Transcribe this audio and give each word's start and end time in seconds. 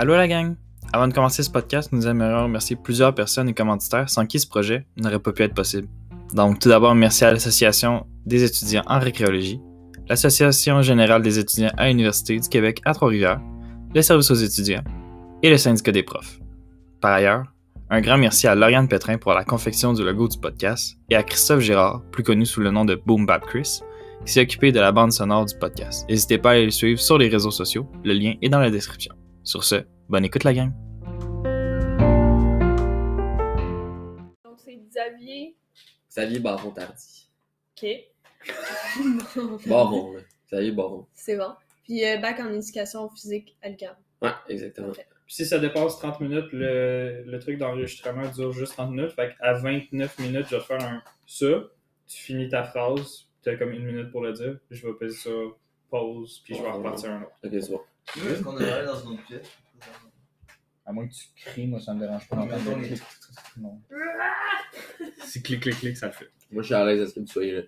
Allô 0.00 0.14
la 0.14 0.28
gang! 0.28 0.54
Avant 0.92 1.08
de 1.08 1.12
commencer 1.12 1.42
ce 1.42 1.50
podcast, 1.50 1.90
nous 1.90 2.06
aimerions 2.06 2.44
remercier 2.44 2.76
plusieurs 2.76 3.12
personnes 3.12 3.48
et 3.48 3.52
commanditaires 3.52 4.08
sans 4.08 4.26
qui 4.26 4.38
ce 4.38 4.46
projet 4.46 4.86
n'aurait 4.96 5.18
pas 5.18 5.32
pu 5.32 5.42
être 5.42 5.54
possible. 5.54 5.88
Donc, 6.34 6.60
tout 6.60 6.68
d'abord, 6.68 6.94
merci 6.94 7.24
à 7.24 7.32
l'Association 7.32 8.06
des 8.24 8.44
étudiants 8.44 8.84
en 8.86 9.00
récréologie, 9.00 9.60
l'Association 10.08 10.82
générale 10.82 11.20
des 11.20 11.40
étudiants 11.40 11.72
à 11.76 11.88
l'Université 11.88 12.38
du 12.38 12.48
Québec 12.48 12.80
à 12.84 12.94
Trois-Rivières, 12.94 13.40
le 13.92 14.00
service 14.00 14.30
aux 14.30 14.36
étudiants 14.36 14.84
et 15.42 15.50
le 15.50 15.58
syndicat 15.58 15.90
des 15.90 16.04
profs. 16.04 16.38
Par 17.00 17.14
ailleurs, 17.14 17.46
un 17.90 18.00
grand 18.00 18.18
merci 18.18 18.46
à 18.46 18.54
Lauriane 18.54 18.86
Pétrin 18.86 19.18
pour 19.18 19.32
la 19.32 19.42
confection 19.42 19.94
du 19.94 20.04
logo 20.04 20.28
du 20.28 20.38
podcast 20.38 20.96
et 21.10 21.16
à 21.16 21.24
Christophe 21.24 21.58
Girard, 21.58 22.04
plus 22.12 22.22
connu 22.22 22.46
sous 22.46 22.60
le 22.60 22.70
nom 22.70 22.84
de 22.84 22.94
Boom 22.94 23.26
Bap 23.26 23.44
Chris, 23.46 23.80
qui 24.24 24.32
s'est 24.32 24.42
occupé 24.42 24.70
de 24.70 24.78
la 24.78 24.92
bande 24.92 25.10
sonore 25.10 25.46
du 25.46 25.58
podcast. 25.58 26.08
N'hésitez 26.08 26.38
pas 26.38 26.50
à 26.50 26.52
aller 26.52 26.66
le 26.66 26.70
suivre 26.70 27.00
sur 27.00 27.18
les 27.18 27.26
réseaux 27.26 27.50
sociaux, 27.50 27.90
le 28.04 28.12
lien 28.12 28.34
est 28.40 28.48
dans 28.48 28.60
la 28.60 28.70
description. 28.70 29.12
Sur 29.48 29.64
ce, 29.64 29.76
bonne 30.10 30.26
écoute 30.26 30.44
la 30.44 30.52
gang! 30.52 30.72
Donc, 34.44 34.58
c'est 34.58 34.76
Xavier. 34.76 35.56
Xavier 36.10 36.38
Baron-Tardy. 36.38 37.30
OK. 37.72 37.88
Baron, 39.66 40.12
là. 40.12 40.20
Xavier 40.48 40.72
Baron. 40.72 41.06
c'est 41.14 41.38
bon. 41.38 41.54
Puis, 41.84 42.04
euh, 42.04 42.18
bac 42.18 42.38
en 42.40 42.52
éducation 42.52 43.08
physique 43.08 43.56
à 43.62 43.70
l'UQAM. 43.70 43.96
Ouais, 44.20 44.32
exactement. 44.50 44.92
Puis 44.92 45.34
si 45.34 45.46
ça 45.46 45.58
dépasse 45.58 45.98
30 45.98 46.20
minutes, 46.20 46.52
le, 46.52 47.22
le 47.24 47.38
truc 47.38 47.56
d'enregistrement 47.56 48.28
dure 48.28 48.52
juste 48.52 48.74
30 48.74 48.90
minutes. 48.90 49.12
Fait 49.12 49.34
qu'à 49.34 49.54
29 49.54 50.18
minutes, 50.18 50.46
je 50.50 50.56
vais 50.56 50.60
te 50.60 50.66
faire 50.66 50.82
un 50.82 51.02
ça. 51.26 51.46
Tu 52.06 52.18
finis 52.18 52.50
ta 52.50 52.64
phrase. 52.64 53.30
Tu 53.42 53.48
as 53.48 53.56
comme 53.56 53.72
une 53.72 53.86
minute 53.86 54.10
pour 54.10 54.20
le 54.20 54.34
dire. 54.34 54.58
Je 54.70 54.86
vais 54.86 54.92
peser 54.92 55.16
sur 55.16 55.56
pause. 55.88 56.42
Puis 56.44 56.54
je 56.54 56.62
vais 56.62 56.70
repartir 56.70 57.12
un 57.12 57.22
autre. 57.22 57.32
Ok, 57.42 57.50
c'est 57.50 57.70
bon. 57.70 57.80
Est-ce 58.16 58.42
qu'on 58.42 58.52
devrait 58.52 58.70
aller 58.72 58.86
dans 58.86 59.00
une 59.00 59.10
autre 59.14 59.24
pièce? 59.26 59.48
À 60.86 60.92
moins 60.92 61.06
que 61.06 61.12
tu 61.12 61.24
cries, 61.36 61.66
moi 61.66 61.80
ça 61.80 61.92
me 61.94 62.00
dérange 62.00 62.26
pas 62.28 62.36
les-. 62.36 62.94
Non. 63.58 63.80
Si 65.24 65.42
clic, 65.42 65.60
clic, 65.60 65.78
clic, 65.78 65.96
ça 65.96 66.06
le 66.06 66.12
fait. 66.12 66.30
Moi, 66.50 66.62
je 66.62 66.66
suis 66.68 66.74
à 66.74 66.84
l'aise 66.84 67.02
à 67.02 67.06
ce 67.06 67.14
que 67.14 67.20
tu 67.20 67.26
sois 67.26 67.44
là? 67.44 67.62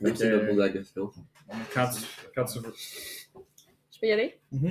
Même 0.00 0.14
si 0.14 0.22
tu 0.22 0.28
me 0.28 0.46
poses 0.48 0.58
la 0.58 0.68
question. 0.68 1.10
Quand 1.72 1.88
tu, 1.90 2.02
quand 2.34 2.44
tu 2.44 2.58
veux. 2.58 2.74
Je 3.92 3.98
peux 4.00 4.06
y 4.06 4.12
aller? 4.12 4.38
Mhm. 4.52 4.70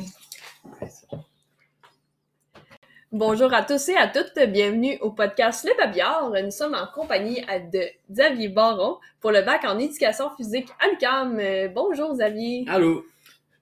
Bonjour 3.11 3.51
à 3.53 3.63
tous 3.63 3.89
et 3.89 3.95
à 3.95 4.07
toutes, 4.07 4.37
bienvenue 4.49 4.97
au 5.01 5.11
podcast 5.11 5.65
Le 5.65 5.75
Babillard. 5.77 6.29
Nous 6.43 6.51
sommes 6.51 6.75
en 6.75 6.85
compagnie 6.93 7.43
à- 7.47 7.59
de 7.59 7.81
Xavier 8.11 8.49
Baron 8.49 8.99
pour 9.19 9.31
le 9.31 9.41
bac 9.41 9.63
en 9.65 9.79
éducation 9.79 10.29
physique 10.35 10.69
à 10.79 10.87
l'UQAM. 10.89 11.39
Euh, 11.39 11.67
bonjour 11.69 12.13
Xavier. 12.13 12.65
Allô? 12.67 13.03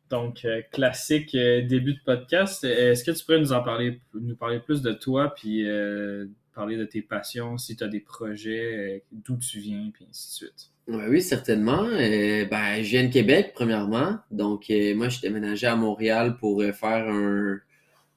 Donc, 0.09 0.45
euh, 0.45 0.61
classique 0.71 1.33
euh, 1.33 1.61
début 1.61 1.93
de 1.93 1.99
podcast. 2.05 2.63
Est-ce 2.63 3.03
que 3.03 3.11
tu 3.11 3.25
pourrais 3.25 3.39
nous 3.39 3.53
en 3.53 3.63
parler, 3.63 3.99
nous 4.13 4.35
parler 4.35 4.59
plus 4.59 4.81
de 4.81 4.91
toi, 4.91 5.33
puis 5.35 5.67
euh, 5.67 6.27
parler 6.53 6.77
de 6.77 6.85
tes 6.85 7.01
passions, 7.01 7.57
si 7.57 7.75
tu 7.75 7.83
as 7.83 7.87
des 7.87 8.01
projets, 8.01 9.03
d'où 9.11 9.37
tu 9.37 9.59
viens, 9.59 9.89
puis 9.93 10.05
ainsi 10.09 10.29
de 10.29 10.47
suite? 10.47 10.69
Oui, 10.87 11.21
certainement. 11.21 11.83
Ben, 11.85 12.83
je 12.83 12.89
viens 12.89 13.05
de 13.05 13.11
Québec, 13.11 13.53
premièrement. 13.55 14.19
Donc, 14.29 14.65
moi, 14.69 15.09
je 15.09 15.17
suis 15.17 15.21
déménagé 15.21 15.65
à 15.65 15.75
Montréal 15.75 16.37
pour 16.37 16.61
faire 16.61 17.07
un, 17.09 17.57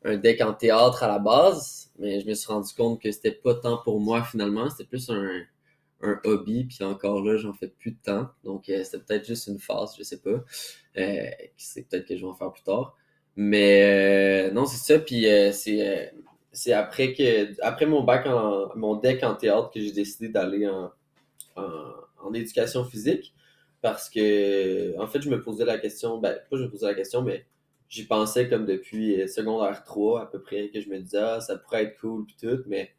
un 0.04 0.16
deck 0.18 0.42
en 0.42 0.52
théâtre 0.52 1.02
à 1.02 1.08
la 1.08 1.18
base. 1.18 1.90
Mais 1.98 2.20
je 2.20 2.26
me 2.26 2.34
suis 2.34 2.46
rendu 2.52 2.72
compte 2.74 3.00
que 3.00 3.10
c'était 3.10 3.32
pas 3.32 3.54
tant 3.54 3.78
pour 3.78 3.98
moi, 4.00 4.22
finalement. 4.22 4.68
C'était 4.68 4.84
plus 4.84 5.08
un, 5.08 5.40
un 6.02 6.20
hobby. 6.24 6.64
Puis 6.64 6.84
encore 6.84 7.22
là, 7.22 7.36
j'en 7.36 7.52
fais 7.54 7.68
plus 7.68 7.92
de 7.92 7.98
temps. 8.02 8.28
Donc, 8.44 8.68
euh, 8.68 8.84
c'était 8.84 8.98
peut-être 8.98 9.26
juste 9.26 9.46
une 9.48 9.58
phase, 9.58 9.94
je 9.98 10.02
sais 10.02 10.20
pas. 10.20 10.44
Euh, 10.98 11.30
c'est 11.56 11.88
peut-être 11.88 12.06
que 12.06 12.16
je 12.16 12.22
vais 12.22 12.28
en 12.28 12.34
faire 12.34 12.52
plus 12.52 12.62
tard. 12.62 12.96
Mais 13.36 14.48
euh, 14.48 14.52
non, 14.52 14.66
c'est 14.66 14.78
ça. 14.94 14.98
Puis 14.98 15.26
euh, 15.28 15.52
c'est 15.52 15.86
euh, 15.86 16.06
c'est 16.52 16.72
après 16.72 17.12
que 17.14 17.60
après 17.62 17.86
mon 17.86 18.02
bac 18.02 18.26
en 18.26 18.74
mon 18.76 18.96
deck 18.96 19.22
en 19.22 19.34
théâtre 19.36 19.70
que 19.72 19.80
j'ai 19.80 19.92
décidé 19.92 20.28
d'aller 20.28 20.66
en, 20.68 20.92
en, 21.56 21.92
en 22.22 22.34
éducation 22.34 22.84
physique 22.84 23.34
parce 23.82 24.10
que 24.10 24.98
en 24.98 25.06
fait 25.06 25.22
je 25.22 25.30
me 25.30 25.40
posais 25.42 25.64
la 25.64 25.78
question 25.78 26.18
ben 26.18 26.38
pas 26.50 26.56
je 26.56 26.64
me 26.64 26.70
posais 26.70 26.86
la 26.86 26.94
question 26.94 27.22
mais 27.22 27.46
j'y 27.88 28.04
pensais 28.06 28.48
comme 28.48 28.66
depuis 28.66 29.20
euh, 29.22 29.28
secondaire 29.28 29.84
3 29.84 30.22
à 30.22 30.26
peu 30.26 30.40
près 30.42 30.70
que 30.70 30.80
je 30.80 30.88
me 30.88 30.98
disais 31.00 31.18
ah, 31.18 31.40
ça 31.40 31.56
pourrait 31.56 31.84
être 31.84 32.00
cool 32.00 32.26
puis 32.26 32.36
tout 32.40 32.62
mais 32.66 32.92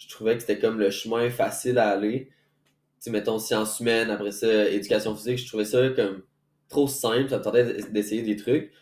je 0.00 0.08
trouvais 0.08 0.34
que 0.34 0.40
c'était 0.40 0.58
comme 0.58 0.78
le 0.80 0.90
chemin 0.90 1.30
facile 1.30 1.78
à 1.78 1.90
aller. 1.90 2.30
Tu 3.02 3.10
mettons 3.10 3.38
sciences 3.38 3.80
humaines 3.80 4.10
après 4.10 4.32
ça 4.32 4.68
éducation 4.68 5.14
physique 5.16 5.38
je 5.38 5.46
trouvais 5.46 5.64
ça 5.64 5.88
comme 5.90 6.22
trop 6.68 6.86
simple 6.86 7.30
ça 7.30 7.38
me 7.38 7.42
tentait 7.42 7.82
d'essayer 7.90 8.22
des 8.22 8.36
trucs. 8.36 8.72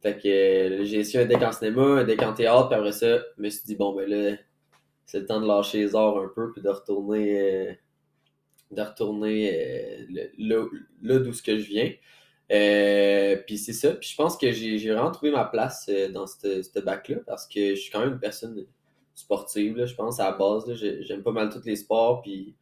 Fait 0.00 0.16
que 0.16 0.28
euh, 0.28 0.84
j'ai 0.84 0.98
essayé 0.98 1.24
un 1.24 1.26
deck 1.26 1.42
en 1.42 1.52
cinéma, 1.52 1.82
un 1.82 2.04
deck 2.04 2.22
en 2.22 2.32
théâtre, 2.32 2.68
puis 2.68 2.78
après 2.78 2.92
ça, 2.92 3.18
je 3.36 3.42
me 3.42 3.48
suis 3.48 3.64
dit, 3.64 3.74
bon, 3.74 3.94
ben 3.94 4.08
là, 4.08 4.36
c'est 5.06 5.20
le 5.20 5.26
temps 5.26 5.40
de 5.40 5.46
lâcher 5.46 5.78
les 5.78 5.96
arts 5.96 6.18
un 6.18 6.30
peu, 6.34 6.52
puis 6.52 6.62
de 6.62 6.68
retourner, 6.68 7.40
euh, 7.40 7.72
de 8.70 8.82
retourner 8.82 9.52
euh, 9.52 10.28
là, 10.38 11.18
d'où 11.18 11.32
ce 11.32 11.42
que 11.42 11.58
je 11.58 11.66
viens. 11.66 11.92
Puis 13.46 13.58
c'est 13.58 13.72
ça, 13.72 13.94
puis 13.94 14.08
je 14.08 14.16
pense 14.16 14.36
que 14.36 14.52
j'ai 14.52 14.78
vraiment 14.92 15.10
trouvé 15.10 15.32
ma 15.32 15.44
place 15.44 15.90
dans 16.12 16.26
ce 16.26 16.80
bac-là, 16.80 17.16
parce 17.26 17.48
que 17.48 17.74
je 17.74 17.80
suis 17.80 17.90
quand 17.90 18.00
même 18.00 18.12
une 18.12 18.20
personne 18.20 18.66
sportive, 19.18 19.76
là, 19.76 19.86
je 19.86 19.94
pense, 19.94 20.20
à 20.20 20.30
la 20.30 20.36
base. 20.36 20.72
J'aime 20.74 21.22
pas 21.22 21.32
mal 21.32 21.50
tous 21.50 21.64
les 21.64 21.76
sports, 21.76 22.22
puis 22.22 22.54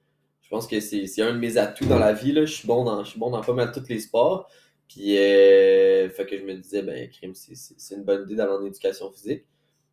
je 0.42 0.48
pense 0.48 0.66
que 0.66 0.80
c'est 0.80 1.22
un 1.22 1.34
de 1.34 1.38
mes 1.38 1.58
atouts 1.58 1.86
dans 1.86 1.98
la 1.98 2.12
vie. 2.12 2.32
Là. 2.32 2.44
Je 2.46 2.52
suis 2.52 2.66
bon 2.66 2.84
dans, 2.84 3.04
je 3.04 3.10
suis 3.10 3.18
bon 3.18 3.30
dans 3.30 3.40
pas 3.42 3.52
mal 3.52 3.72
tous 3.72 3.88
les 3.88 4.00
sports. 4.00 4.48
Puis, 4.88 5.18
euh, 5.18 6.08
fait 6.10 6.26
que 6.26 6.38
je 6.38 6.44
me 6.44 6.54
disais, 6.54 6.82
ben, 6.82 7.08
crime, 7.10 7.34
c'est- 7.34 7.94
une 7.94 8.04
bonne 8.04 8.22
idée 8.22 8.36
d'aller 8.36 8.52
en 8.52 8.64
éducation 8.64 9.10
physique. 9.10 9.44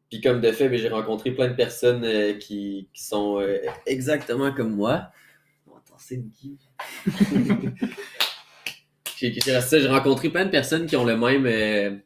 Puis, 0.09 0.21
comme 0.21 0.39
de 0.39 0.51
fait, 0.51 0.69
ben, 0.69 0.77
j'ai 0.77 0.89
rencontré 0.89 1.31
plein 1.31 1.47
de 1.49 1.55
personnes 1.55 2.03
euh, 2.05 2.33
qui, 2.33 2.87
qui 2.93 3.03
sont 3.03 3.39
euh, 3.39 3.57
exactement 3.85 4.53
comme 4.53 4.75
moi. 4.75 5.09
C'est 5.97 6.21
qui? 6.31 6.57
J'ai 9.17 9.87
rencontré 9.87 10.29
plein 10.29 10.45
de 10.45 10.49
personnes 10.49 10.85
qui 10.85 10.95
ont 10.97 11.05
le 11.05 11.15
même, 11.15 12.01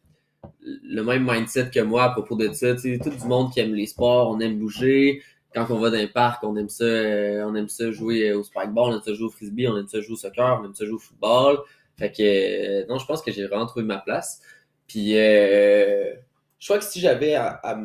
le 0.62 1.02
même 1.02 1.30
mindset 1.30 1.70
que 1.70 1.80
moi 1.80 2.04
à 2.04 2.10
propos 2.10 2.36
de 2.36 2.52
ça. 2.54 2.76
Tu 2.76 2.82
sais, 2.82 3.00
tout 3.00 3.10
du 3.10 3.28
monde 3.28 3.52
qui 3.52 3.60
aime 3.60 3.74
les 3.74 3.88
sports, 3.88 4.30
on 4.30 4.40
aime 4.40 4.58
bouger. 4.58 5.22
Quand 5.54 5.66
on 5.70 5.80
va 5.80 5.90
dans 5.90 5.98
un 5.98 6.08
parc, 6.08 6.44
on 6.44 6.56
aime 6.58 6.70
ça, 6.70 6.84
euh, 6.84 7.44
on 7.46 7.56
aime 7.56 7.70
ça 7.70 7.90
jouer 7.92 8.34
au 8.34 8.44
spikeball, 8.44 8.92
on 8.92 8.96
aime 8.96 9.02
ça 9.02 9.14
jouer 9.14 9.28
au 9.28 9.32
frisbee, 9.32 9.68
on 9.68 9.78
aime 9.78 9.88
ça 9.88 10.02
jouer 10.02 10.14
au 10.14 10.18
soccer, 10.18 10.60
on 10.62 10.66
aime 10.66 10.76
ça 10.76 10.86
jouer 10.86 10.96
au 10.96 11.00
football. 11.00 11.60
Fait 11.98 12.12
que, 12.12 12.22
euh, 12.22 12.86
non, 12.88 13.00
je 13.00 13.06
pense 13.06 13.22
que 13.22 13.32
j'ai 13.32 13.46
vraiment 13.48 13.66
trouvé 13.66 13.86
ma 13.86 13.98
place. 13.98 14.42
Puis, 14.88 15.18
euh, 15.18 16.14
je 16.60 16.68
crois 16.68 16.80
que 16.80 16.86
si 16.86 17.00
j'avais 17.00 17.36
à, 17.36 17.80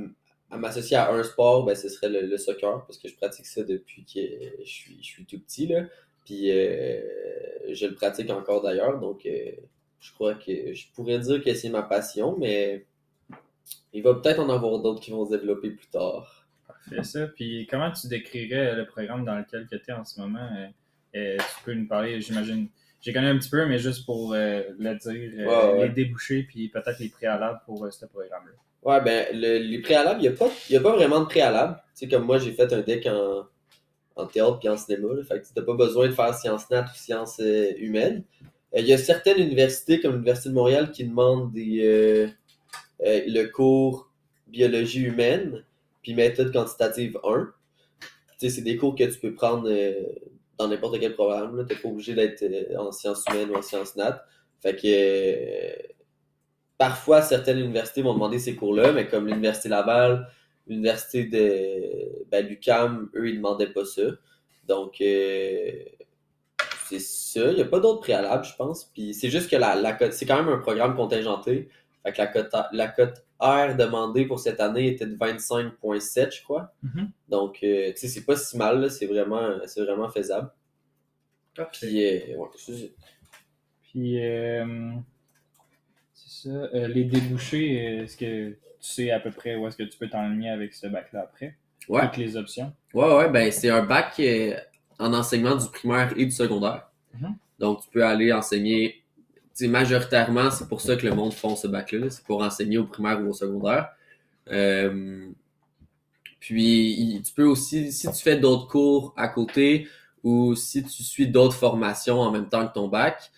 m'associer 0.50 0.96
à 0.96 1.12
un 1.12 1.22
sport, 1.22 1.64
ben, 1.64 1.74
ce 1.74 1.88
serait 1.88 2.08
le, 2.08 2.36
soccer, 2.36 2.84
parce 2.86 2.98
que 2.98 3.08
je 3.08 3.16
pratique 3.16 3.46
ça 3.46 3.62
depuis 3.62 4.04
que 4.04 4.20
je 4.64 4.70
suis, 4.70 4.98
je 5.00 5.06
suis 5.06 5.24
tout 5.24 5.38
petit, 5.40 5.66
là. 5.66 5.84
Puis, 6.24 6.50
euh, 6.50 7.00
je 7.72 7.86
le 7.86 7.94
pratique 7.94 8.30
encore 8.30 8.62
d'ailleurs, 8.62 8.98
donc 9.00 9.26
euh, 9.26 9.50
je 10.02 10.12
crois 10.12 10.34
que 10.34 10.74
je 10.74 10.86
pourrais 10.94 11.18
dire 11.20 11.42
que 11.42 11.54
c'est 11.54 11.70
ma 11.70 11.82
passion, 11.82 12.36
mais 12.38 12.84
il 13.92 14.02
va 14.02 14.14
peut-être 14.14 14.40
en 14.40 14.48
avoir 14.50 14.78
d'autres 14.80 15.00
qui 15.00 15.10
vont 15.12 15.24
se 15.24 15.30
développer 15.30 15.70
plus 15.70 15.86
tard. 15.86 16.46
Parfait, 16.66 17.02
ça. 17.04 17.26
Puis 17.28 17.66
comment 17.70 17.90
tu 17.92 18.08
décrirais 18.08 18.74
le 18.74 18.84
programme 18.86 19.24
dans 19.24 19.36
lequel 19.36 19.66
tu 19.70 19.76
es 19.76 19.92
en 19.94 20.04
ce 20.04 20.20
moment? 20.20 20.48
Euh, 20.56 20.66
euh, 21.14 21.36
tu 21.38 21.64
peux 21.64 21.74
nous 21.74 21.86
parler, 21.86 22.20
j'imagine. 22.20 22.68
J'ai 23.00 23.12
connu 23.12 23.26
un 23.26 23.38
petit 23.38 23.50
peu, 23.50 23.64
mais 23.66 23.78
juste 23.78 24.04
pour 24.06 24.32
euh, 24.32 24.62
le 24.78 24.94
dire, 24.96 25.32
euh, 25.38 25.72
Ouais, 25.74 25.88
les 25.88 25.94
débouchés, 25.94 26.42
puis 26.44 26.68
peut-être 26.68 26.98
les 27.00 27.08
préalables 27.08 27.60
pour 27.66 27.84
euh, 27.84 27.90
ce 27.90 28.06
programme-là. 28.06 28.52
Ouais, 28.82 29.00
ben, 29.04 29.26
le- 29.32 29.58
les 29.58 29.78
préalables, 29.80 30.20
il 30.20 30.28
n'y 30.28 30.28
a, 30.28 30.32
pas- 30.36 30.50
y 30.70 30.76
a 30.76 30.80
pas 30.80 30.94
vraiment 30.96 31.20
de 31.20 31.26
préalables. 31.26 31.76
Tu 31.76 31.90
sais, 31.94 32.08
comme 32.08 32.24
moi, 32.24 32.38
j'ai 32.38 32.52
fait 32.52 32.72
un 32.72 32.80
deck 32.80 33.06
en, 33.06 33.44
en 34.16 34.26
théâtre 34.26 34.58
puis 34.58 34.68
en 34.68 34.76
cinéma. 34.76 35.14
Là, 35.14 35.22
fait 35.24 35.40
que 35.40 35.46
tu 35.46 35.52
n'as 35.56 35.62
pas 35.64 35.74
besoin 35.74 36.06
de 36.08 36.12
faire 36.12 36.34
sciences 36.34 36.68
nat 36.70 36.84
ou 36.84 36.96
sciences 36.96 37.40
humaines. 37.78 38.24
Euh, 38.42 38.46
Il 38.74 38.86
y 38.86 38.92
a 38.92 38.98
certaines 38.98 39.38
universités, 39.38 40.00
comme 40.00 40.12
l'Université 40.12 40.48
de 40.48 40.54
Montréal, 40.54 40.90
qui 40.90 41.04
demandent 41.04 41.52
des, 41.52 41.80
euh, 41.82 42.28
euh, 43.04 43.22
le 43.26 43.46
cours 43.46 44.10
biologie 44.46 45.02
humaine 45.02 45.64
puis 46.02 46.14
méthode 46.14 46.52
quantitative 46.52 47.18
1. 47.24 47.52
Tu 48.00 48.08
sais, 48.38 48.48
c'est 48.50 48.62
des 48.62 48.76
cours 48.76 48.94
que 48.94 49.04
tu 49.04 49.18
peux 49.18 49.34
prendre 49.34 49.68
euh, 49.68 49.92
dans 50.58 50.68
n'importe 50.68 50.98
quel 51.00 51.14
programme. 51.14 51.64
Tu 51.66 51.74
n'es 51.74 51.80
pas 51.80 51.88
obligé 51.88 52.14
d'être 52.14 52.42
euh, 52.42 52.76
en 52.76 52.92
sciences 52.92 53.24
humaines 53.30 53.50
ou 53.50 53.54
en 53.54 53.62
sciences 53.62 53.96
nat. 53.96 54.24
Fait 54.60 54.76
que 54.76 54.82
euh, 54.84 55.72
parfois, 56.76 57.22
certaines 57.22 57.58
universités 57.58 58.02
vont 58.02 58.14
demander 58.14 58.38
ces 58.38 58.54
cours-là, 58.56 58.92
mais 58.92 59.08
comme 59.08 59.26
l'Université 59.26 59.68
Laval, 59.68 60.28
l'Université 60.66 61.24
de 61.24 62.24
ben, 62.30 62.46
l'UQAM, 62.46 63.10
eux, 63.14 63.28
ils 63.28 63.36
demandaient 63.36 63.72
pas 63.72 63.84
ça. 63.84 64.02
Donc, 64.68 65.00
euh, 65.00 65.72
c'est 66.98 67.40
ça. 67.40 67.50
Il 67.50 67.56
n'y 67.56 67.62
a 67.62 67.66
pas 67.66 67.80
d'autres 67.80 68.00
préalables, 68.00 68.44
je 68.44 68.54
pense. 68.56 68.84
Puis 68.84 69.14
c'est 69.14 69.30
juste 69.30 69.50
que 69.50 69.56
la, 69.56 69.74
la 69.74 69.92
cote, 69.92 70.12
c'est 70.12 70.26
quand 70.26 70.36
même 70.36 70.52
un 70.52 70.58
programme 70.58 70.94
contingenté. 70.96 71.68
Fait 72.02 72.12
que 72.12 72.18
la 72.18 72.26
cote, 72.26 72.54
la 72.72 72.88
cote 72.88 73.24
R 73.38 73.76
demandée 73.76 74.24
pour 74.24 74.38
cette 74.40 74.60
année 74.60 74.88
était 74.88 75.06
de 75.06 75.16
25,7, 75.16 76.36
je 76.36 76.42
crois. 76.42 76.72
Mhm. 76.82 77.10
Donc, 77.28 77.58
euh, 77.62 77.90
tu 77.92 77.98
sais, 77.98 78.08
c'est 78.08 78.24
pas 78.24 78.36
si 78.36 78.56
mal, 78.56 78.90
c'est 78.90 79.06
vraiment, 79.06 79.58
c'est 79.66 79.82
vraiment 79.82 80.08
faisable. 80.08 80.50
Puis, 81.72 82.04
euh, 82.04 82.36
ouais, 82.36 82.48
Puis, 83.82 84.24
euh, 84.24 84.92
C'est 86.14 86.48
ça. 86.48 86.54
Euh, 86.74 86.88
les 86.88 87.04
débouchés, 87.04 87.74
est-ce 88.02 88.16
que 88.16 88.50
tu 88.50 88.56
sais 88.80 89.10
à 89.10 89.20
peu 89.20 89.30
près 89.30 89.54
où 89.56 89.66
est-ce 89.66 89.76
que 89.76 89.82
tu 89.82 89.98
peux 89.98 90.08
t'enligner 90.08 90.50
avec 90.50 90.72
ce 90.72 90.86
bac-là 90.86 91.22
après? 91.22 91.56
Ouais. 91.88 92.02
Toutes 92.06 92.16
les 92.16 92.36
options? 92.36 92.72
Ouais, 92.94 93.14
ouais, 93.16 93.28
ben 93.28 93.50
c'est 93.50 93.70
un 93.70 93.84
bac 93.84 94.20
en 95.02 95.12
enseignement 95.12 95.56
du 95.56 95.66
primaire 95.68 96.12
et 96.16 96.24
du 96.24 96.30
secondaire. 96.30 96.88
Mhm. 97.20 97.34
Donc, 97.58 97.82
tu 97.82 97.90
peux 97.90 98.04
aller 98.04 98.32
enseigner, 98.32 99.02
majoritairement, 99.60 100.50
c'est 100.50 100.68
pour 100.68 100.80
ça 100.80 100.96
que 100.96 101.06
le 101.06 101.14
monde 101.14 101.32
font 101.32 101.54
ce 101.56 101.66
bac-là, 101.66 101.98
là. 101.98 102.10
c'est 102.10 102.24
pour 102.24 102.42
enseigner 102.42 102.78
au 102.78 102.84
primaire 102.84 103.20
ou 103.20 103.28
au 103.28 103.32
secondaire. 103.32 103.90
Euh, 104.50 105.28
puis, 106.40 107.22
tu 107.24 107.32
peux 107.32 107.44
aussi, 107.44 107.92
si 107.92 108.10
tu 108.10 108.22
fais 108.22 108.36
d'autres 108.36 108.66
cours 108.66 109.14
à 109.16 109.28
côté 109.28 109.86
ou 110.24 110.54
si 110.54 110.82
tu 110.82 111.02
suis 111.02 111.28
d'autres 111.28 111.54
formations 111.54 112.20
en 112.20 112.30
même 112.30 112.48
temps 112.48 112.66
que 112.66 112.72
ton 112.72 112.88
bac, 112.88 113.30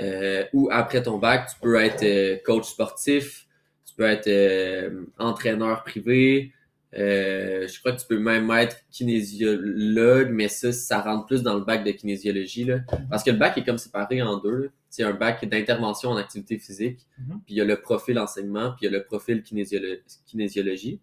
euh, 0.00 0.44
ou 0.52 0.68
après 0.70 1.02
ton 1.02 1.18
bac, 1.18 1.48
tu 1.52 1.60
peux 1.60 1.76
être 1.76 2.02
euh, 2.02 2.38
coach 2.44 2.64
sportif, 2.64 3.46
tu 3.84 3.94
peux 3.94 4.04
être 4.04 4.28
euh, 4.28 5.04
entraîneur 5.18 5.84
privé, 5.84 6.52
euh, 6.94 7.66
je 7.66 7.78
crois 7.80 7.92
que 7.92 8.00
tu 8.00 8.06
peux 8.06 8.18
même 8.18 8.50
être 8.50 8.76
kinésiologue, 8.90 10.30
mais 10.30 10.48
ça, 10.48 10.72
ça 10.72 11.00
rentre 11.00 11.26
plus 11.26 11.42
dans 11.42 11.54
le 11.54 11.64
bac 11.64 11.84
de 11.84 11.90
kinésiologie. 11.90 12.64
Là. 12.64 12.80
Parce 13.10 13.22
que 13.24 13.30
le 13.30 13.38
bac 13.38 13.56
est 13.58 13.64
comme 13.64 13.78
séparé 13.78 14.20
en 14.22 14.38
deux. 14.38 14.70
C'est 14.90 15.02
un 15.02 15.12
bac 15.14 15.44
d'intervention 15.48 16.10
en 16.10 16.16
activité 16.16 16.58
physique, 16.58 17.06
Mhm. 17.18 17.40
puis 17.46 17.54
il 17.54 17.56
y 17.56 17.60
a 17.60 17.64
le 17.64 17.80
profil 17.80 18.18
enseignement, 18.18 18.70
puis 18.72 18.86
il 18.86 18.92
y 18.92 18.94
a 18.94 18.98
le 18.98 19.04
profil 19.04 19.42
kinésiolo- 19.42 20.00
kinésiologie. 20.26 21.00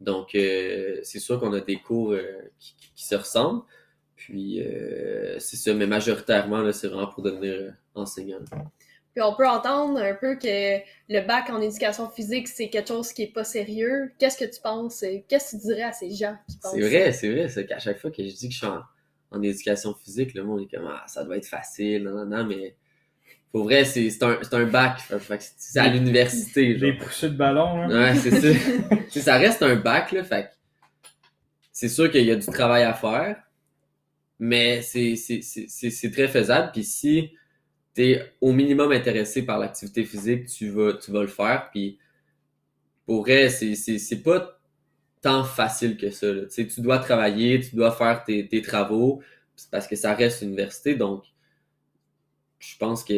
Donc, 0.00 0.34
euh, 0.34 0.98
c'est 1.02 1.20
sûr 1.20 1.38
qu'on 1.40 1.52
a 1.52 1.60
des 1.60 1.76
cours 1.76 2.12
euh, 2.12 2.22
qui, 2.58 3.06
se 3.06 3.14
ressemblent. 3.14 3.62
Puis, 4.16 4.60
euh, 4.60 5.38
c'est 5.38 5.56
ça, 5.56 5.72
mais 5.74 5.86
majoritairement, 5.86 6.70
c'est 6.72 6.88
vraiment 6.88 7.06
pour 7.06 7.22
devenir 7.22 7.74
enseignant. 7.94 8.38
Puis 9.14 9.22
on 9.22 9.34
peut 9.34 9.46
entendre 9.46 10.00
un 10.00 10.14
peu 10.14 10.36
que 10.36 10.78
le 11.08 11.26
bac 11.26 11.50
en 11.50 11.60
éducation 11.60 12.08
physique, 12.08 12.48
c'est 12.48 12.70
quelque 12.70 12.88
chose 12.88 13.12
qui 13.12 13.22
est 13.22 13.32
pas 13.32 13.44
sérieux. 13.44 14.12
Qu'est-ce 14.18 14.38
que 14.38 14.50
tu 14.50 14.60
penses? 14.62 15.04
Qu'est-ce 15.28 15.56
que 15.56 15.60
tu 15.60 15.66
dirais 15.66 15.82
à 15.82 15.92
ces 15.92 16.10
gens 16.10 16.36
qui 16.48 16.56
pensent 16.58 16.72
C'est 16.72 16.80
vrai, 16.80 17.12
c'est 17.12 17.30
vrai. 17.30 17.48
C'est 17.48 17.66
qu'à 17.66 17.78
chaque 17.78 17.98
fois 17.98 18.10
que 18.10 18.22
je 18.22 18.34
dis 18.34 18.48
que 18.48 18.54
je 18.54 18.58
suis 18.58 18.66
en, 18.66 18.80
en 19.30 19.42
éducation 19.42 19.94
physique, 19.94 20.32
le 20.34 20.44
monde 20.44 20.62
est 20.62 20.74
comme 20.74 20.86
ah, 20.86 21.04
ça 21.06 21.24
doit 21.24 21.36
être 21.36 21.46
facile, 21.46 22.04
non, 22.04 22.24
non, 22.24 22.26
non, 22.26 22.44
mais 22.46 22.74
pour 23.52 23.64
vrai, 23.64 23.84
c'est 23.84 24.10
un, 24.22 24.38
un 24.52 24.64
bac. 24.64 24.98
Fait, 25.00 25.18
fait 25.18 25.38
que 25.38 25.44
c'est 25.58 25.78
à 25.78 25.88
l'université. 25.88 26.74
Des 26.74 26.94
poussées 26.94 27.28
de 27.28 27.36
ballon, 27.36 27.86
là. 27.86 28.12
Ouais, 28.12 28.14
c'est 28.16 28.30
ça. 29.10 29.20
Ça 29.20 29.36
reste 29.36 29.62
un 29.62 29.76
bac, 29.76 30.12
là. 30.12 30.24
Fait 30.24 30.48
c'est 31.70 31.88
sûr 31.88 32.10
qu'il 32.10 32.24
y 32.24 32.30
a 32.30 32.36
du 32.36 32.46
travail 32.46 32.82
à 32.84 32.94
faire, 32.94 33.36
mais 34.38 34.82
c'est 34.82 35.16
très 36.12 36.28
faisable. 36.28 36.70
Puis 36.72 36.84
si 36.84 37.30
t'es 37.94 38.22
au 38.40 38.52
minimum 38.52 38.92
intéressé 38.92 39.44
par 39.44 39.58
l'activité 39.58 40.04
physique, 40.04 40.46
tu 40.46 40.70
vas, 40.70 40.94
tu 40.94 41.10
vas 41.10 41.22
le 41.22 41.28
faire. 41.28 41.70
Puis 41.70 41.98
pour 43.06 43.22
vrai, 43.22 43.48
c'est 43.50 44.22
pas 44.22 44.58
tant 45.20 45.44
facile 45.44 45.96
que 45.96 46.10
ça. 46.10 46.32
là. 46.32 46.46
Tu 46.46 46.66
tu 46.68 46.80
dois 46.80 46.98
travailler, 46.98 47.60
tu 47.60 47.76
dois 47.76 47.92
faire 47.92 48.24
tes, 48.24 48.48
tes 48.48 48.62
travaux, 48.62 49.22
parce 49.70 49.86
que 49.86 49.96
ça 49.96 50.14
reste 50.14 50.42
université. 50.42 50.94
Donc, 50.96 51.24
je 52.58 52.76
pense 52.78 53.02
que 53.04 53.14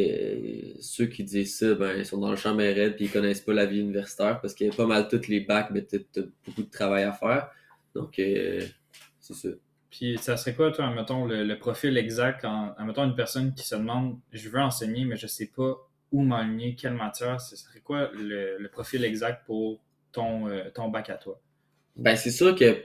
ceux 0.80 1.06
qui 1.06 1.24
disent 1.24 1.58
ça, 1.58 1.74
ben, 1.74 1.98
ils 1.98 2.06
sont 2.06 2.18
dans 2.18 2.30
le 2.30 2.36
champ 2.36 2.56
raide 2.56 2.96
puis 2.96 3.06
ils 3.06 3.10
connaissent 3.10 3.42
pas 3.42 3.52
la 3.52 3.66
vie 3.66 3.80
universitaire 3.80 4.40
parce 4.40 4.54
qu'il 4.54 4.66
y 4.66 4.70
a 4.70 4.72
pas 4.72 4.86
mal 4.86 5.08
tous 5.08 5.28
les 5.28 5.40
bacs, 5.40 5.70
mais 5.70 5.82
t'as 5.82 5.98
t'as 6.12 6.22
beaucoup 6.46 6.62
de 6.62 6.70
travail 6.70 7.04
à 7.04 7.12
faire. 7.12 7.50
Donc, 7.94 8.18
euh, 8.18 8.62
c'est 9.20 9.34
ça. 9.34 9.48
Puis 9.96 10.18
ça 10.18 10.36
serait 10.36 10.54
quoi, 10.54 10.72
toi, 10.72 10.90
mettons, 10.90 11.24
le, 11.24 11.44
le 11.44 11.58
profil 11.58 11.96
exact, 11.98 12.44
en, 12.44 12.74
mettons, 12.84 13.04
une 13.04 13.14
personne 13.14 13.54
qui 13.54 13.64
se 13.66 13.76
demande, 13.76 14.18
je 14.32 14.48
veux 14.48 14.60
enseigner, 14.60 15.04
mais 15.04 15.16
je 15.16 15.26
sais 15.26 15.46
pas 15.46 15.76
où 16.12 16.22
m'enligner, 16.22 16.74
quelle 16.74 16.94
matière, 16.94 17.40
ce 17.40 17.56
serait 17.56 17.80
quoi 17.80 18.10
le, 18.12 18.58
le 18.58 18.68
profil 18.70 19.04
exact 19.04 19.44
pour 19.46 19.80
ton, 20.12 20.48
euh, 20.48 20.70
ton 20.74 20.88
bac 20.88 21.10
à 21.10 21.16
toi? 21.16 21.40
Ben, 21.96 22.16
c'est 22.16 22.30
sûr 22.30 22.54
que, 22.56 22.84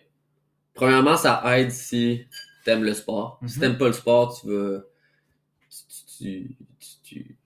premièrement, 0.76 1.18
ça 1.18 1.44
aide 1.58 1.72
si 1.72 2.28
t'aimes 2.66 2.84
le 2.84 2.94
sport. 2.94 3.44
Si 3.46 3.60
Mhm. 3.60 3.62
t'aimes 3.62 3.78
pas 3.78 3.88
le 3.88 3.94
sport, 3.94 4.40
tu 4.40 4.48
vas. 4.50 4.82
Tu, 5.70 5.78
tu, 6.20 6.58
tu, 6.80 6.88
tu- 7.04 7.38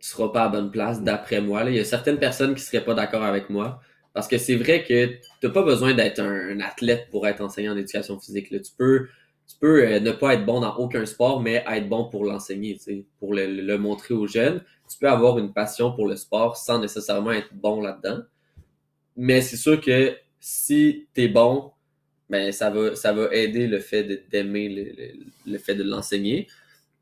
seras 0.00 0.28
pas 0.30 0.44
à 0.44 0.48
bonne 0.48 0.70
place, 0.70 1.02
d'après 1.02 1.40
moi. 1.40 1.64
là. 1.64 1.70
Il 1.70 1.76
y 1.76 1.80
a 1.80 1.84
certaines 1.84 2.18
personnes 2.18 2.54
qui 2.54 2.62
seraient 2.62 2.84
pas 2.84 2.94
d'accord 2.94 3.24
avec 3.24 3.50
moi. 3.50 3.80
Parce 4.12 4.26
que 4.26 4.38
c'est 4.38 4.56
vrai 4.56 4.84
que 4.84 5.14
t'as 5.40 5.50
pas 5.50 5.62
besoin 5.62 5.94
d'être 5.94 6.20
un, 6.20 6.58
athlète 6.60 7.08
pour 7.10 7.26
être 7.28 7.40
enseignant 7.40 7.72
en 7.74 7.76
éducation 7.76 8.18
physique. 8.18 8.50
Là. 8.50 8.58
Tu 8.58 8.72
peux, 8.76 9.08
tu 9.46 9.56
peux 9.60 9.84
euh, 9.86 10.00
ne 10.00 10.10
pas 10.10 10.34
être 10.34 10.44
bon 10.44 10.60
dans 10.60 10.76
aucun 10.76 11.06
sport, 11.06 11.40
mais 11.40 11.64
être 11.66 11.88
bon 11.88 12.08
pour 12.08 12.24
l'enseigner, 12.24 12.76
tu 12.76 13.06
pour 13.18 13.34
le, 13.34 13.76
montrer 13.78 14.14
aux 14.14 14.26
jeunes. 14.26 14.62
Tu 14.90 14.98
peux 14.98 15.08
avoir 15.08 15.38
une 15.38 15.52
passion 15.52 15.92
pour 15.92 16.08
le 16.08 16.16
sport 16.16 16.56
sans 16.56 16.80
nécessairement 16.80 17.32
être 17.32 17.54
bon 17.54 17.80
là-dedans. 17.80 18.22
Mais 19.16 19.40
c'est 19.42 19.56
sûr 19.56 19.80
que 19.80 20.16
si 20.40 21.06
t'es 21.14 21.28
bon, 21.28 21.72
ben 22.28 22.52
ça 22.52 22.70
va, 22.70 22.96
ça 22.96 23.12
va 23.12 23.32
aider 23.34 23.66
le 23.66 23.78
fait 23.80 24.28
d'aimer 24.30 24.68
le, 24.68 24.84
le- 24.84 25.52
le 25.52 25.58
fait 25.58 25.74
de 25.74 25.82
l'enseigner. 25.84 26.48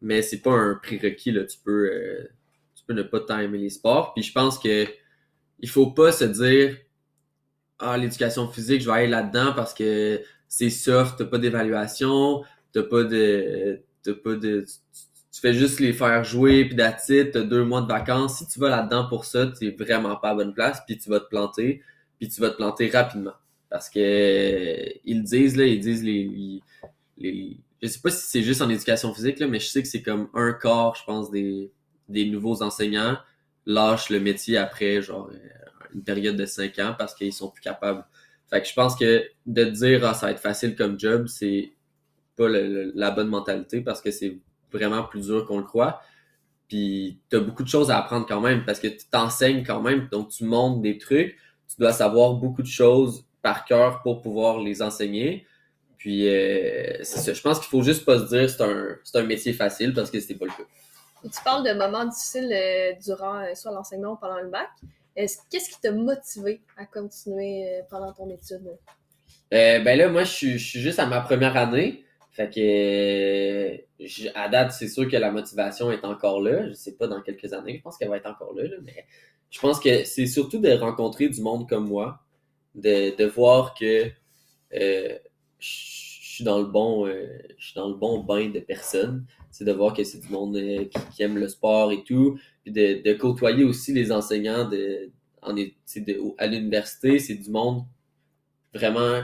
Mais 0.02 0.22
c'est 0.22 0.40
pas 0.42 0.52
un 0.52 0.74
prérequis, 0.74 1.32
là. 1.32 1.44
Tu 1.44 1.58
peux, 1.64 1.90
euh, 1.92 2.28
tu 2.74 2.84
peux 2.86 2.94
ne 2.94 3.02
pas 3.02 3.20
tant 3.20 3.38
aimer 3.38 3.58
les 3.58 3.70
sports. 3.70 4.14
Puis 4.14 4.22
je 4.22 4.32
pense 4.32 4.58
que 4.58 4.86
il 5.60 5.68
faut 5.68 5.90
pas 5.90 6.12
se 6.12 6.24
dire 6.24 6.76
Ah, 7.78 7.96
l'éducation 7.96 8.48
physique, 8.48 8.80
je 8.82 8.86
vais 8.86 8.92
aller 8.96 9.06
là-dedans 9.08 9.52
parce 9.54 9.72
que 9.72 10.20
c'est 10.48 10.70
soft, 10.70 11.18
t'as 11.18 11.24
pas 11.26 11.38
d'évaluation, 11.38 12.42
t'as 12.72 12.82
pas 12.82 13.04
de. 13.04 13.80
T'as 14.02 14.14
pas 14.14 14.34
de. 14.34 14.64
Tu, 15.32 15.40
fais 15.40 15.54
juste 15.54 15.78
les 15.78 15.92
faire 15.92 16.24
jouer, 16.24 16.64
puis 16.64 16.74
d'attitude, 16.74 17.30
t'as 17.32 17.42
deux 17.42 17.64
mois 17.64 17.82
de 17.82 17.86
vacances. 17.86 18.38
Si 18.38 18.46
tu 18.48 18.58
vas 18.58 18.68
là-dedans 18.70 19.06
pour 19.08 19.24
ça, 19.24 19.46
t'es 19.46 19.70
vraiment 19.70 20.16
pas 20.16 20.30
à 20.30 20.34
bonne 20.34 20.52
place, 20.54 20.80
puis 20.86 20.98
tu 20.98 21.08
vas 21.10 21.20
te 21.20 21.28
planter, 21.28 21.82
puis 22.18 22.28
tu 22.28 22.40
vas 22.40 22.50
te 22.50 22.56
planter 22.56 22.88
rapidement. 22.90 23.34
Parce 23.70 23.88
que 23.90 24.00
ils 25.04 25.22
disent, 25.22 25.56
là, 25.56 25.64
ils 25.66 25.78
disent 25.80 26.02
les, 26.02 26.24
les, 26.24 26.62
les- 27.18 27.56
Je 27.82 27.88
sais 27.88 28.00
pas 28.00 28.10
si 28.10 28.26
c'est 28.26 28.42
juste 28.42 28.62
en 28.62 28.70
éducation 28.70 29.14
physique, 29.14 29.38
là, 29.40 29.46
mais 29.48 29.60
je 29.60 29.66
sais 29.68 29.82
que 29.82 29.88
c'est 29.88 30.02
comme 30.02 30.28
un 30.34 30.52
quart, 30.54 30.96
je 30.96 31.04
pense, 31.04 31.30
des, 31.30 31.70
des 32.08 32.26
nouveaux 32.26 32.62
enseignants 32.62 33.18
lâchent 33.66 34.10
le 34.10 34.20
métier 34.20 34.56
après 34.58 35.02
genre 35.02 35.30
euh, 35.32 35.38
une 35.94 36.02
période 36.02 36.36
de 36.36 36.46
cinq 36.46 36.78
ans 36.78 36.94
parce 36.98 37.14
qu'ils 37.14 37.32
sont 37.32 37.50
plus 37.50 37.62
capables. 37.62 38.04
Fait 38.48 38.62
que 38.62 38.68
je 38.68 38.74
pense 38.74 38.96
que 38.96 39.24
de 39.46 39.64
dire 39.64 40.04
ah, 40.04 40.14
ça 40.14 40.26
va 40.26 40.32
être 40.32 40.40
facile 40.40 40.74
comme 40.74 40.98
job, 40.98 41.26
c'est 41.26 41.72
pas 42.36 42.48
la 42.48 43.10
bonne 43.10 43.28
mentalité 43.28 43.80
parce 43.80 44.00
que 44.00 44.10
c'est 44.10 44.38
vraiment 44.72 45.02
plus 45.02 45.26
dur 45.26 45.44
qu'on 45.46 45.58
le 45.58 45.64
croit. 45.64 46.00
Puis 46.68 47.18
t'as 47.30 47.40
beaucoup 47.40 47.62
de 47.62 47.68
choses 47.68 47.90
à 47.90 47.98
apprendre 47.98 48.26
quand 48.26 48.40
même 48.40 48.64
parce 48.64 48.80
que 48.80 48.88
tu 48.88 49.06
t'enseignes 49.10 49.64
quand 49.64 49.80
même, 49.80 50.08
donc 50.10 50.28
tu 50.30 50.44
montres 50.44 50.80
des 50.80 50.98
trucs, 50.98 51.36
tu 51.66 51.76
dois 51.78 51.92
savoir 51.92 52.34
beaucoup 52.34 52.62
de 52.62 52.68
choses 52.68 53.26
par 53.42 53.64
cœur 53.64 54.02
pour 54.02 54.20
pouvoir 54.20 54.60
les 54.60 54.82
enseigner. 54.82 55.46
Puis 55.96 56.28
euh. 56.28 57.02
Je 57.02 57.40
pense 57.40 57.58
qu'il 57.58 57.68
faut 57.68 57.82
juste 57.82 58.04
pas 58.04 58.18
se 58.18 58.28
dire 58.28 58.48
c'est 58.48 58.62
un, 58.62 58.96
c'est 59.04 59.18
un 59.18 59.24
métier 59.24 59.52
facile 59.52 59.92
parce 59.92 60.10
que 60.10 60.20
c'est 60.20 60.34
pas 60.34 60.46
le 60.46 60.52
cas. 60.52 60.68
Tu 61.22 61.42
parles 61.44 61.66
de 61.66 61.72
moments 61.72 62.04
difficiles 62.04 62.52
euh, 62.52 62.92
durant 63.04 63.40
euh, 63.40 63.54
soit 63.54 63.72
l'enseignement 63.72 64.12
ou 64.12 64.16
pendant 64.16 64.38
le 64.38 64.48
bac. 64.48 64.68
Est-ce- 65.18 65.38
Qu'est-ce 65.50 65.70
qui 65.70 65.80
t'a 65.80 65.90
motivé 65.90 66.60
à 66.76 66.86
continuer 66.86 67.68
euh, 67.68 67.82
pendant 67.90 68.12
ton 68.12 68.30
étude? 68.30 68.78
Euh, 69.52 69.80
ben 69.80 69.98
là, 69.98 70.08
moi, 70.08 70.22
je 70.22 70.30
suis, 70.30 70.58
juste 70.58 71.00
à 71.00 71.06
ma 71.06 71.20
première 71.20 71.56
année. 71.56 72.04
Fait 72.30 72.48
que 72.50 74.28
à 74.38 74.48
date, 74.48 74.70
c'est 74.70 74.86
sûr 74.86 75.10
que 75.10 75.16
la 75.16 75.32
motivation 75.32 75.90
est 75.90 76.04
encore 76.04 76.40
là. 76.40 76.68
Je 76.68 76.74
sais 76.74 76.92
pas 76.92 77.08
dans 77.08 77.20
quelques 77.20 77.52
années, 77.52 77.78
je 77.78 77.82
pense 77.82 77.98
qu'elle 77.98 78.08
va 78.10 78.16
être 78.18 78.30
encore 78.30 78.54
là, 78.54 78.62
mais 78.84 79.04
je 79.50 79.58
pense 79.58 79.80
que 79.80 80.04
c'est 80.04 80.26
surtout 80.26 80.60
de 80.60 80.70
rencontrer 80.70 81.28
du 81.28 81.40
monde 81.40 81.68
comme 81.68 81.88
moi, 81.88 82.20
de, 82.76 83.16
de 83.16 83.24
voir 83.24 83.74
que 83.74 84.04
euh, 84.74 85.18
je 85.58 85.68
suis 85.68 86.44
dans 86.44 86.58
le 86.60 86.66
bon 86.66 87.06
je 87.08 87.64
suis 87.64 87.74
dans 87.74 87.88
le 87.88 87.94
bon 87.94 88.20
bain 88.22 88.50
de 88.50 88.60
personnes. 88.60 89.26
C'est 89.50 89.64
de 89.64 89.72
voir 89.72 89.92
que 89.94 90.04
c'est 90.04 90.18
du 90.20 90.28
monde 90.28 90.56
qui 91.10 91.22
aime 91.24 91.38
le 91.38 91.48
sport 91.48 91.90
et 91.90 92.04
tout. 92.04 92.38
De, 92.70 93.12
côtoyer 93.14 93.64
aussi 93.64 93.92
les 93.92 94.12
enseignants 94.12 94.68
de, 94.68 95.10
en, 95.42 95.52
de- 95.54 96.34
à 96.38 96.46
l'université. 96.46 97.18
C'est 97.18 97.34
du 97.34 97.50
monde 97.50 97.84
vraiment 98.74 99.22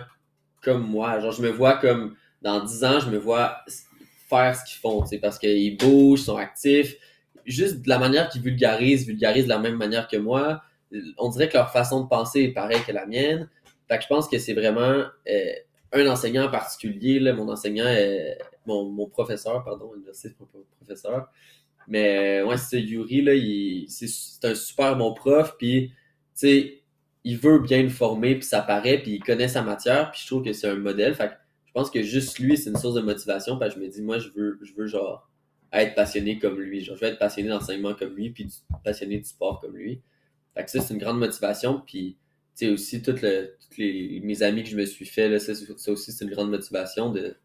comme 0.62 0.86
moi. 0.86 1.20
Genre, 1.20 1.32
je 1.32 1.42
me 1.42 1.50
vois 1.50 1.76
comme 1.78 2.16
dans 2.42 2.62
10 2.64 2.84
ans, 2.84 3.00
je 3.00 3.10
me 3.10 3.18
vois 3.18 3.58
faire 4.28 4.56
ce 4.56 4.64
qu'ils 4.64 4.80
font, 4.80 5.04
parce 5.20 5.38
qu'ils 5.38 5.76
bougent, 5.76 6.22
sont 6.22 6.36
actifs. 6.36 6.96
Juste 7.46 7.82
de 7.82 7.88
la 7.88 7.98
manière 7.98 8.28
qu'ils 8.28 8.42
vulgarisent, 8.42 9.06
vulgarisent 9.06 9.44
de 9.44 9.50
la 9.50 9.58
même 9.58 9.76
manière 9.76 10.08
que 10.08 10.16
moi. 10.16 10.62
On 11.18 11.28
dirait 11.28 11.48
que 11.48 11.56
leur 11.56 11.70
façon 11.72 12.02
de 12.04 12.08
penser 12.08 12.42
est 12.42 12.52
pareille 12.52 12.82
que 12.86 12.92
la 12.92 13.06
mienne. 13.06 13.48
Fait 13.88 14.00
je 14.00 14.06
pense 14.06 14.28
que 14.28 14.38
c'est 14.38 14.54
vraiment 14.54 15.04
euh, 15.28 15.52
un 15.92 16.06
enseignant 16.08 16.46
en 16.46 16.50
particulier, 16.50 17.20
là, 17.20 17.32
mon 17.34 17.48
enseignant, 17.50 17.84
euh, 17.86 18.34
mon, 18.66 18.88
mon 18.88 19.06
professeur, 19.06 19.62
pardon, 19.62 19.92
mon 19.94 20.64
professeur. 20.80 21.28
Mais 21.88 22.42
ouais, 22.42 22.56
c'est 22.56 22.80
Yuri, 22.80 23.22
là, 23.22 23.32
c'est 23.88 24.44
un 24.44 24.54
super 24.54 24.96
bon 24.96 25.12
prof, 25.14 25.56
puis 25.58 25.92
il 26.42 27.38
veut 27.38 27.58
bien 27.60 27.82
le 27.82 27.88
former, 27.88 28.36
puis 28.36 28.44
ça 28.44 28.62
paraît, 28.62 28.98
puis 28.98 29.12
il 29.12 29.20
connaît 29.20 29.48
sa 29.48 29.62
matière, 29.62 30.10
puis 30.10 30.20
je 30.22 30.26
trouve 30.26 30.42
que 30.42 30.52
c'est 30.52 30.68
un 30.68 30.76
modèle. 30.76 31.14
Fait 31.14 31.28
que 31.28 31.34
je 31.66 31.72
pense 31.72 31.90
que 31.90 32.02
juste 32.02 32.38
lui, 32.38 32.56
c'est 32.56 32.70
une 32.70 32.76
source 32.76 32.94
de 32.94 33.00
motivation, 33.00 33.58
parce 33.58 33.74
que 33.74 33.80
je 33.80 33.84
me 33.84 33.90
dis, 33.90 34.02
moi, 34.02 34.18
je 34.18 34.28
veux, 34.30 34.58
je 34.62 34.74
veux 34.74 34.86
genre 34.86 35.30
être 35.72 35.94
passionné 35.94 36.38
comme 36.38 36.60
lui. 36.60 36.80
Genre, 36.80 36.96
je 36.96 37.04
veux 37.04 37.10
être 37.10 37.18
passionné 37.18 37.48
d'enseignement 37.48 37.94
comme 37.94 38.14
lui, 38.14 38.30
puis 38.30 38.48
passionné 38.84 39.18
du 39.18 39.24
sport 39.24 39.60
comme 39.60 39.76
lui. 39.76 40.00
Fait 40.54 40.64
que 40.64 40.70
ça, 40.70 40.80
c'est 40.80 40.94
une 40.94 41.00
grande 41.00 41.18
motivation. 41.18 41.82
Puis, 41.84 42.16
tu 42.56 42.66
sais, 42.66 42.72
aussi, 42.72 43.02
toutes 43.02 43.20
toutes 43.20 43.76
les, 43.78 44.20
mes 44.22 44.42
amis 44.42 44.62
que 44.62 44.68
je 44.68 44.76
me 44.76 44.86
suis 44.86 45.06
fait, 45.06 45.28
là, 45.28 45.38
ça, 45.40 45.52
ça 45.54 45.92
aussi, 45.92 46.12
c'est 46.12 46.24
une 46.24 46.30
grande 46.30 46.50
motivation 46.50 47.10
de, 47.10 47.36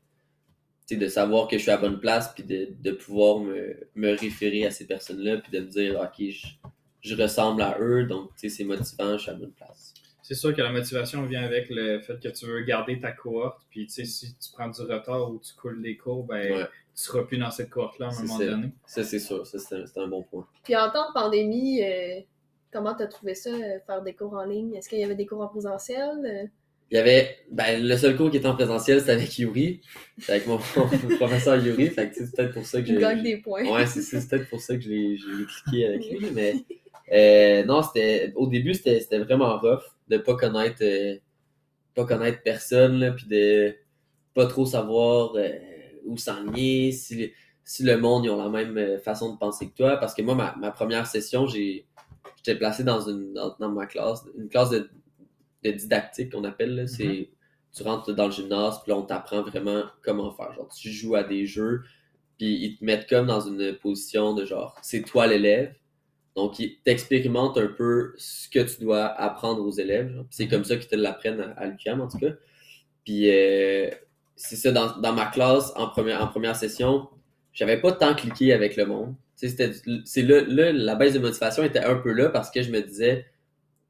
de 0.98 1.08
savoir 1.08 1.48
que 1.48 1.58
je 1.58 1.62
suis 1.64 1.72
à 1.72 1.76
la 1.76 1.82
bonne 1.82 2.00
place, 2.00 2.34
puis 2.34 2.44
de, 2.44 2.70
de 2.80 2.92
pouvoir 2.92 3.40
me, 3.40 3.76
me 3.96 4.12
référer 4.18 4.66
à 4.66 4.72
ces 4.72 4.86
personnes-là, 4.88 5.38
puis 5.38 5.52
de 5.52 5.60
me 5.60 5.68
dire, 5.68 6.00
OK, 6.00 6.26
je, 6.30 6.48
je 7.02 7.16
ressemble 7.22 7.62
à 7.62 7.78
eux, 7.80 8.06
donc, 8.06 8.30
tu 8.36 8.50
sais, 8.50 8.58
c'est 8.58 8.64
motivant, 8.64 9.14
je 9.18 9.22
suis 9.24 9.30
à 9.30 9.34
la 9.34 9.40
bonne 9.40 9.52
place. 9.54 9.94
C'est 10.22 10.36
sûr 10.36 10.54
que 10.56 10.62
la 10.62 10.72
motivation 10.72 11.24
vient 11.26 11.42
avec 11.44 11.70
le 11.72 12.00
fait 12.02 12.20
que 12.20 12.30
tu 12.30 12.46
veux 12.46 12.62
garder 12.62 13.00
ta 13.00 13.12
cohorte. 13.12 13.62
Puis, 13.72 13.88
tu 13.88 13.94
sais, 13.94 14.06
si 14.06 14.36
tu 14.36 14.52
prends 14.54 14.68
du 14.70 14.82
retard 14.82 15.32
ou 15.32 15.40
tu 15.40 15.56
coules 15.56 15.82
des 15.82 15.98
cours, 15.98 16.24
ben, 16.24 16.54
Ouais. 16.54 16.64
tu 16.66 16.70
seras 17.04 17.24
plus 17.24 17.40
dans 17.40 17.50
cette 17.50 17.72
cohorte-là 17.72 18.06
à 18.06 18.10
un 18.10 18.12
C'est 18.12 18.24
moment 18.28 18.38
ça. 18.40 18.46
donné. 18.46 18.72
Ça, 18.86 19.04
c'est 19.04 19.18
sûr, 19.20 19.48
ça, 19.48 19.58
c'est 19.58 19.98
un, 20.00 20.08
bon 20.08 20.22
point. 20.22 20.46
Puis 20.64 20.76
en 20.76 20.92
temps 20.92 21.08
de 21.08 21.14
pandémie, 21.14 21.82
euh, 21.84 22.20
comment 22.72 22.94
t'as 22.94 23.08
trouvé 23.08 23.34
ça, 23.34 23.50
euh, 23.50 23.80
faire 23.88 24.04
des 24.04 24.14
cours 24.14 24.34
en 24.34 24.44
ligne? 24.44 24.76
Est-ce 24.76 24.88
qu'il 24.88 25.00
y 25.00 25.04
avait 25.04 25.16
des 25.16 25.26
cours 25.26 25.42
en 25.42 25.48
présentiel? 25.48 26.52
Il 26.92 26.96
y 26.96 26.98
avait, 26.98 27.38
ben, 27.52 27.84
le 27.84 27.98
seul 27.98 28.18
cours 28.18 28.32
qui 28.32 28.38
était 28.38 28.48
en 28.48 28.56
présentiel, 28.56 29.00
c'était 29.00 29.12
avec 29.12 29.38
Yuri. 29.38 29.82
C'était 30.18 30.34
avec 30.34 30.48
mon, 30.48 30.58
professeur 31.18 31.64
Yuri. 31.64 31.88
Fait 31.90 32.10
que, 32.10 32.16
c'est 32.16 32.36
peut-être 32.36 32.54
pour 32.54 32.66
ça 32.66 32.82
que 32.82 32.88
j'ai. 32.88 32.98
gagnes 32.98 33.22
des 33.22 33.38
points. 33.38 33.64
Ouais, 33.64 33.86
c'est 33.86 34.28
peut-être 34.28 34.50
pour 34.50 34.60
ça 34.60 34.76
que 34.76 34.84
l'ai 34.84 35.18
cliqué 35.18 35.86
avec 35.86 36.10
lui. 36.10 36.28
Mais 36.34 36.56
euh, 37.12 37.64
non, 37.66 37.84
c'était. 37.84 38.34
Au 38.36 38.48
début, 38.48 38.74
c'était 38.74 39.00
c'était 39.02 39.20
vraiment 39.20 39.58
rough 39.60 39.84
de 40.08 40.18
pas 40.18 40.36
connaître 40.36 40.82
euh, 40.82 41.18
pas 41.94 42.06
connaître 42.06 42.42
personne, 42.44 43.00
là, 43.00 43.12
puis 43.12 43.28
de 43.28 43.76
pas 44.34 44.48
trop 44.48 44.66
savoir 44.66 45.34
euh, 45.36 45.50
où 46.06 46.18
s'enligner, 46.18 46.92
si, 46.92 47.32
si 47.64 47.84
le 47.84 47.98
monde 47.98 48.26
ils 48.26 48.30
ont 48.30 48.42
la 48.42 48.50
même 48.50 48.78
euh, 48.78 48.98
façon 49.00 49.34
de 49.34 49.38
penser 49.38 49.70
que 49.70 49.76
toi. 49.76 49.98
Parce 49.98 50.16
que 50.16 50.24
moi, 50.24 50.34
ma, 50.34 50.56
ma 50.56 50.72
première 50.72 51.06
session, 51.06 51.46
j'ai 51.46 51.86
j'étais 52.38 52.58
placé 52.58 52.84
dans 52.84 53.02
une 53.02 53.34
dans, 53.34 53.56
dans 53.60 53.70
ma 53.70 53.86
classe, 53.86 54.26
une 54.38 54.50
classe 54.50 54.72
de, 54.72 54.90
de 55.64 55.72
didactique 55.72 56.32
qu'on 56.32 56.44
appelle. 56.44 56.76
là. 56.76 56.88
C'est 56.88 57.30
tu 57.76 57.84
rentres 57.84 58.14
dans 58.16 58.26
le 58.26 58.32
gymnase, 58.32 58.82
puis 58.82 58.92
là, 58.92 58.98
on 58.98 59.04
t'apprend 59.04 59.44
vraiment 59.44 59.84
comment 60.02 60.32
faire. 60.32 60.52
Genre, 60.54 60.68
tu 60.70 60.90
joues 60.90 61.16
à 61.16 61.24
des 61.24 61.46
jeux, 61.46 61.84
puis 62.40 62.56
ils 62.66 62.78
te 62.78 62.84
mettent 62.84 63.08
comme 63.08 63.28
dans 63.28 63.42
une 63.42 63.74
position 63.76 64.34
de 64.34 64.44
genre, 64.44 64.76
c'est 64.82 65.04
toi 65.04 65.28
l'élève. 65.28 65.74
Donc, 66.36 66.58
ils 66.60 66.78
t'expérimentent 66.84 67.58
un 67.58 67.68
peu 67.68 68.14
ce 68.18 68.50
que 68.50 68.60
tu 68.60 68.82
dois 68.82 69.06
apprendre 69.06 69.62
aux 69.64 69.72
élèves. 69.72 70.12
genre. 70.12 70.26
C'est 70.32 70.48
comme 70.48 70.64
ça 70.64 70.78
qu'ils 70.78 70.88
te 70.88 70.96
l'apprennent 70.96 71.42
à, 71.42 71.52
à 71.52 71.68
l'UQAM, 71.68 72.02
en 72.02 72.08
tout 72.08 72.18
cas. 72.18 72.32
Puis, 73.06 73.30
euh, 73.30 73.90
c'est 74.36 74.56
ça, 74.56 74.72
dans, 74.72 74.98
dans 75.00 75.14
ma 75.14 75.26
classe, 75.28 75.72
en 75.76 75.88
première, 75.90 76.24
en 76.24 76.28
première 76.28 76.56
session, 76.56 77.08
j'avais 77.54 77.80
pas 77.80 77.92
tant 77.92 78.16
cliqué 78.16 78.52
avec 78.54 78.78
le 78.78 78.86
monde. 78.86 79.14
C'était- 79.36 79.72
c'est 80.06 80.22
là, 80.24 80.42
là, 80.42 80.72
la 80.72 80.96
baisse 80.96 81.14
de 81.14 81.20
motivation 81.20 81.64
était 81.64 81.84
un 81.84 81.96
peu 81.96 82.12
là 82.14 82.30
parce 82.30 82.50
que 82.52 82.62
je 82.64 82.72
me 82.72 82.82
disais, 82.82 83.26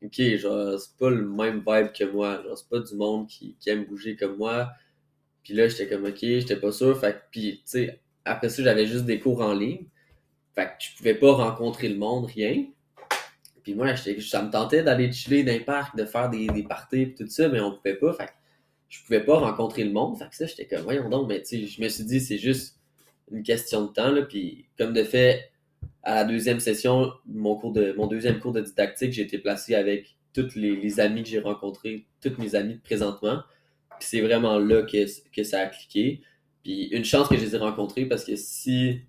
OK, 0.04 0.22
genre, 0.38 0.80
c'est 0.80 0.98
pas 0.98 1.10
le 1.10 1.28
même 1.28 1.64
vibe 1.66 1.92
que 1.92 2.06
moi. 2.06 2.42
Genre, 2.44 2.58
c'est 2.58 2.70
pas 2.70 2.80
du 2.80 2.96
monde 2.96 3.28
qui, 3.28 3.56
qui 3.60 3.70
aime 3.70 3.86
bouger 3.86 4.16
comme 4.16 4.38
moi. 4.38 4.72
Puis 5.44 5.54
là, 5.54 5.68
j'étais 5.68 5.88
comme, 5.88 6.06
OK, 6.06 6.20
j'étais 6.20 6.56
pas 6.56 6.72
sûr. 6.72 6.98
Fait 7.00 7.14
que, 7.14 7.20
puis, 7.32 7.58
tu 7.58 7.62
sais, 7.66 8.00
après 8.26 8.50
ça, 8.50 8.64
j'avais 8.64 8.86
juste 8.86 9.06
des 9.06 9.20
cours 9.20 9.42
en 9.42 9.54
ligne. 9.54 9.86
Fait 10.56 10.66
que 10.66 10.72
je 10.80 10.96
pouvais 10.98 11.16
pas 11.16 11.34
rencontrer 11.34 11.90
le 11.90 11.98
monde, 11.98 12.26
rien. 12.26 12.66
Puis 13.64 13.76
moi, 13.76 13.96
ça 13.96 14.42
me 14.42 14.50
tentait 14.50 14.84
d'aller 14.84 15.12
chiller 15.12 15.44
dans 15.44 15.52
les 15.52 15.60
parcs, 15.60 15.96
de 15.96 16.06
faire 16.06 16.30
des, 16.30 16.48
des 16.48 16.64
parties 16.64 17.08
pis 17.08 17.16
tout 17.16 17.28
ça, 17.30 17.50
mais 17.50 17.60
on 17.60 17.76
pouvait 17.76 17.96
pas. 17.96 18.14
Fait 18.14 18.26
que 18.28 18.32
je 18.88 19.04
pouvais 19.04 19.24
pas 19.24 19.38
rencontrer 19.38 19.84
le 19.84 19.92
monde. 19.92 20.18
Fait 20.18 20.30
que 20.30 20.36
ça, 20.36 20.46
j'étais 20.46 20.66
comme, 20.66 20.82
voyons 20.84 21.10
donc, 21.10 21.28
mais 21.28 21.42
tu 21.42 21.60
sais, 21.60 21.66
je 21.68 21.82
me 21.82 21.90
suis 21.90 22.06
dit, 22.06 22.20
c'est 22.20 22.38
juste 22.38 22.78
une 23.32 23.44
question 23.44 23.86
de 23.86 23.94
temps, 23.94 24.12
là. 24.12 24.24
Puis 24.24 24.66
comme 24.78 24.94
de 24.94 25.04
fait, 25.04 25.52
à 26.04 26.16
la 26.16 26.24
deuxième 26.24 26.60
session, 26.60 27.12
mon, 27.26 27.56
cours 27.56 27.74
de, 27.74 27.94
mon 27.94 28.08
deuxième 28.08 28.40
cours 28.40 28.54
de 28.54 28.62
didactique, 28.62 29.12
j'ai 29.12 29.24
été 29.24 29.38
placé 29.38 29.76
avec 29.76 30.16
tous 30.34 30.56
les, 30.56 30.76
les 30.76 31.00
amis 31.00 31.24
que 31.24 31.30
j'ai 31.30 31.40
rencontrés, 31.40 32.06
tous 32.22 32.34
mes 32.40 32.56
amis 32.56 32.76
de 32.76 32.82
présentement. 32.82 33.42
C'est 34.00 34.22
vraiment 34.22 34.60
là 34.60 34.84
que, 34.84 35.06
que 35.32 35.44
ça 35.44 35.62
a 35.62 35.66
cliqué. 35.68 36.22
Puis 36.64 36.86
une 36.92 37.04
chance 37.04 37.28
que 37.28 37.36
je 37.36 37.42
les 37.42 37.56
ai 37.56 37.58
rencontrés 37.58 38.06
parce 38.06 38.24
que 38.24 38.36
si, 38.36 39.02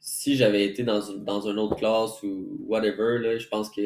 si 0.00 0.36
j'avais 0.36 0.64
été 0.64 0.82
dans, 0.84 1.00
une, 1.00 1.24
dans 1.24 1.48
une 1.48 1.58
autre 1.58 1.76
classe 1.76 2.22
ou 2.22 2.58
whatever, 2.66 3.18
là, 3.18 3.38
je 3.38 3.48
pense 3.48 3.70
que 3.70 3.82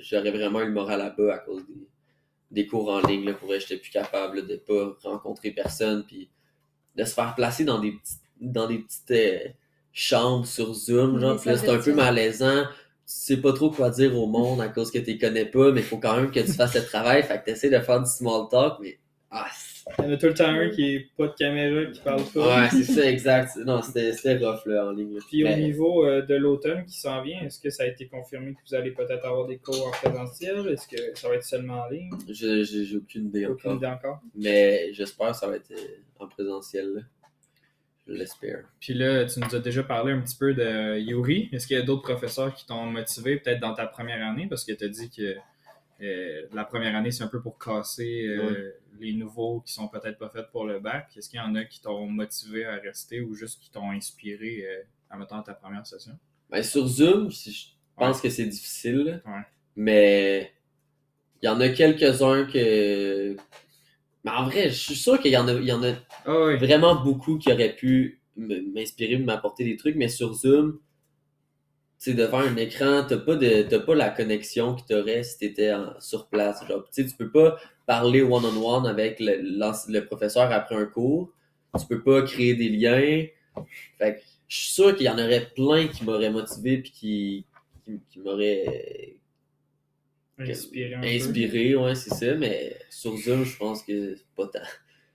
j'aurais 0.00 0.30
vraiment 0.30 0.60
eu 0.60 0.66
le 0.66 0.72
moral 0.72 1.00
à 1.00 1.10
bas 1.10 1.34
à 1.34 1.38
cause 1.38 1.64
des, 1.66 1.86
des 2.50 2.66
cours 2.66 2.90
en 2.90 3.00
ligne. 3.00 3.24
Là, 3.24 3.34
pour 3.34 3.48
vrai, 3.48 3.60
j'étais 3.60 3.76
plus 3.76 3.90
capable 3.90 4.46
de 4.46 4.56
pas 4.56 4.96
rencontrer 5.02 5.52
personne. 5.52 6.04
Puis 6.06 6.28
de 6.96 7.04
se 7.04 7.14
faire 7.14 7.34
placer 7.34 7.64
dans 7.64 7.78
des 7.78 7.94
dans 8.40 8.66
des 8.66 8.78
petites 8.78 9.10
euh, 9.12 9.48
chambres 9.92 10.46
sur 10.46 10.72
Zoom. 10.74 11.20
Genre, 11.20 11.38
puis 11.40 11.50
là, 11.50 11.56
c'est 11.56 11.68
un 11.68 11.78
peu 11.78 11.92
malaisant. 11.94 12.64
Tu 12.64 12.68
sais 13.06 13.36
pas 13.36 13.52
trop 13.52 13.70
quoi 13.70 13.90
dire 13.90 14.16
au 14.16 14.26
monde 14.26 14.60
à 14.60 14.68
cause 14.68 14.90
que 14.90 14.98
tu 14.98 15.18
connais 15.18 15.44
pas, 15.44 15.70
mais 15.72 15.80
il 15.80 15.86
faut 15.86 15.98
quand 15.98 16.16
même 16.16 16.30
que 16.30 16.40
tu 16.40 16.52
fasses 16.52 16.74
le 16.74 16.84
travail. 16.84 17.22
Fait 17.22 17.38
que 17.40 17.44
tu 17.44 17.50
essaies 17.50 17.70
de 17.70 17.78
faire 17.80 18.00
du 18.00 18.08
small 18.10 18.48
talk, 18.50 18.78
mais 18.80 18.98
ah, 19.30 19.46
Il 19.98 20.04
y 20.04 20.08
en 20.08 20.12
a 20.12 20.16
tout 20.16 20.26
le 20.26 20.34
temps 20.34 20.46
un 20.48 20.68
qui 20.70 20.94
est 20.94 21.06
pas 21.16 21.26
de 21.26 21.32
caméra, 21.34 21.90
qui 21.90 22.00
parle 22.00 22.22
pas. 22.32 22.62
Ouais, 22.62 22.68
c'est 22.70 22.84
ça, 22.94 23.10
exact. 23.10 23.56
Non, 23.66 23.82
c'était 23.82 24.12
c'était 24.12 24.36
rough 24.36 24.64
là, 24.66 24.86
en 24.86 24.92
ligne. 24.92 25.18
Puis 25.28 25.44
au 25.44 25.56
niveau 25.56 26.06
euh, 26.06 26.22
de 26.22 26.34
l'automne 26.36 26.84
qui 26.86 26.98
s'en 26.98 27.22
vient, 27.22 27.40
est-ce 27.42 27.58
que 27.60 27.68
ça 27.70 27.82
a 27.82 27.86
été 27.86 28.06
confirmé 28.08 28.52
que 28.52 28.58
vous 28.68 28.74
allez 28.74 28.92
peut-être 28.92 29.24
avoir 29.26 29.46
des 29.46 29.56
cours 29.58 29.86
en 29.86 29.90
présentiel? 29.90 30.68
Est-ce 30.68 30.86
que 30.86 31.18
ça 31.18 31.28
va 31.28 31.34
être 31.34 31.44
seulement 31.44 31.82
en 31.82 31.88
ligne? 31.88 32.10
J'ai 32.28 32.64
j'ai 32.64 32.96
aucune 32.96 33.26
idée 33.26 33.46
Aucune 33.46 33.72
encore. 33.72 33.76
idée 33.78 33.86
encore. 33.86 34.20
Mais 34.36 34.90
j'espère 34.92 35.32
que 35.32 35.36
ça 35.36 35.48
va 35.48 35.56
être 35.56 35.70
euh, 35.72 35.98
en 36.20 36.28
présentiel. 36.28 36.86
là. 36.94 37.00
L'espère. 38.12 38.64
Puis 38.78 38.94
là, 38.94 39.24
tu 39.24 39.40
nous 39.40 39.54
as 39.54 39.58
déjà 39.58 39.82
parlé 39.82 40.12
un 40.12 40.20
petit 40.20 40.36
peu 40.36 40.52
de 40.52 40.98
Yuri. 40.98 41.48
Est-ce 41.52 41.66
qu'il 41.66 41.76
y 41.76 41.80
a 41.80 41.82
d'autres 41.82 42.02
professeurs 42.02 42.54
qui 42.54 42.66
t'ont 42.66 42.84
motivé 42.86 43.38
peut-être 43.38 43.60
dans 43.60 43.74
ta 43.74 43.86
première 43.86 44.26
année? 44.26 44.46
Parce 44.48 44.64
que 44.64 44.72
tu 44.72 44.84
as 44.84 44.88
dit 44.88 45.10
que 45.10 45.36
euh, 46.02 46.42
la 46.52 46.64
première 46.64 46.94
année, 46.96 47.10
c'est 47.10 47.22
un 47.22 47.28
peu 47.28 47.40
pour 47.40 47.58
casser 47.58 48.26
euh, 48.26 48.72
les 49.00 49.12
nouveaux 49.12 49.60
qui 49.60 49.72
sont 49.72 49.88
peut-être 49.88 50.18
pas 50.18 50.28
faits 50.28 50.50
pour 50.50 50.66
le 50.66 50.78
bac. 50.80 51.08
Est-ce 51.16 51.30
qu'il 51.30 51.38
y 51.38 51.42
en 51.42 51.54
a 51.54 51.64
qui 51.64 51.80
t'ont 51.80 52.06
motivé 52.06 52.64
à 52.64 52.76
rester 52.76 53.20
ou 53.20 53.34
juste 53.34 53.62
qui 53.62 53.70
t'ont 53.70 53.90
inspiré 53.90 54.64
euh, 54.66 54.82
en 55.10 55.18
mettant 55.18 55.42
ta 55.42 55.54
première 55.54 55.86
session? 55.86 56.18
Ben, 56.50 56.62
sur 56.62 56.86
Zoom, 56.86 57.30
si 57.30 57.52
je 57.52 57.66
pense 57.96 58.20
que 58.20 58.28
c'est 58.28 58.46
difficile. 58.46 59.22
Ouais. 59.24 59.42
Mais 59.76 60.52
il 61.40 61.46
y 61.46 61.48
en 61.48 61.60
a 61.60 61.68
quelques-uns 61.68 62.44
que. 62.44 63.36
Mais 64.24 64.30
en 64.30 64.44
vrai, 64.44 64.68
je 64.70 64.74
suis 64.78 64.94
sûr 64.96 65.20
qu'il 65.20 65.32
y 65.32 65.36
en 65.36 65.48
a, 65.48 65.52
il 65.54 65.64
y 65.64 65.72
en 65.72 65.82
a 65.82 65.92
Ah 66.24 66.36
oui. 66.46 66.56
vraiment 66.58 66.96
beaucoup 67.02 67.38
qui 67.38 67.52
auraient 67.52 67.74
pu 67.74 68.20
m'inspirer, 68.36 69.18
m'apporter 69.18 69.64
des 69.64 69.76
trucs, 69.76 69.96
mais 69.96 70.08
sur 70.08 70.32
Zoom, 70.34 70.78
tu 71.98 72.10
sais, 72.10 72.14
devant 72.14 72.40
un 72.40 72.56
écran, 72.56 73.04
t'as 73.08 73.18
pas 73.18 73.36
de, 73.36 73.62
t'as 73.62 73.78
pas 73.78 73.94
la 73.94 74.10
connexion 74.10 74.74
que 74.74 74.82
t'aurais 74.82 75.22
si 75.22 75.38
t'étais 75.38 75.72
en- 75.72 75.98
sur 76.00 76.26
place. 76.28 76.66
Genre, 76.66 76.84
tu 76.92 77.02
sais, 77.02 77.08
tu 77.08 77.16
peux 77.16 77.30
pas 77.30 77.56
parler 77.86 78.22
one-on-one 78.22 78.86
avec 78.86 79.20
le, 79.20 79.36
le 79.88 80.00
professeur 80.06 80.50
après 80.52 80.74
un 80.74 80.86
cours. 80.86 81.30
Tu 81.78 81.86
peux 81.86 82.02
pas 82.02 82.22
créer 82.22 82.54
des 82.54 82.68
liens. 82.68 83.26
Fait 83.98 84.16
que 84.16 84.20
je 84.48 84.56
suis 84.56 84.72
sûr 84.72 84.96
qu'il 84.96 85.06
y 85.06 85.10
en 85.10 85.14
aurait 85.18 85.50
plein 85.54 85.88
qui 85.88 86.04
m'auraient 86.04 86.30
motivé 86.30 86.78
puis 86.78 86.92
qui, 86.92 87.46
qui, 87.86 88.00
qui 88.10 88.20
m'auraient 88.20 89.16
Inspiré 90.38 90.94
un 90.94 91.00
peu. 91.00 91.06
inspiré, 91.06 91.76
ouais, 91.76 91.94
c'est 91.94 92.10
ça, 92.14 92.34
mais 92.34 92.76
sur 92.90 93.16
Zoom, 93.16 93.44
je 93.44 93.56
pense 93.56 93.82
que 93.82 94.16
c'est 94.16 94.26
pas 94.36 94.46
tant. 94.46 94.60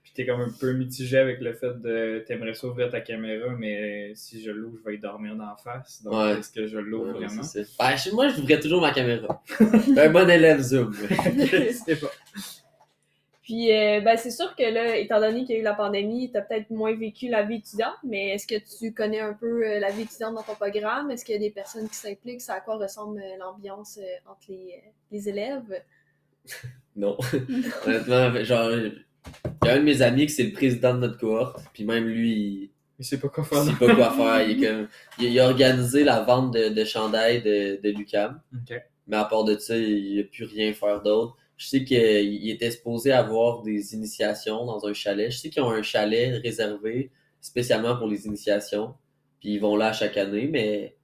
Puis 0.02 0.12
t'es 0.14 0.24
comme 0.26 0.40
un 0.40 0.48
peu 0.58 0.72
mitigé 0.72 1.18
avec 1.18 1.40
le 1.40 1.52
fait 1.52 1.80
de 1.82 2.24
t'aimerais 2.26 2.54
ça 2.54 2.66
ouvrir 2.66 2.88
ta 2.88 3.00
caméra, 3.00 3.54
mais 3.58 4.12
si 4.14 4.42
je 4.42 4.50
l'ouvre, 4.50 4.78
je 4.82 4.88
vais 4.90 4.96
y 4.96 4.98
dormir 4.98 5.36
d'en 5.36 5.54
face. 5.56 6.02
Donc 6.02 6.14
Ouais. 6.14 6.38
est-ce 6.38 6.50
que 6.50 6.66
je 6.66 6.78
l'ouvre 6.78 7.18
Ouais, 7.18 7.26
vraiment? 7.26 7.42
Ben, 7.78 7.96
chez 7.96 8.10
moi, 8.12 8.28
j'ouvrais 8.28 8.58
toujours 8.58 8.80
ma 8.80 8.92
caméra. 8.92 9.42
J'étais 9.86 10.00
un 10.00 10.10
bon 10.10 10.30
élève 10.30 10.60
Zoom. 10.60 10.94
C'est 11.84 12.00
pas. 12.00 12.10
Puis, 13.48 13.72
euh, 13.72 14.02
ben, 14.02 14.18
c'est 14.18 14.30
sûr 14.30 14.54
que 14.54 14.62
là, 14.62 14.98
étant 14.98 15.20
donné 15.20 15.46
qu'il 15.46 15.54
y 15.54 15.58
a 15.58 15.60
eu 15.62 15.64
la 15.64 15.72
pandémie, 15.72 16.30
t'as 16.30 16.42
peut-être 16.42 16.68
moins 16.68 16.94
vécu 16.94 17.28
la 17.30 17.44
vie 17.44 17.54
étudiante, 17.56 17.96
mais 18.04 18.34
est-ce 18.34 18.46
que 18.46 18.56
tu 18.78 18.92
connais 18.92 19.20
un 19.20 19.32
peu 19.32 19.66
euh, 19.66 19.80
la 19.80 19.90
vie 19.90 20.02
étudiante 20.02 20.34
dans 20.34 20.42
ton 20.42 20.54
programme? 20.54 21.10
Est-ce 21.10 21.24
qu'il 21.24 21.32
y 21.32 21.38
a 21.38 21.40
des 21.40 21.50
personnes 21.50 21.88
qui 21.88 21.94
s'impliquent? 21.94 22.42
C'est 22.42 22.52
à 22.52 22.60
quoi 22.60 22.76
ressemble 22.76 23.22
euh, 23.22 23.36
l'ambiance 23.38 23.98
entre 24.30 24.42
les, 24.50 24.82
les 25.10 25.28
élèves? 25.30 25.82
Non. 26.94 27.16
Honnêtement, 27.86 28.44
genre, 28.44 28.70
il 28.72 29.04
y 29.64 29.68
a 29.68 29.74
un 29.74 29.78
de 29.78 29.82
mes 29.84 30.02
amis 30.02 30.26
qui 30.26 30.32
c'est 30.32 30.42
le 30.42 30.52
président 30.52 30.92
de 30.94 30.98
notre 30.98 31.16
cohorte, 31.18 31.60
puis 31.72 31.84
même 31.84 32.04
lui, 32.06 32.32
il, 32.32 32.70
Il 32.98 33.04
sait 33.04 33.18
pas 33.18 33.28
quoi 33.28 33.44
il 33.50 33.56
faire. 33.56 33.62
sait 33.64 33.72
pas 33.78 33.94
quoi 33.94 34.10
faire. 34.12 34.42
Il, 34.48 34.62
est 34.62 34.66
comme, 34.68 34.88
il, 35.18 35.24
il 35.26 35.40
a 35.40 35.46
organisé 35.46 36.04
la 36.04 36.20
vente 36.20 36.52
de, 36.52 36.68
de 36.68 36.84
chandail 36.84 37.40
de, 37.42 37.80
de 37.80 37.90
l'UQAM, 37.96 38.40
Ok. 38.52 38.82
mais 39.06 39.16
à 39.16 39.24
part 39.24 39.44
de 39.44 39.56
ça, 39.56 39.76
il 39.76 40.16
n'a 40.18 40.24
pu 40.24 40.44
rien 40.44 40.72
faire 40.74 41.00
d'autre. 41.02 41.36
Je 41.58 41.66
sais 41.66 41.84
qu'il 41.84 42.48
était 42.50 42.70
supposé 42.70 43.12
avoir 43.12 43.62
des 43.62 43.94
initiations 43.94 44.64
dans 44.64 44.86
un 44.86 44.94
chalet. 44.94 45.30
Je 45.30 45.38
sais 45.38 45.50
qu'ils 45.50 45.62
ont 45.62 45.70
un 45.70 45.82
chalet 45.82 46.40
réservé 46.42 47.10
spécialement 47.42 47.96
pour 47.98 48.08
les 48.08 48.26
initiations, 48.26 48.94
puis 49.40 49.54
ils 49.54 49.58
vont 49.58 49.76
là 49.76 49.92
chaque 49.92 50.16
année, 50.16 50.48
mais 50.48 50.96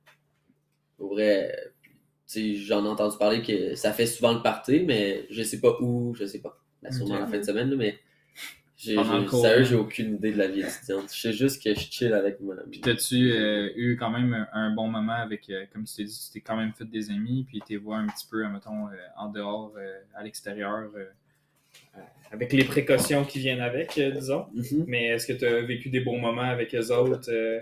au 0.98 1.08
vrai, 1.08 1.72
tu 1.82 1.90
sais, 2.26 2.54
j'en 2.54 2.84
ai 2.84 2.88
entendu 2.88 3.16
parler 3.18 3.42
que 3.42 3.74
ça 3.74 3.92
fait 3.92 4.06
souvent 4.06 4.32
le 4.32 4.42
party, 4.42 4.80
mais 4.80 5.26
je 5.30 5.42
sais 5.42 5.60
pas 5.60 5.76
où, 5.80 6.14
je 6.14 6.24
sais 6.24 6.40
pas. 6.40 6.56
Ben, 6.82 6.92
sûrement 6.92 7.16
Ok. 7.16 7.20
la 7.20 7.26
fin 7.26 7.38
de 7.38 7.44
semaine, 7.44 7.70
là, 7.70 7.76
mais 7.76 7.98
J'ai, 8.76 8.96
sérieux, 8.96 9.60
hein. 9.60 9.62
j'ai 9.62 9.74
aucune 9.76 10.16
idée 10.16 10.32
de 10.32 10.38
la 10.38 10.48
vie 10.48 10.60
étudiante. 10.62 11.04
Je 11.14 11.20
sais 11.20 11.32
juste 11.32 11.62
que 11.62 11.72
je 11.74 11.78
chill 11.80 12.12
avec 12.12 12.40
ma. 12.40 12.56
Puis 12.70 12.80
t'as-tu 12.80 13.32
euh, 13.32 13.70
eu 13.76 13.96
quand 13.96 14.10
même 14.10 14.34
un, 14.34 14.48
un 14.52 14.70
bon 14.74 14.88
moment 14.88 15.12
avec, 15.12 15.48
euh, 15.48 15.64
comme 15.72 15.84
tu 15.84 15.94
t'es 15.94 16.04
dit, 16.04 16.20
tu 16.26 16.32
t'es 16.32 16.40
quand 16.40 16.56
même 16.56 16.72
fait 16.72 16.84
des 16.84 17.10
amis, 17.10 17.44
puis 17.48 17.62
t'es 17.66 17.76
voir 17.76 18.00
un 18.00 18.06
petit 18.08 18.26
peu, 18.28 18.44
mettons, 18.48 18.88
euh, 18.88 18.92
en 19.16 19.28
dehors, 19.28 19.72
euh, 19.78 20.00
à 20.16 20.24
l'extérieur, 20.24 20.90
euh, 20.96 21.06
euh, 21.96 22.00
avec 22.32 22.52
les 22.52 22.64
précautions 22.64 23.24
qui 23.24 23.38
viennent 23.38 23.60
avec, 23.60 23.96
euh, 23.98 24.10
disons. 24.10 24.46
Mhm. 24.54 24.84
Mais 24.88 25.04
est-ce 25.06 25.26
que 25.28 25.32
tu 25.34 25.46
as 25.46 25.60
vécu 25.62 25.88
des 25.88 26.00
bons 26.00 26.18
moments 26.18 26.42
avec 26.42 26.74
eux 26.74 26.90
autres? 26.92 27.30
euh, 27.30 27.60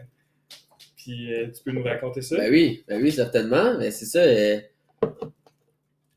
puis 0.97 1.35
euh, 1.35 1.49
tu 1.51 1.63
peux 1.63 1.73
nous 1.73 1.83
raconter 1.83 2.23
ça? 2.23 2.37
Ben 2.39 2.51
oui, 2.51 2.85
ben 2.89 3.03
oui, 3.03 3.13
certainement. 3.13 3.77
Mais 3.79 3.91
c'est 3.91 4.07
ça. 4.07 4.21
euh, 4.21 4.61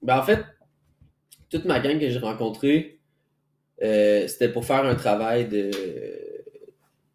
Ben 0.02 0.20
en 0.20 0.24
fait, 0.24 0.46
toute 1.50 1.66
ma 1.66 1.80
gang 1.80 2.00
que 2.00 2.10
j'ai 2.10 2.20
rencontrée, 2.20 2.95
euh, 3.84 4.27
c'était 4.27 4.50
pour 4.50 4.65
faire 4.65 4.86
un 4.86 4.96
travail 4.96 5.48
de. 5.48 5.72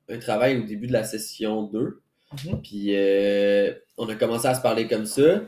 Un 0.08 0.18
travail 0.18 0.58
au 0.58 0.64
début 0.64 0.88
de 0.88 0.92
la 0.92 1.04
session 1.04 1.62
2. 1.64 2.00
Mhm. 2.32 2.62
Puis 2.62 2.96
euh, 2.96 3.72
on 3.96 4.08
a 4.08 4.14
commencé 4.14 4.46
à 4.46 4.54
se 4.54 4.60
parler 4.60 4.86
comme 4.88 5.06
ça. 5.06 5.42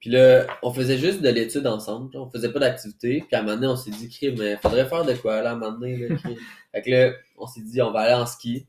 Puis 0.00 0.10
là, 0.10 0.46
on 0.62 0.72
faisait 0.72 0.98
juste 0.98 1.22
de 1.22 1.28
l'étude 1.28 1.66
ensemble. 1.66 2.16
On 2.16 2.30
faisait 2.30 2.52
pas 2.52 2.60
d'activité. 2.60 3.24
Puis 3.26 3.36
à 3.36 3.40
un 3.40 3.42
moment 3.42 3.56
donné, 3.56 3.66
on 3.68 3.76
s'est 3.76 3.90
dit, 3.90 4.08
crime, 4.08 4.36
mais 4.38 4.56
faudrait 4.56 4.86
faire 4.86 5.04
de 5.04 5.14
quoi 5.14 5.42
là, 5.42 5.50
à 5.50 5.52
un 5.54 5.56
moment 5.56 5.78
donné. 5.78 5.96
Là, 5.96 6.16
fait 6.72 6.82
que 6.82 6.90
là, 6.90 7.12
on 7.36 7.46
s'est 7.46 7.62
dit, 7.62 7.82
on 7.82 7.90
va 7.90 8.00
aller 8.00 8.14
en 8.14 8.26
ski. 8.26 8.66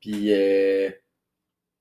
Puis 0.00 0.32
euh, 0.32 0.90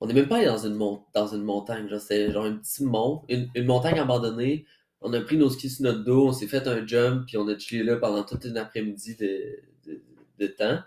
on 0.02 0.08
n'est 0.08 0.14
même 0.14 0.28
pas 0.28 0.38
allé 0.38 0.46
dans 0.46 0.66
une, 0.66 0.78
dans 1.14 1.28
une 1.28 1.44
montagne. 1.44 1.88
Genre, 1.88 2.00
c'est 2.00 2.32
genre 2.32 2.46
un 2.46 2.58
petit 2.58 2.84
mont, 2.84 3.24
une, 3.30 3.50
une 3.56 3.66
montagne 3.66 4.00
abandonnée. 4.00 4.66
On 5.02 5.14
a 5.14 5.22
pris 5.22 5.38
nos 5.38 5.50
skis 5.50 5.70
sur 5.70 5.84
notre 5.84 6.04
dos, 6.04 6.28
on 6.28 6.32
s'est 6.32 6.48
fait 6.48 6.68
un 6.68 6.86
jump, 6.86 7.26
puis 7.26 7.38
on 7.38 7.48
a 7.48 7.58
chillé 7.58 7.84
là 7.84 7.98
pendant 7.98 8.24
toute 8.24 8.46
une 8.46 8.58
après-midi 8.58 9.16
de, 9.16 9.60
de, 9.88 10.02
de 10.38 10.48
temps. 10.48 10.80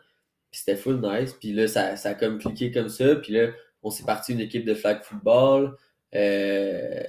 Puis 0.51 0.61
c'était 0.61 0.77
full 0.77 1.01
nice. 1.01 1.33
Puis 1.33 1.53
là, 1.53 1.67
ça, 1.67 1.97
ça 1.97 2.11
a 2.11 2.15
comme 2.15 2.39
cliqué 2.39 2.71
comme 2.71 2.89
ça. 2.89 3.17
Puis 3.17 3.33
là, 3.33 3.49
on 3.83 3.91
s'est 3.91 4.05
parti 4.05 4.33
une 4.33 4.41
équipe 4.41 4.65
de 4.65 4.75
flag 4.75 5.03
football. 5.03 5.77
Euh, 6.15 7.03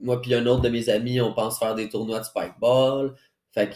moi 0.00 0.20
puis 0.20 0.34
un 0.34 0.46
autre 0.46 0.62
de 0.62 0.68
mes 0.68 0.88
amis, 0.88 1.20
on 1.20 1.32
pense 1.32 1.58
faire 1.58 1.74
des 1.74 1.88
tournois 1.88 2.20
de 2.20 2.24
spikeball. 2.24 3.14
Fait 3.52 3.68
que 3.68 3.74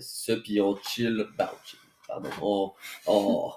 c'est 0.00 0.32
ça, 0.32 0.36
puis 0.36 0.60
on 0.60 0.76
chill. 0.76 1.26
Ben, 1.36 1.48
on 1.52 1.66
chill, 1.66 1.78
pardon. 2.06 2.30
On, 2.42 2.72
on, 3.06 3.52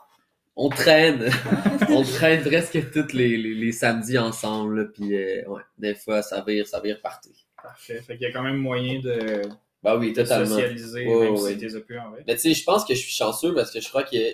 on 0.55 0.69
traîne. 0.69 1.29
on 1.89 2.03
traîne 2.03 2.43
presque 2.43 2.91
tous 2.91 3.13
les, 3.13 3.37
les, 3.37 3.53
les 3.53 3.71
samedis 3.71 4.17
ensemble. 4.17 4.91
Puis 4.93 5.15
euh, 5.15 5.47
ouais, 5.47 5.61
des 5.77 5.95
fois, 5.95 6.21
ça 6.21 6.43
vire, 6.45 6.67
ça 6.67 6.79
vire 6.79 6.99
partout. 7.01 7.29
Parfait. 7.63 8.01
Fait 8.01 8.13
qu'il 8.17 8.23
y 8.27 8.29
a 8.29 8.31
quand 8.33 8.43
même 8.43 8.57
moyen 8.57 8.99
de 8.99 9.41
Bah 9.81 9.97
oui, 9.97 10.13
totalement. 10.13 10.45
socialiser, 10.45 11.07
Ouais, 11.07 11.21
même 11.31 11.33
ouais. 11.35 11.53
si 11.53 11.57
t'es 11.57 11.79
plus 11.81 11.97
en 11.97 12.11
vrai. 12.11 12.23
Mais 12.27 12.35
tu 12.35 12.41
sais, 12.41 12.53
je 12.53 12.63
pense 12.63 12.85
que 12.85 12.93
je 12.93 12.99
suis 12.99 13.13
chanceux 13.13 13.53
parce 13.55 13.71
que 13.71 13.79
je 13.81 13.89
crois 13.89 14.03
qu'il 14.03 14.21
y 14.21 14.27
a, 14.27 14.31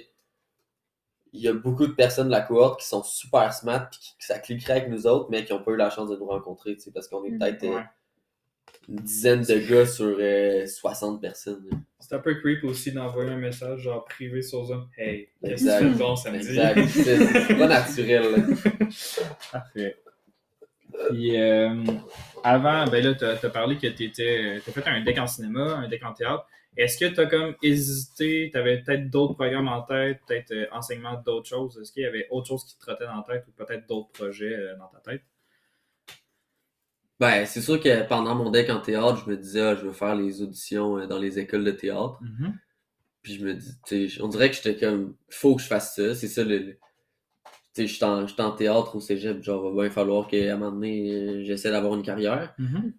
il 1.31 1.41
y 1.41 1.47
a 1.47 1.53
beaucoup 1.53 1.85
de 1.85 1.93
personnes 1.93 2.25
de 2.27 2.31
la 2.31 2.41
cohorte 2.41 2.79
qui 2.81 2.87
sont 2.87 3.03
super 3.03 3.53
smart 3.53 3.87
puis 3.89 3.99
qui- 3.99 4.17
que 4.17 4.25
ça 4.25 4.39
cliquerait 4.39 4.73
avec 4.73 4.89
nous 4.89 5.05
autres, 5.05 5.27
mais 5.29 5.45
qui 5.45 5.53
n'ont 5.53 5.61
pas 5.63 5.71
eu 5.71 5.77
la 5.77 5.91
chance 5.91 6.09
de 6.09 6.15
nous 6.15 6.25
rencontrer, 6.25 6.75
tu 6.75 6.81
sais, 6.81 6.91
parce 6.91 7.07
qu'on 7.07 7.23
est 7.23 7.29
Mhm. 7.29 7.39
peut-être 7.39 7.63
euh, 7.65 7.75
Ouais. 7.75 7.83
une 8.89 8.95
dizaine 8.95 9.41
de 9.43 9.57
gars 9.59 9.85
sur 9.85 10.15
euh, 10.19 10.65
60 10.65 11.21
personnes. 11.21 11.63
là. 11.71 11.77
C'est 11.99 12.15
un 12.15 12.19
peu 12.19 12.33
creep 12.35 12.63
aussi 12.63 12.91
d'envoyer 12.91 13.29
un 13.29 13.37
message 13.37 13.81
genre 13.81 14.03
privé 14.05 14.41
sur 14.41 14.65
Zoom. 14.65 14.87
Hey, 14.97 15.29
qu'est-ce 15.43 15.65
que 15.65 15.69
Exact. 15.69 15.79
tu 15.85 15.91
fais 15.91 15.97
bon 15.99 16.15
samedi? 16.15 16.47
Exact. 16.47 16.87
C'est 17.47 17.57
pas 17.57 17.67
naturel. 17.67 18.45
Parfait. 19.51 19.95
Puis 21.07 21.39
euh, 21.39 21.83
avant, 22.43 22.85
ben 22.85 23.03
là, 23.03 23.13
t'as 23.13 23.35
as 23.35 23.49
parlé 23.49 23.77
que 23.77 23.87
t'étais. 23.87 24.61
T'as 24.65 24.71
fait 24.71 24.87
un 24.87 25.01
deck 25.01 25.17
en 25.17 25.27
cinéma, 25.27 25.75
un 25.75 25.87
deck 25.87 26.03
en 26.03 26.13
théâtre. 26.13 26.45
Est-ce 26.77 26.97
que 26.97 27.13
t'as 27.13 27.25
comme 27.25 27.55
hésité, 27.61 28.49
t'avais 28.53 28.81
peut-être 28.81 29.09
d'autres 29.09 29.33
programmes 29.33 29.67
en 29.67 29.81
tête, 29.81 30.19
peut-être 30.27 30.51
euh, 30.51 30.65
enseignement 30.71 31.21
d'autres 31.25 31.49
choses? 31.49 31.77
Est-ce 31.81 31.91
qu'il 31.91 32.03
y 32.03 32.05
avait 32.05 32.27
autre 32.29 32.47
chose 32.47 32.63
qui 32.63 32.77
te 32.77 32.81
trottait 32.81 33.05
dans 33.05 33.17
la 33.17 33.23
tête 33.23 33.45
ou 33.47 33.51
peut-être 33.51 33.87
d'autres 33.87 34.11
projets 34.11 34.53
euh, 34.53 34.77
dans 34.77 34.87
ta 34.87 34.99
tête? 34.99 35.23
Ben, 37.19 37.45
c'est 37.45 37.61
sûr 37.61 37.81
que 37.81 38.07
pendant 38.07 38.33
mon 38.35 38.49
deck 38.49 38.69
en 38.69 38.79
théâtre, 38.79 39.23
je 39.25 39.29
me 39.29 39.35
disais, 39.35 39.61
ah, 39.61 39.75
je 39.75 39.81
veux 39.81 39.91
faire 39.91 40.15
les 40.15 40.41
auditions 40.41 41.05
dans 41.05 41.19
les 41.19 41.37
écoles 41.37 41.65
de 41.65 41.71
théâtre. 41.71 42.19
Puis 43.21 43.33
je 43.33 43.43
me 43.43 43.53
dis, 43.55 43.73
tu 43.85 44.09
on 44.21 44.29
dirait 44.29 44.49
que 44.49 44.55
j'étais 44.55 44.77
comme, 44.77 45.15
faut 45.29 45.55
que 45.55 45.61
je 45.61 45.67
fasse 45.67 45.95
ça. 45.95 46.15
C'est 46.15 46.29
ça 46.29 46.43
le. 46.43 46.77
Je 47.77 47.83
suis 47.85 48.03
en, 48.03 48.51
théâtre 48.51 48.95
au 48.95 48.99
cégep, 48.99 49.41
genre, 49.43 49.71
va 49.73 49.83
bien 49.83 49.91
falloir 49.91 50.27
qu'à 50.27 50.53
un 50.53 50.57
moment 50.57 50.71
donné, 50.71 51.11
euh, 51.13 51.43
j'essaie 51.45 51.71
d'avoir 51.71 51.95
une 51.95 52.03
carrière. 52.03 52.53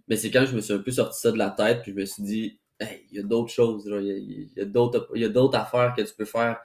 Mais 0.08 0.16
c'est 0.16 0.30
quand 0.30 0.46
je 0.46 0.54
me 0.56 0.60
suis 0.60 0.72
un 0.72 0.78
peu 0.78 0.90
sorti 0.90 1.20
ça 1.20 1.32
de 1.32 1.38
la 1.38 1.50
tête, 1.50 1.82
puis 1.82 1.92
je 1.92 1.96
me 1.96 2.04
suis 2.04 2.22
dit, 2.22 2.60
hey, 2.78 3.04
il 3.10 3.16
y 3.18 3.20
a 3.20 3.22
d'autres 3.22 3.52
choses, 3.52 3.88
genre, 3.88 4.00
il 4.00 4.06
y 4.08 4.50
a, 4.56 4.60
y 4.60 4.62
a 4.62 4.64
d'autres, 4.64 5.08
il 5.14 5.22
y 5.22 5.24
a 5.24 5.28
d'autres 5.28 5.58
affaires 5.58 5.94
que 5.96 6.02
tu 6.02 6.14
peux 6.16 6.24
faire 6.24 6.58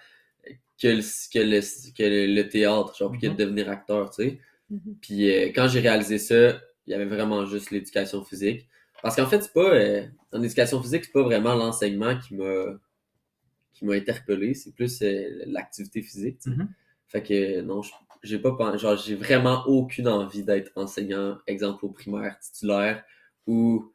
que 0.82 0.88
le, 0.88 1.02
que 1.34 1.40
le, 1.40 1.62
que 1.98 2.04
le, 2.04 2.34
le 2.34 2.50
théâtre, 2.50 2.96
genre, 2.98 3.12
puis 3.12 3.22
que 3.22 3.28
de 3.28 3.32
Mhm. 3.32 3.38
devenir 3.38 3.70
acteur, 3.70 4.10
tu 4.12 4.24
sais. 4.24 4.40
Mhm. 4.70 4.98
Puis 5.02 5.30
euh, 5.32 5.52
quand 5.56 5.68
j'ai 5.68 5.80
réalisé 5.80 6.18
ça, 6.18 6.60
il 6.88 6.92
y 6.92 6.94
avait 6.94 7.06
vraiment 7.06 7.46
juste 7.46 7.72
l'éducation 7.72 8.24
physique. 8.24 8.68
Parce 9.02 9.16
qu'en 9.16 9.28
fait, 9.28 9.42
c'est 9.42 9.54
pas, 9.54 9.74
euh, 9.74 10.06
en 10.32 10.42
éducation 10.44 10.82
physique, 10.82 11.06
c'est 11.06 11.12
pas 11.12 11.24
vraiment 11.24 11.56
l'enseignement 11.56 12.18
qui 12.18 12.36
m'a, 12.36 12.66
qui 13.74 13.86
m'a 13.86 13.94
interpellé, 13.96 14.54
c'est 14.54 14.74
plus 14.74 15.02
euh, 15.02 15.44
l'activité 15.48 16.02
physique, 16.02 16.40
tu 16.40 16.50
sais. 16.52 16.58
Fait 17.08 17.24
que 17.24 17.62
non, 17.62 17.82
j'ai 18.24 18.40
pas 18.40 18.78
genre 18.78 18.98
j'ai 18.98 19.16
vraiment 19.16 19.64
aucune 19.68 20.08
envie 20.08 20.44
d'être 20.44 20.72
enseignant, 20.76 21.38
exemple 21.48 21.86
au 21.86 21.90
primaire 21.90 22.38
titulaire 22.40 23.04
ou 23.48 23.92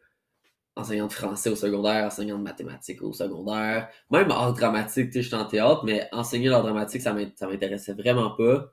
enseignant 0.77 1.09
de 1.09 1.13
français 1.13 1.51
au 1.51 1.57
secondaire, 1.57 2.07
enseignant 2.07 2.39
de 2.39 2.43
mathématiques 2.45 3.03
au 3.03 3.13
secondaire, 3.13 3.89
même 4.11 4.31
art 4.31 4.55
dramatique, 4.55 5.09
tu 5.09 5.15
sais, 5.15 5.23
je 5.23 5.29
suis 5.29 5.37
en 5.37 5.45
théâtre, 5.47 5.85
mais 5.85 6.09
enseigner 6.13 6.49
l'art 6.49 6.63
dramatique, 6.63 7.03
ça 7.03 7.13
m'int- 7.13 7.33
ça 7.37 7.47
m'intéressait 7.49 7.93
vraiment 7.95 8.31
pas. 8.31 8.73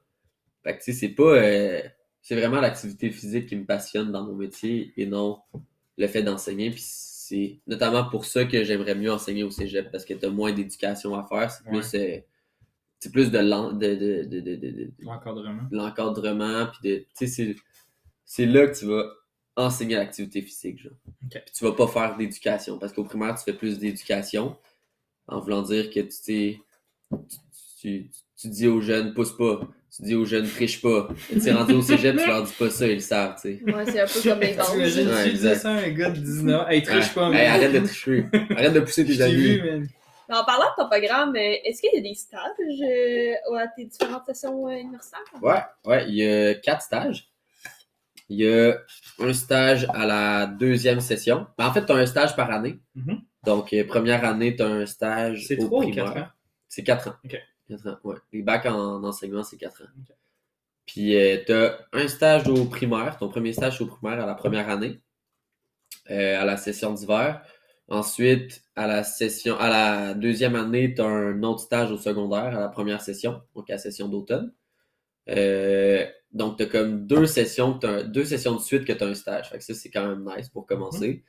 Fait 0.63 0.77
que 0.77 0.83
tu 0.83 0.93
sais, 0.93 0.99
c'est 0.99 1.09
pas 1.15 1.23
euh, 1.23 1.81
c'est 2.21 2.35
vraiment 2.35 2.61
l'activité 2.61 3.11
physique 3.11 3.47
qui 3.47 3.55
me 3.55 3.65
passionne 3.65 4.11
dans 4.11 4.23
mon 4.25 4.35
métier 4.35 4.93
et 4.97 5.05
non 5.05 5.39
le 5.97 6.07
fait 6.07 6.23
d'enseigner. 6.23 6.71
Puis 6.71 6.83
c'est 6.85 7.59
notamment 7.67 8.05
pour 8.09 8.25
ça 8.25 8.45
que 8.45 8.63
j'aimerais 8.63 8.95
mieux 8.95 9.11
enseigner 9.11 9.43
au 9.43 9.51
cégep 9.51 9.91
parce 9.91 10.05
que 10.05 10.13
t'as 10.13 10.29
moins 10.29 10.51
d'éducation 10.53 11.15
à 11.15 11.25
faire, 11.27 11.51
c'est 11.51 11.65
plus 11.67 11.93
euh, 11.95 12.19
c'est 12.99 13.11
plus 13.11 13.31
de 13.31 13.37
l'en- 13.39 13.73
de, 13.73 13.87
de, 13.95 14.23
de, 14.23 14.39
de, 14.39 14.55
de- 14.55 14.71
de- 14.71 14.91
L'encadrement. 14.99 15.63
l'encadrement, 15.71 16.67
puis 16.67 16.89
de, 16.89 16.95
tu 16.99 17.05
sais, 17.13 17.27
c'est, 17.27 17.55
c'est 18.25 18.45
là 18.45 18.67
que 18.67 18.77
tu 18.77 18.85
vas 18.85 19.05
enseigner 19.55 19.95
l'activité 19.95 20.41
physique, 20.41 20.79
genre. 20.81 20.91
Ok. 21.25 21.41
Puis 21.45 21.53
tu 21.55 21.63
vas 21.63 21.71
pas 21.73 21.87
faire 21.87 22.17
d'éducation, 22.17 22.77
parce 22.79 22.93
qu'au 22.93 23.03
primaire, 23.03 23.35
tu 23.35 23.43
fais 23.43 23.53
plus 23.57 23.79
d'éducation, 23.79 24.55
en 25.27 25.39
voulant 25.41 25.61
dire 25.61 25.89
que 25.89 25.99
tu 25.99 26.09
tu, 26.19 26.59
tu, 27.79 28.09
tu 28.39 28.47
dis 28.49 28.67
aux 28.67 28.81
jeunes, 28.81 29.13
pousse 29.13 29.35
pas, 29.35 29.61
tu 29.95 30.01
dis 30.03 30.15
aux 30.15 30.25
jeunes, 30.25 30.47
triche 30.47 30.81
pas. 30.81 31.09
Tu 31.29 31.39
es 31.47 31.51
rendu 31.53 31.73
au 31.73 31.81
cégep, 31.81 32.17
tu 32.17 32.27
leur 32.27 32.43
dis 32.43 32.53
pas 32.57 32.69
ça, 32.69 32.87
ils 32.87 32.95
le 32.95 32.99
savent, 32.99 33.35
tu 33.41 33.41
sais. 33.59 33.63
Ouais, 33.63 33.85
c'est 33.85 33.99
un 34.01 34.05
peu 34.07 34.21
comme 34.29 34.39
les. 34.41 34.51
T'imagines, 34.55 35.07
Ouais, 35.07 35.23
tu 35.25 35.31
disais 35.33 35.49
exact. 35.51 35.55
ça 35.61 35.71
à 35.71 35.77
un 35.83 35.89
gars 35.89 36.09
de 36.09 36.19
19 36.19 36.61
ans. 36.61 36.67
Hey, 36.67 36.81
triche 36.83 37.13
pas, 37.13 37.27
Hey, 37.27 37.31
man. 37.33 37.45
arrête 37.61 37.73
de 37.81 37.85
tricher. 37.87 38.25
Arrête 38.51 38.73
de 38.73 38.79
pousser 38.81 39.05
tes 39.05 39.13
vu, 39.13 39.59
amis. 39.69 39.87
Mais 40.29 40.35
en 40.35 40.43
parlant 40.43 40.65
de 40.65 40.81
ton 40.83 40.89
programme, 40.89 41.35
euh, 41.35 41.55
est-ce 41.63 41.81
qu'il 41.81 41.91
y 41.93 41.97
a 41.97 42.01
des 42.01 42.13
stages 42.15 42.41
euh, 42.59 43.57
à 43.57 43.67
tes 43.67 43.85
différentes 43.85 44.25
sessions 44.25 44.67
euh, 44.67 44.71
universitaires? 44.71 45.21
Ouais, 45.41 45.61
ouais, 45.85 46.05
il 46.09 46.15
y 46.15 46.27
a 46.27 46.55
quatre 46.55 46.81
stages. 46.81 47.29
Il 48.29 48.39
y 48.41 48.47
a 48.49 48.77
un 49.19 49.33
stage 49.33 49.87
à 49.93 50.05
la 50.05 50.45
deuxième 50.47 50.99
session. 50.99 51.47
Ben, 51.57 51.67
en 51.67 51.73
fait, 51.73 51.85
tu 51.85 51.91
as 51.93 51.95
un 51.95 52.05
stage 52.05 52.35
par 52.35 52.51
année. 52.51 52.79
Mhm. 52.95 53.21
Donc, 53.45 53.73
première 53.87 54.25
année, 54.25 54.55
tu 54.55 54.63
as 54.63 54.67
un 54.67 54.85
stage 54.85 55.45
C'est 55.47 55.61
au 55.63 55.67
trois 55.67 55.79
ou 55.79 55.87
primaire. 55.91 56.13
quatre 56.13 56.17
ans? 56.23 56.27
C'est 56.67 56.83
quatre 56.83 57.07
ans. 57.09 57.15
Ok. 57.23 57.37
Quatre 57.69 57.87
ans, 57.87 57.97
ouais. 58.03 58.15
Les 58.33 58.41
bacs 58.41 58.65
en 58.65 59.03
enseignement, 59.03 59.43
c'est 59.43 59.57
quatre 59.57 59.81
ans. 59.83 59.87
Puis, 60.85 61.15
tu 61.45 61.53
as 61.53 61.79
un 61.93 62.07
stage 62.09 62.47
au 62.49 62.65
primaire, 62.65 63.17
ton 63.17 63.29
premier 63.29 63.53
stage 63.53 63.81
au 63.81 63.85
primaire 63.85 64.21
à 64.21 64.25
la 64.25 64.35
première 64.35 64.69
année, 64.69 64.99
euh, 66.09 66.41
à 66.41 66.43
la 66.45 66.57
session 66.57 66.93
d'hiver. 66.93 67.41
Ensuite, 67.89 68.63
à 68.75 68.85
la 68.87 69.03
session, 69.03 69.57
à 69.57 69.69
la 69.69 70.13
deuxième 70.13 70.55
année, 70.55 70.93
tu 70.93 71.01
as 71.01 71.05
un 71.05 71.41
autre 71.43 71.61
stage 71.61 71.91
au 71.91 71.97
secondaire 71.97 72.55
à 72.57 72.59
la 72.59 72.67
première 72.69 73.01
session, 73.01 73.41
donc 73.55 73.69
à 73.69 73.73
la 73.73 73.79
session 73.79 74.09
d'automne. 74.09 74.53
Euh, 75.29 76.05
donc, 76.33 76.57
tu 76.57 76.63
as 76.63 76.65
comme 76.67 77.07
deux 77.07 77.25
sessions, 77.25 77.79
un- 77.83 78.03
deux 78.03 78.25
sessions 78.25 78.55
de 78.55 78.61
suite 78.61 78.85
que 78.85 78.93
tu 78.93 79.03
as 79.03 79.07
un 79.07 79.13
stage. 79.13 79.49
Fait 79.49 79.57
que 79.57 79.63
ça, 79.63 79.73
c'est 79.73 79.89
quand 79.89 80.05
même 80.07 80.29
nice 80.35 80.49
pour 80.49 80.65
commencer. 80.65 81.23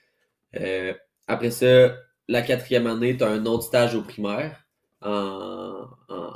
Euh, 0.57 0.94
après 1.29 1.51
ça, 1.51 1.97
la 2.27 2.42
quatrième 2.42 2.87
année, 2.87 3.16
tu 3.16 3.25
as 3.25 3.29
un 3.29 3.47
autre 3.47 3.64
stage 3.64 3.94
au 3.94 4.03
primaire 4.03 4.64
en, 5.01 5.85
en 6.09 6.33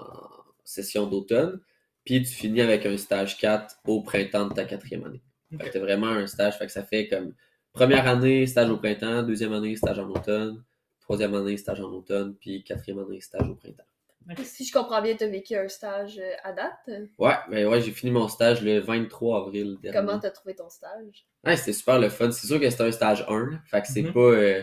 session 0.64 1.06
d'automne. 1.06 1.60
Puis 2.04 2.22
tu 2.22 2.32
finis 2.32 2.60
avec 2.60 2.86
un 2.86 2.96
stage 2.96 3.38
4 3.38 3.76
au 3.86 4.02
printemps 4.02 4.46
de 4.48 4.54
ta 4.54 4.64
quatrième 4.64 5.04
année. 5.04 5.22
Fait 5.58 5.68
que 5.68 5.72
t'as 5.74 5.80
vraiment 5.80 6.08
un 6.08 6.26
stage, 6.26 6.56
fait 6.58 6.66
que 6.66 6.72
ça 6.72 6.82
fait 6.82 7.08
comme 7.08 7.34
première 7.72 8.06
année, 8.06 8.46
stage 8.46 8.70
au 8.70 8.76
printemps, 8.76 9.22
deuxième 9.22 9.52
année, 9.52 9.76
stage 9.76 9.98
en 9.98 10.08
automne, 10.08 10.62
troisième 11.00 11.34
année, 11.34 11.56
stage 11.56 11.80
en 11.80 11.90
automne, 11.92 12.34
puis 12.40 12.62
quatrième 12.64 13.00
année, 13.00 13.20
stage 13.20 13.48
au 13.48 13.54
printemps. 13.54 13.82
Si 14.44 14.64
je 14.64 14.72
comprends 14.72 15.02
bien, 15.02 15.16
tu 15.16 15.24
as 15.24 15.28
vécu 15.28 15.56
un 15.56 15.66
stage 15.68 16.18
euh, 16.18 16.30
à 16.44 16.52
date? 16.52 16.88
Ouais, 17.18 17.34
ben 17.50 17.66
ouais, 17.66 17.80
j'ai 17.82 17.90
fini 17.90 18.12
mon 18.12 18.28
stage 18.28 18.62
le 18.62 18.78
23 18.78 19.40
avril 19.46 19.76
dernier. 19.82 19.98
Comment 19.98 20.20
tu 20.20 20.26
as 20.26 20.30
trouvé 20.30 20.54
ton 20.54 20.68
stage? 20.68 21.26
Ouais, 21.44 21.56
c'était 21.56 21.72
super 21.72 21.98
le 21.98 22.08
fun. 22.08 22.30
C'est 22.30 22.46
sûr 22.46 22.60
que 22.60 22.70
c'était 22.70 22.84
un 22.84 22.92
stage 22.92 23.24
1, 23.28 23.50
là. 23.50 23.58
fait 23.66 23.82
que 23.82 23.88
c'est 23.88 24.02
Mhm. 24.02 24.12
pas. 24.12 24.20
euh, 24.20 24.62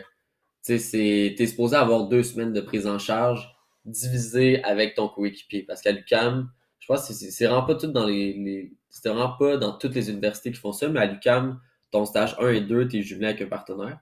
tu 0.65 0.78
sais, 0.78 0.80
c'est- 0.80 1.36
t'es 1.38 1.45
supposé 1.48 1.76
avoir 1.76 2.08
deux 2.08 2.24
semaines 2.24 2.54
de 2.54 2.62
prise 2.62 2.88
en 2.88 3.00
charge 3.00 3.54
diviser 3.86 4.63
avec 4.63 4.95
ton 4.95 5.10
coéquipier. 5.10 5.63
Parce 5.63 5.82
qu'à 5.82 5.91
l'UCAM, 5.91 6.50
je 6.80 6.88
pense 6.88 7.08
que 7.08 7.13
c'est 7.13 7.32
c'est 7.32 7.45
vraiment 7.48 7.65
pas 7.65 7.76
tout 7.76 7.88
dans 7.88 8.06
les, 8.06 8.34
les 8.34 8.74
c'est 8.89 9.10
vraiment 9.10 9.36
pas 9.38 9.58
dans 9.58 9.78
toutes 9.78 9.95
les 9.95 10.10
universités 10.10 10.52
qui 10.52 10.58
font 10.60 10.72
ça, 10.72 10.88
mais 10.89 11.00
à 11.02 11.06
l'UCAM, 11.06 11.60
ton 11.91 12.06
stage 12.06 12.36
1 12.39 12.49
et 12.49 12.62
2, 12.62 12.88
t'es 12.88 13.02
jumelé 13.02 13.28
avec 13.28 13.41
un 13.41 13.47
partenaire. 13.47 13.99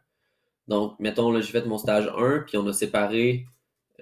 Donc, 0.68 1.00
mettons, 1.00 1.32
là, 1.32 1.42
j'ai 1.42 1.52
fait 1.52 1.66
mon 1.66 1.78
stage 1.78 2.12
1, 2.18 2.40
puis 2.48 2.58
on 2.58 2.68
a 2.68 2.74
séparé 2.74 3.46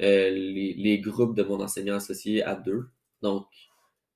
euh, 0.01 0.29
les, 0.31 0.73
les 0.73 0.99
groupes 0.99 1.35
de 1.35 1.43
mon 1.43 1.61
enseignant 1.61 1.95
associé 1.95 2.43
à 2.43 2.55
deux. 2.55 2.89
Donc, 3.21 3.45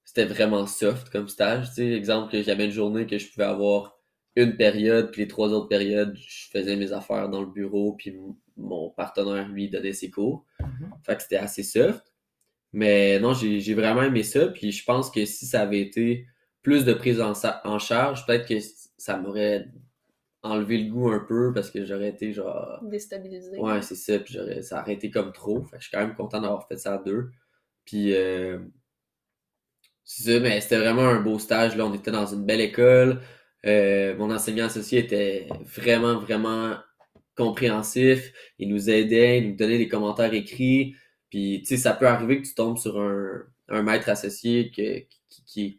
c'était 0.04 0.26
vraiment 0.26 0.66
soft 0.66 1.10
comme 1.10 1.28
stage. 1.28 1.70
Tu 1.70 1.76
sais, 1.76 1.92
exemple, 1.92 2.32
que 2.32 2.42
j'avais 2.42 2.66
une 2.66 2.72
journée 2.72 3.06
que 3.06 3.18
je 3.18 3.30
pouvais 3.32 3.46
avoir 3.46 4.00
une 4.36 4.56
période, 4.56 5.12
puis 5.12 5.22
les 5.22 5.28
trois 5.28 5.50
autres 5.50 5.68
périodes, 5.68 6.16
je 6.16 6.50
faisais 6.50 6.76
mes 6.76 6.94
affaires 6.94 7.30
dans 7.30 7.42
le 7.42 7.48
bureau, 7.48 7.94
puis 7.94 8.16
mon 8.58 8.90
partenaire, 8.90 9.48
lui, 9.48 9.70
donnait 9.70 9.94
ses 9.94 10.10
cours. 10.10 10.46
Mhm. 10.60 10.92
Fait 11.04 11.16
que 11.16 11.22
c'était 11.24 11.38
assez 11.38 11.64
soft. 11.64 12.04
Mais 12.72 13.20
non, 13.20 13.34
j'ai 13.34 13.74
vraiment 13.74 14.04
aimé 14.04 14.24
ça, 14.24 14.48
puis 14.48 14.72
je 14.72 14.84
pense 14.84 15.10
que 15.10 15.26
si 15.26 15.46
ça 15.46 15.62
avait 15.62 15.82
été 15.82 16.28
plus 16.62 16.86
de 16.86 16.94
prise 16.94 17.20
en 17.22 17.80
charge, 17.80 18.26
peut-être 18.26 18.48
que 18.48 18.60
ça 19.00 19.18
m'aurait 19.18 19.68
enlevé 20.42 20.78
le 20.78 20.92
goût 20.92 21.10
un 21.10 21.20
peu, 21.20 21.52
parce 21.54 21.72
que 21.72 21.84
j'aurais 21.86 22.10
été 22.10 22.32
genre... 22.32 22.80
Déstabilisé. 22.84 23.58
Ouais, 23.58 23.82
c'est 23.82 23.96
ça. 23.96 24.20
Puis 24.20 24.38
ça 24.62 24.82
aurait 24.82 24.94
été 24.94 25.10
comme 25.12 25.34
trop. 25.34 25.64
Fait 25.64 25.78
que 25.78 25.84
je 25.84 25.88
suis 25.88 25.92
quand 25.98 26.06
même 26.06 26.16
content 26.16 26.40
d'avoir 26.40 26.68
fait 26.68 26.78
ça 26.78 26.94
à 26.94 26.98
deux. 26.98 27.32
Puis 27.86 28.14
euh, 28.14 28.60
c'est 30.06 30.24
ça, 30.24 30.40
mais 30.40 30.62
c'était 30.62 30.78
vraiment 30.78 31.08
un 31.08 31.20
beau 31.22 31.40
stage. 31.40 31.76
Là, 31.76 31.86
on 31.86 31.94
était 31.94 32.12
dans 32.12 32.26
une 32.26 32.46
belle 32.46 32.62
école. 32.62 33.22
Euh, 33.66 34.16
mon 34.16 34.32
enseignant 34.32 34.68
associé 34.68 35.00
était 35.00 35.48
vraiment, 35.66 36.18
vraiment 36.20 36.78
compréhensif. 37.36 38.32
Il 38.60 38.70
nous 38.70 38.90
aidait, 38.90 39.40
il 39.40 39.50
nous 39.50 39.56
donnait 39.56 39.78
des 39.78 39.90
commentaires 39.90 40.34
écrits. 40.34 40.96
Puis, 41.30 41.60
tu 41.62 41.68
sais, 41.68 41.78
ça 41.78 41.94
peut 41.94 42.08
arriver 42.08 42.42
que 42.42 42.48
tu 42.48 42.56
tombes 42.56 42.78
sur 42.78 43.00
un, 43.00 43.44
un 43.68 43.84
maître 43.84 44.10
associé 44.10 44.72
que- 44.72 45.00
qui, 45.30 45.44
qui, 45.46 45.79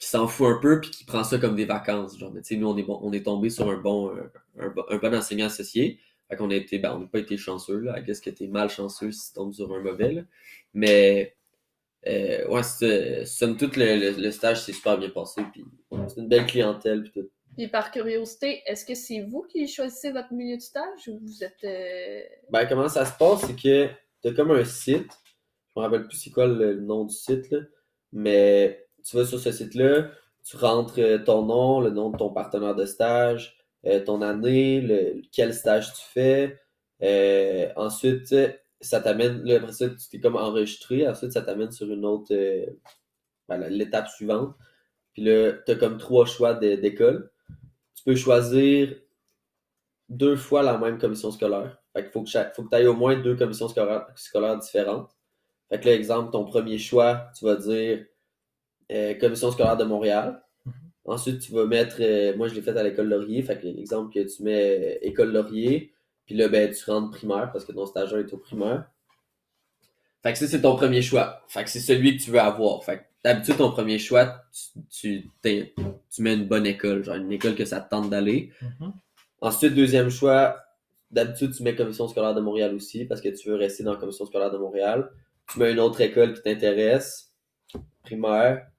qui 0.00 0.08
s'en 0.08 0.26
fout 0.26 0.48
un 0.48 0.58
peu 0.60 0.80
puis 0.80 0.90
qui 0.90 1.04
prend 1.04 1.22
ça 1.22 1.38
comme 1.38 1.54
des 1.54 1.66
vacances. 1.66 2.18
Genre, 2.18 2.32
mais 2.32 2.40
tu 2.42 2.54
sais, 2.54 2.56
nous, 2.56 2.66
on 2.68 2.76
est, 2.76 2.82
bon, 2.82 2.98
on 3.02 3.12
est 3.12 3.24
tombé 3.24 3.50
sur 3.50 3.70
un 3.70 3.76
bon, 3.76 4.10
un, 4.10 4.64
un 4.66 4.68
bon- 4.70 4.84
un 4.88 4.96
bon 4.96 5.14
enseignant 5.14 5.46
associé. 5.46 6.00
Fait 6.28 6.36
qu'on 6.36 6.50
a 6.50 6.54
été, 6.56 6.78
ben, 6.78 6.94
on 6.94 7.00
n'a 7.00 7.06
pas 7.06 7.18
été 7.20 7.36
chanceux, 7.36 7.78
là. 7.80 8.00
Guess 8.00 8.20
que 8.20 8.30
t'es 8.30 8.48
malchanceux 8.48 9.12
si 9.12 9.28
tu 9.28 9.34
tombes 9.34 9.52
sur 9.52 9.72
un 9.74 9.80
mauvais, 9.80 10.12
là. 10.12 10.22
Mais, 10.74 11.36
euh, 12.06 12.48
ouais, 12.48 12.62
c'est, 12.62 13.26
somme 13.26 13.56
toute, 13.56 13.76
le, 13.76 13.96
le, 13.96 14.10
le 14.22 14.30
stage 14.30 14.62
s'est 14.62 14.72
super 14.72 14.96
bien 14.96 15.10
passé, 15.10 15.42
puis 15.52 15.64
c'est 16.08 16.20
une 16.20 16.28
belle 16.28 16.46
clientèle, 16.46 17.02
puis 17.02 17.12
tout. 17.12 17.28
Puis 17.56 17.68
par 17.68 17.90
curiosité, 17.90 18.62
est-ce 18.64 18.86
que 18.86 18.94
c'est 18.94 19.20
vous 19.22 19.42
qui 19.42 19.66
choisissez 19.68 20.12
votre 20.12 20.32
milieu 20.32 20.56
de 20.56 20.62
stage 20.62 21.08
ou 21.08 21.18
vous 21.18 21.44
êtes. 21.44 21.62
euh, 21.64 22.22
Ben, 22.50 22.64
comment 22.66 22.88
ça 22.88 23.04
se 23.04 23.12
passe, 23.18 23.44
c'est 23.46 23.56
que 23.60 23.88
t'as 24.22 24.32
comme 24.32 24.52
un 24.52 24.64
site, 24.64 25.10
je 25.74 25.80
me 25.80 25.84
rappelle 25.84 26.06
plus 26.06 26.16
c'est 26.16 26.30
quoi 26.30 26.46
le, 26.46 26.74
le 26.74 26.80
nom 26.80 27.04
du 27.04 27.14
site, 27.14 27.50
là, 27.50 27.58
mais 28.12 28.86
tu 29.04 29.16
vas 29.16 29.24
sur 29.24 29.38
ce 29.38 29.52
site-là, 29.52 30.10
tu 30.44 30.56
rentres 30.56 30.98
euh, 30.98 31.18
ton 31.18 31.44
nom, 31.44 31.80
le 31.80 31.90
nom 31.90 32.10
de 32.10 32.16
ton 32.16 32.30
partenaire 32.30 32.74
de 32.74 32.86
stage, 32.86 33.56
euh, 33.86 34.00
ton 34.04 34.22
année, 34.22 34.80
le, 34.80 35.22
quel 35.32 35.54
stage 35.54 35.92
tu 35.94 36.02
fais. 36.02 36.58
Euh, 37.02 37.68
ensuite, 37.76 38.34
ça 38.80 39.00
t'amène, 39.00 39.42
là, 39.44 39.56
après 39.56 39.72
ça, 39.72 39.88
tu 39.88 40.08
t'es 40.10 40.20
comme 40.20 40.36
enregistré. 40.36 41.06
Ensuite, 41.08 41.32
ça 41.32 41.42
t'amène 41.42 41.72
sur 41.72 41.90
une 41.90 42.04
autre, 42.04 42.34
ben, 43.48 43.58
l'étape 43.68 44.08
suivante. 44.08 44.54
Puis 45.12 45.22
là, 45.22 45.52
tu 45.66 45.72
as 45.72 45.76
comme 45.76 45.98
trois 45.98 46.26
choix 46.26 46.54
d'école. 46.54 47.30
Tu 47.94 48.04
peux 48.04 48.16
choisir 48.16 48.94
deux 50.08 50.36
fois 50.36 50.62
la 50.62 50.78
même 50.78 50.98
commission 50.98 51.30
scolaire. 51.30 51.80
Fait 51.92 52.02
qu'il 52.02 52.12
faut 52.12 52.22
que 52.22 52.30
faut 52.30 52.62
que 52.64 52.68
tu 52.68 52.76
ailles 52.76 52.86
au 52.86 52.94
moins 52.94 53.16
deux 53.16 53.36
commissions 53.36 53.68
scolaires, 53.68 54.06
scolaires 54.14 54.58
différentes. 54.58 55.10
Fait 55.68 55.80
que 55.80 55.86
là, 55.88 55.94
exemple, 55.94 56.32
ton 56.32 56.44
premier 56.44 56.78
choix, 56.78 57.30
tu 57.36 57.44
vas 57.44 57.56
dire 57.56 58.04
euh, 58.90 59.14
commission 59.14 59.50
scolaire 59.50 59.76
de 59.76 59.84
Montréal. 59.84 60.42
Ensuite, 61.04 61.40
tu 61.40 61.52
vas 61.52 61.66
mettre, 61.66 61.96
euh, 62.00 62.36
moi 62.36 62.48
je 62.48 62.54
l'ai 62.54 62.62
fait 62.62 62.76
à 62.76 62.82
l'école 62.82 63.08
Laurier, 63.08 63.42
fait 63.42 63.58
que 63.58 63.66
l'exemple 63.66 64.12
que 64.12 64.20
tu 64.20 64.42
mets 64.42 64.78
euh, 64.78 64.98
école 65.02 65.32
Laurier, 65.32 65.92
puis 66.26 66.34
là, 66.36 66.48
ben, 66.48 66.72
tu 66.72 66.88
rentres 66.88 67.10
primaire 67.10 67.50
parce 67.52 67.64
que 67.64 67.72
ton 67.72 67.86
stagiaire 67.86 68.20
est 68.20 68.32
au 68.32 68.36
primaire. 68.36 68.84
Fait 70.22 70.32
que 70.32 70.38
ça, 70.38 70.46
c'est 70.46 70.60
ton 70.60 70.76
premier 70.76 71.02
choix. 71.02 71.42
Fait 71.48 71.64
que 71.64 71.70
c'est 71.70 71.80
celui 71.80 72.16
que 72.16 72.22
tu 72.22 72.30
veux 72.30 72.40
avoir. 72.40 72.84
Fait 72.84 72.98
que 72.98 73.02
d'habitude, 73.24 73.56
ton 73.56 73.72
premier 73.72 73.98
choix, 73.98 74.44
tu, 74.90 75.28
tu, 75.42 75.74
tu 76.10 76.22
mets 76.22 76.34
une 76.34 76.46
bonne 76.46 76.66
école, 76.66 77.02
genre 77.02 77.16
une 77.16 77.32
école 77.32 77.54
que 77.54 77.64
ça 77.64 77.80
te 77.80 77.90
tente 77.90 78.10
d'aller. 78.10 78.52
Mhm. 78.60 78.92
Ensuite, 79.40 79.74
deuxième 79.74 80.10
choix, 80.10 80.60
d'habitude, 81.10 81.54
tu 81.54 81.62
mets 81.62 81.74
commission 81.74 82.06
scolaire 82.06 82.34
de 82.34 82.40
Montréal 82.40 82.74
aussi 82.74 83.06
parce 83.06 83.20
que 83.20 83.28
tu 83.30 83.48
veux 83.48 83.56
rester 83.56 83.82
dans 83.82 83.92
la 83.92 83.98
commission 83.98 84.26
scolaire 84.26 84.50
de 84.50 84.58
Montréal. 84.58 85.10
Tu 85.50 85.58
mets 85.58 85.72
une 85.72 85.80
autre 85.80 86.00
école 86.00 86.34
qui 86.34 86.42
t'intéresse, 86.42 87.32
primaire. 88.04 88.69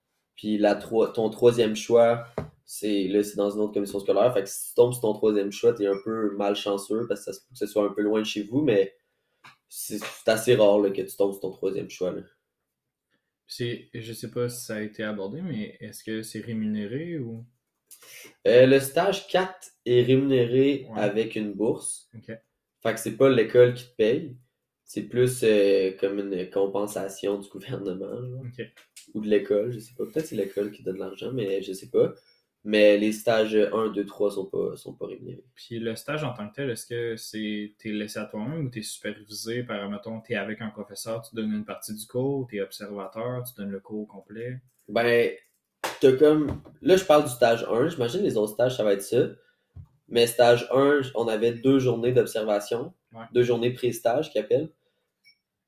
Puis 0.41 0.57
la 0.57 0.73
ton 0.73 1.29
troisième 1.29 1.75
choix, 1.75 2.25
c'est 2.65 3.07
là, 3.09 3.21
c'est 3.21 3.35
dans 3.35 3.51
une 3.51 3.59
autre 3.61 3.73
commission 3.75 3.99
scolaire. 3.99 4.33
Fait 4.33 4.41
que 4.41 4.49
si 4.49 4.69
tu 4.69 4.73
tombes 4.73 4.91
sur 4.91 5.01
ton 5.03 5.13
troisième 5.13 5.51
choix, 5.51 5.71
t'es 5.71 5.85
un 5.85 5.99
peu 6.03 6.35
malchanceux 6.35 7.05
parce 7.07 7.23
que 7.23 7.31
ça 7.31 7.39
que 7.39 7.55
ce 7.59 7.67
soit 7.67 7.85
un 7.85 7.93
peu 7.93 8.01
loin 8.01 8.21
de 8.21 8.25
chez 8.25 8.41
vous, 8.41 8.63
mais 8.63 8.95
c'est 9.69 9.99
assez 10.25 10.55
rare 10.55 10.79
là, 10.79 10.89
que 10.89 11.03
tu 11.03 11.15
tombes 11.15 11.33
sur 11.33 11.41
ton 11.41 11.51
troisième 11.51 11.91
choix. 11.91 12.11
Là. 12.11 12.23
C'est, 13.45 13.89
je 13.93 14.13
sais 14.13 14.31
pas 14.31 14.49
si 14.49 14.65
ça 14.65 14.77
a 14.77 14.81
été 14.81 15.03
abordé, 15.03 15.43
mais 15.43 15.77
est-ce 15.79 16.03
que 16.03 16.23
c'est 16.23 16.39
rémunéré 16.39 17.19
ou? 17.19 17.45
Euh, 18.47 18.65
le 18.65 18.79
stage 18.79 19.27
4 19.27 19.53
est 19.85 20.01
rémunéré 20.01 20.87
Ouais. 20.89 20.99
avec 20.99 21.35
une 21.35 21.53
bourse. 21.53 22.09
Ok. 22.15 22.35
Fait 22.81 22.93
que 22.95 22.99
c'est 22.99 23.15
pas 23.15 23.29
l'école 23.29 23.75
qui 23.75 23.83
te 23.83 23.95
paye. 23.95 24.35
C'est 24.93 25.03
plus 25.03 25.39
euh, 25.43 25.91
comme 26.01 26.19
une 26.19 26.49
compensation 26.49 27.39
du 27.39 27.47
gouvernement 27.47 28.11
ou 29.13 29.21
de 29.21 29.29
l'école, 29.29 29.71
je 29.71 29.79
sais 29.79 29.93
pas. 29.97 30.03
Peut-être 30.03 30.23
que 30.23 30.27
c'est 30.27 30.35
l'école 30.35 30.69
qui 30.69 30.83
donne 30.83 30.97
l'argent, 30.97 31.31
mais 31.31 31.61
je 31.61 31.71
sais 31.71 31.89
pas. 31.89 32.13
Mais 32.65 32.97
les 32.97 33.13
stages 33.13 33.55
1, 33.55 33.87
2, 33.87 34.05
3 34.05 34.31
sont 34.31 34.47
pas, 34.47 34.75
sont 34.75 34.93
pas 34.93 35.05
rémunérés. 35.05 35.45
Puis 35.55 35.79
le 35.79 35.95
stage 35.95 36.25
en 36.25 36.33
tant 36.33 36.49
que 36.49 36.55
tel, 36.55 36.69
est-ce 36.69 36.85
que 36.85 37.15
c'est 37.15 37.73
t'es 37.79 37.91
laissé 37.93 38.19
à 38.19 38.25
toi-même 38.25 38.65
ou 38.65 38.69
t'es 38.69 38.81
supervisé 38.81 39.63
par, 39.63 39.89
mettons, 39.89 40.19
t'es 40.19 40.35
avec 40.35 40.59
un 40.59 40.67
professeur, 40.67 41.21
tu 41.21 41.37
donnes 41.37 41.53
une 41.53 41.63
partie 41.63 41.95
du 41.95 42.05
cours, 42.05 42.47
t'es 42.51 42.59
observateur, 42.59 43.45
tu 43.45 43.53
donnes 43.55 43.71
le 43.71 43.79
cours 43.79 44.01
au 44.01 44.05
complet? 44.05 44.59
Ben, 44.89 45.31
t'as 46.01 46.17
comme. 46.17 46.61
Là, 46.81 46.97
je 46.97 47.05
parle 47.05 47.23
du 47.23 47.29
stage 47.29 47.63
1. 47.63 47.87
J'imagine 47.87 48.23
les 48.23 48.35
autres 48.35 48.55
stages, 48.55 48.75
ça 48.75 48.83
va 48.83 48.91
être 48.91 49.03
ça. 49.03 49.29
Mais 50.09 50.27
stage 50.27 50.67
1, 50.73 50.99
on 51.15 51.29
avait 51.29 51.53
deux 51.53 51.79
journées 51.79 52.11
d'observation. 52.11 52.93
Ouais. 53.13 53.23
Deux 53.33 53.43
journées 53.43 53.71
pré-stage 53.71 54.29
qu'ils 54.31 54.41
appellent. 54.41 54.69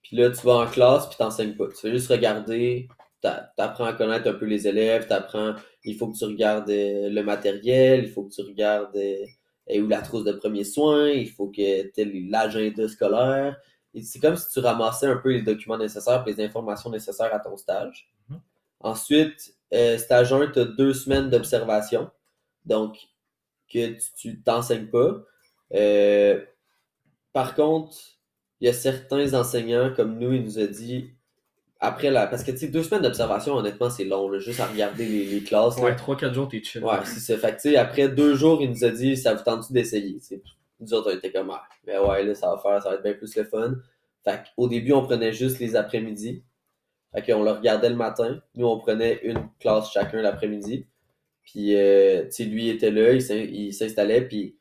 Puis 0.03 0.17
là, 0.17 0.29
tu 0.29 0.45
vas 0.45 0.55
en 0.57 0.67
classe, 0.67 1.07
puis 1.07 1.17
t'enseignes 1.17 1.55
pas. 1.55 1.67
Tu 1.69 1.77
fais 1.77 1.91
juste 1.91 2.09
regarder, 2.09 2.87
t'a- 3.21 3.51
t'apprends 3.57 3.85
à 3.85 3.93
connaître 3.93 4.27
un 4.29 4.33
peu 4.33 4.45
les 4.45 4.67
élèves, 4.67 5.07
t'apprends. 5.07 5.55
Il 5.85 5.97
faut 5.97 6.07
que 6.09 6.17
tu 6.17 6.25
regardes 6.25 6.69
euh, 6.69 7.09
le 7.09 7.23
matériel, 7.23 8.03
il 8.05 8.09
faut 8.11 8.23
que 8.25 8.33
tu 8.33 8.41
regardes 8.41 8.95
euh, 8.97 9.25
où 9.81 9.87
la 9.87 10.01
trousse 10.01 10.23
de 10.25 10.33
premiers 10.33 10.65
soins, 10.65 11.09
il 11.09 11.29
faut 11.29 11.47
que 11.47 11.89
tu 11.91 12.27
l'agenda 12.29 12.87
scolaire. 12.87 13.57
C'est 14.01 14.19
comme 14.19 14.35
si 14.35 14.49
tu 14.51 14.59
ramassais 14.59 15.05
un 15.07 15.17
peu 15.17 15.31
les 15.31 15.43
documents 15.43 15.77
nécessaires 15.77 16.23
et 16.27 16.33
les 16.33 16.43
informations 16.43 16.89
nécessaires 16.89 17.33
à 17.33 17.39
ton 17.39 17.55
stage. 17.57 18.09
Mhm. 18.29 18.39
Ensuite, 18.81 19.55
euh, 19.73 19.97
stage 19.97 20.33
1, 20.33 20.47
tu 20.47 20.59
as 20.59 20.65
deux 20.65 20.93
semaines 20.93 21.29
d'observation. 21.29 22.09
Donc, 22.65 22.97
que 23.71 23.87
tu- 23.93 24.13
tu 24.17 24.41
t'enseignes 24.41 24.87
pas. 24.87 25.23
Euh, 25.73 26.43
par 27.33 27.55
contre, 27.55 27.95
il 28.63 28.67
y 28.67 28.69
a 28.69 28.73
certains 28.73 29.33
enseignants, 29.33 29.91
comme 29.93 30.17
nous, 30.17 30.31
il 30.31 30.41
nous 30.41 30.57
a 30.57 30.67
dit, 30.67 31.09
après 31.81 32.09
la. 32.09 32.27
Parce 32.27 32.45
que, 32.45 32.51
tu 32.51 32.59
sais, 32.59 32.67
deux 32.69 32.81
semaines 32.81 33.03
d'observation, 33.03 33.55
honnêtement, 33.55 33.89
c'est 33.89 34.05
long, 34.05 34.29
là, 34.29 34.39
juste 34.39 34.61
à 34.61 34.67
regarder 34.67 35.05
les, 35.05 35.25
les 35.25 35.43
classes. 35.43 35.75
Ouais, 35.79 35.93
3-4 35.95 36.33
jours, 36.33 36.47
t'es 36.47 36.63
chill. 36.63 36.81
Ouais, 36.81 36.95
c'est 37.03 37.19
ça. 37.19 37.37
Fait 37.37 37.49
que, 37.57 37.61
tu 37.61 37.71
sais, 37.71 37.75
après 37.75 38.07
deux 38.07 38.35
jours, 38.35 38.61
il 38.61 38.69
nous 38.69 38.85
a 38.85 38.89
dit, 38.89 39.17
ça 39.17 39.33
vous 39.33 39.43
tente-tu 39.43 39.73
d'essayer? 39.73 40.17
Nous 40.79 40.93
autres, 40.93 41.11
on 41.11 41.17
était 41.17 41.29
comme, 41.33 41.49
ah, 41.51 41.63
mais 41.85 41.97
ouais, 41.97 42.23
là, 42.23 42.33
ça 42.35 42.51
va 42.55 42.57
faire, 42.57 42.81
ça 42.81 42.87
va 42.89 42.95
être 42.95 43.03
bien 43.03 43.13
plus 43.15 43.35
le 43.35 43.43
fun. 43.43 43.75
Fait 44.23 44.39
qu'au 44.55 44.69
début, 44.69 44.93
on 44.93 45.03
prenait 45.03 45.33
juste 45.33 45.59
les 45.59 45.75
après-midi. 45.75 46.41
Fait 47.13 47.21
qu'on 47.21 47.43
le 47.43 47.51
regardait 47.51 47.89
le 47.89 47.97
matin. 47.97 48.41
Nous, 48.55 48.65
on 48.65 48.79
prenait 48.79 49.19
une 49.23 49.49
classe 49.59 49.91
chacun 49.91 50.21
l'après-midi. 50.21 50.87
Puis, 51.43 51.75
euh, 51.75 52.23
tu 52.27 52.31
sais, 52.31 52.45
lui 52.45 52.69
était 52.69 52.91
là, 52.91 53.11
il 53.11 53.21
s'in- 53.21 53.35
il 53.35 53.73
s'installait. 53.73 54.21
Puis, 54.21 54.55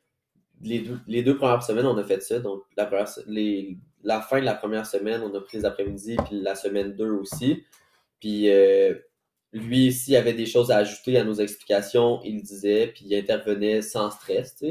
les 0.61 0.79
deux, 0.79 0.99
les 1.07 1.23
deux 1.23 1.37
premières 1.37 1.63
semaines, 1.63 1.85
on 1.85 1.97
a 1.97 2.03
fait 2.03 2.21
ça. 2.21 2.39
Donc, 2.39 2.63
la, 2.75 2.85
première, 2.85 3.07
les, 3.27 3.77
la 4.03 4.21
fin 4.21 4.39
de 4.39 4.45
la 4.45 4.55
première 4.55 4.85
semaine, 4.85 5.21
on 5.21 5.33
a 5.35 5.41
pris 5.41 5.57
les 5.57 5.65
après-midi. 5.65 6.17
Puis, 6.25 6.41
la 6.41 6.55
semaine 6.55 6.95
2 6.95 7.11
aussi. 7.11 7.63
Puis, 8.19 8.49
euh, 8.49 8.95
lui, 9.53 9.91
s'il 9.91 10.15
avait 10.15 10.33
des 10.33 10.45
choses 10.45 10.71
à 10.71 10.77
ajouter 10.77 11.17
à 11.17 11.23
nos 11.23 11.35
explications, 11.35 12.21
il 12.23 12.41
disait. 12.41 12.87
Puis, 12.87 13.05
il 13.07 13.15
intervenait 13.15 13.81
sans 13.81 14.11
stress. 14.11 14.63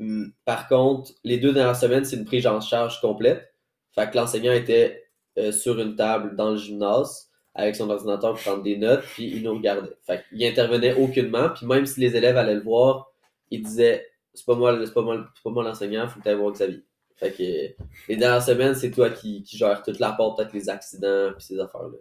Hum, 0.00 0.32
Par 0.44 0.68
contre, 0.68 1.12
les 1.24 1.38
deux 1.38 1.52
dernières 1.52 1.76
semaines, 1.76 2.04
c'est 2.04 2.16
une 2.16 2.24
prise 2.24 2.46
en 2.46 2.60
charge 2.60 3.00
complète. 3.00 3.54
Fait 3.94 4.10
que 4.10 4.16
l'enseignant 4.16 4.52
était 4.52 5.04
euh, 5.38 5.52
sur 5.52 5.78
une 5.80 5.96
table 5.96 6.36
dans 6.36 6.50
le 6.50 6.56
gymnase 6.56 7.30
avec 7.54 7.76
son 7.76 7.90
ordinateur 7.90 8.34
pour 8.34 8.42
prendre 8.42 8.62
des 8.62 8.76
notes, 8.76 9.02
puis 9.02 9.26
il 9.26 9.42
nous 9.42 9.54
regardait. 9.54 9.96
Fait 10.06 10.24
qu'il 10.28 10.44
intervenait 10.44 10.94
aucunement, 10.94 11.50
puis 11.50 11.66
même 11.66 11.86
si 11.86 12.00
les 12.00 12.16
élèves 12.16 12.36
allaient 12.36 12.54
le 12.54 12.62
voir, 12.62 13.12
il 13.50 13.62
disait 13.62 14.06
c'est 14.34 14.46
pas 14.46 14.54
moi, 14.54 14.78
c'est 14.86 14.94
pas 14.94 15.02
moi, 15.02 15.26
c'est 15.34 15.42
pas 15.42 15.50
moi 15.50 15.62
l'enseignant, 15.64 16.08
faut 16.08 16.20
que 16.20 16.30
voir 16.34 16.52
Xavier. 16.52 16.82
Fait 17.22 17.30
que 17.32 17.82
les 18.08 18.16
dernières 18.16 18.42
semaines, 18.42 18.74
c'est 18.74 18.90
toi 18.90 19.10
qui, 19.10 19.42
qui 19.42 19.56
gères 19.56 19.82
toute 19.82 19.98
la 20.00 20.12
porte, 20.12 20.38
peut-être 20.38 20.52
les 20.52 20.68
accidents 20.68 21.30
puis 21.36 21.44
ces 21.44 21.58
affaires-là. 21.60 21.98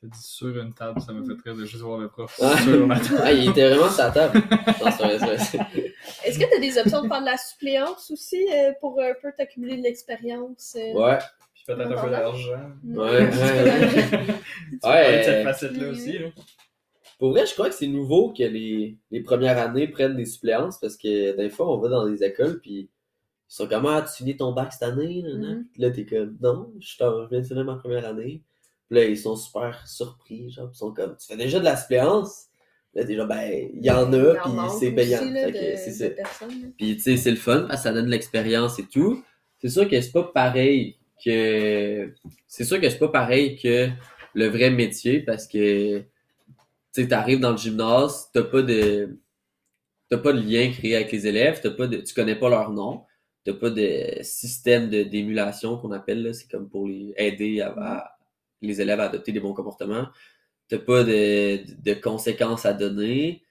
T'as 0.00 0.06
dit 0.06 0.22
sur 0.22 0.56
une 0.56 0.72
table, 0.72 1.00
ça 1.00 1.12
me 1.12 1.24
fait 1.24 1.36
très 1.36 1.52
de 1.52 1.64
juste 1.64 1.82
voir 1.82 1.98
le 1.98 2.08
prof 2.08 2.38
Ah. 2.40 2.56
sur 2.62 2.86
la 2.86 2.94
table. 3.00 3.20
Ah, 3.24 3.32
il 3.32 3.50
était 3.50 3.68
vraiment 3.68 3.90
sur 3.90 4.04
la 4.04 4.10
table. 4.12 4.38
Est-ce 6.24 6.38
que 6.38 6.44
tu 6.48 6.56
as 6.56 6.60
des 6.60 6.78
options 6.78 7.02
de 7.02 7.08
faire 7.08 7.20
de 7.20 7.26
la 7.26 7.36
suppléance 7.36 8.10
aussi 8.10 8.46
euh, 8.52 8.72
pour 8.80 9.00
un 9.00 9.12
peu 9.20 9.30
t'accumuler 9.36 9.76
de 9.78 9.82
l'expérience? 9.82 10.76
euh? 10.78 10.92
Ouais, 10.94 11.18
Puis 11.54 11.64
peut-être 11.66 11.90
un 11.98 12.04
peu 12.04 12.10
d'argent. 12.10 12.70
ouais, 12.84 13.00
ouais. 13.10 13.30
Tu 13.30 14.78
parlais 14.80 15.12
de 15.12 15.16
Ouais, 15.16 15.22
cette 15.24 15.44
facette-là 15.44 15.88
aussi. 15.90 16.18
Là. 16.18 16.28
Pour 17.18 17.30
vrai, 17.30 17.46
je 17.46 17.52
crois 17.54 17.68
que 17.68 17.74
c'est 17.74 17.88
nouveau 17.88 18.32
que 18.32 18.44
les, 18.44 18.96
les 19.10 19.20
premières 19.20 19.58
années 19.58 19.88
prennent 19.88 20.16
des 20.16 20.24
suppléances 20.26 20.78
parce 20.78 20.96
que 20.96 21.36
des 21.36 21.50
fois, 21.50 21.68
on 21.74 21.78
va 21.78 21.88
dans 21.88 22.08
des 22.08 22.22
écoles 22.22 22.60
puis 22.60 22.88
ils 23.50 23.54
sont 23.54 23.66
comme 23.68 23.86
Ah, 23.86 24.02
tu 24.02 24.16
finis 24.18 24.36
ton 24.36 24.52
bac 24.52 24.72
cette 24.72 24.82
année? 24.82 25.22
Là, 25.24 25.34
Mhm. 25.38 25.66
Puis 25.72 25.82
là, 25.82 25.90
t'es 25.90 26.04
comme 26.06 26.36
Non, 26.40 26.72
je 26.80 26.88
suis 26.88 27.02
en- 27.04 27.24
je 27.24 27.30
viens 27.30 27.40
de 27.40 27.46
finir 27.46 27.64
ma 27.64 27.76
première 27.76 28.06
année. 28.06 28.42
Puis 28.88 28.98
là, 28.98 29.04
ils 29.04 29.18
sont 29.18 29.36
super 29.36 29.86
surpris, 29.86 30.50
genre, 30.50 30.70
ils 30.72 30.76
sont 30.76 30.92
comme 30.92 31.16
Tu 31.16 31.26
fais 31.26 31.36
déjà 31.36 31.58
de 31.60 31.64
la 31.64 31.76
suppléance? 31.76 32.46
Là, 32.94 33.06
genre, 33.06 33.26
ben, 33.26 33.70
il 33.74 33.84
y 33.84 33.90
en 33.90 34.12
a, 34.12 34.34
puis 34.36 34.50
c'est 34.78 34.90
payant. 34.92 35.18
c'est 35.76 35.92
ça. 35.92 36.04
Puis 36.78 36.96
tu 36.96 37.02
sais, 37.02 37.16
c'est 37.16 37.30
le 37.30 37.36
fun 37.36 37.62
parce 37.68 37.80
que 37.80 37.88
ça 37.88 37.92
donne 37.92 38.06
de 38.06 38.10
l'expérience 38.10 38.78
et 38.78 38.86
tout. 38.86 39.22
C'est 39.60 39.68
sûr 39.68 39.88
que 39.88 40.00
c'est 40.00 40.12
pas 40.12 40.24
pareil 40.24 40.96
que. 41.24 42.14
C'est 42.46 42.64
sûr 42.64 42.80
que 42.80 42.88
c'est 42.88 42.98
pas 42.98 43.08
pareil 43.08 43.56
que 43.56 43.88
le 44.34 44.46
vrai 44.48 44.70
métier 44.70 45.20
parce 45.20 45.46
que 45.46 45.98
tu 45.98 46.04
sais, 47.02 47.08
t'arrives 47.08 47.40
dans 47.40 47.50
le 47.52 47.56
gymnase, 47.58 48.30
t'as 48.32 48.42
pas 48.44 48.62
de. 48.62 49.18
T'as 50.08 50.18
pas 50.18 50.32
de 50.32 50.40
lien 50.40 50.70
créé 50.70 50.96
avec 50.96 51.12
les 51.12 51.26
élèves, 51.26 51.60
t'as 51.62 51.70
pas 51.70 51.86
de. 51.86 51.98
Tu 51.98 52.14
connais 52.14 52.36
pas 52.36 52.48
leur 52.48 52.70
nom, 52.70 53.02
t'as 53.52 53.54
pas 53.58 53.70
de 53.70 54.20
système 54.22 54.90
de 54.90 55.02
d'émulation 55.04 55.78
qu'on 55.78 55.92
appelle 55.92 56.22
là, 56.22 56.32
c'est 56.34 56.50
comme 56.50 56.68
pour 56.68 56.88
les 56.88 57.14
aider 57.16 57.60
à, 57.62 57.70
à- 57.78 58.18
les 58.62 58.80
élèves 58.80 59.00
à 59.00 59.04
adopter 59.04 59.32
des 59.32 59.40
bons 59.40 59.54
comportements. 59.54 60.08
T'as 60.68 60.78
pas 60.78 61.04
de, 61.04 61.60
de 61.82 61.94
conséquences 61.94 62.66
à 62.66 62.72
donner 62.74 63.42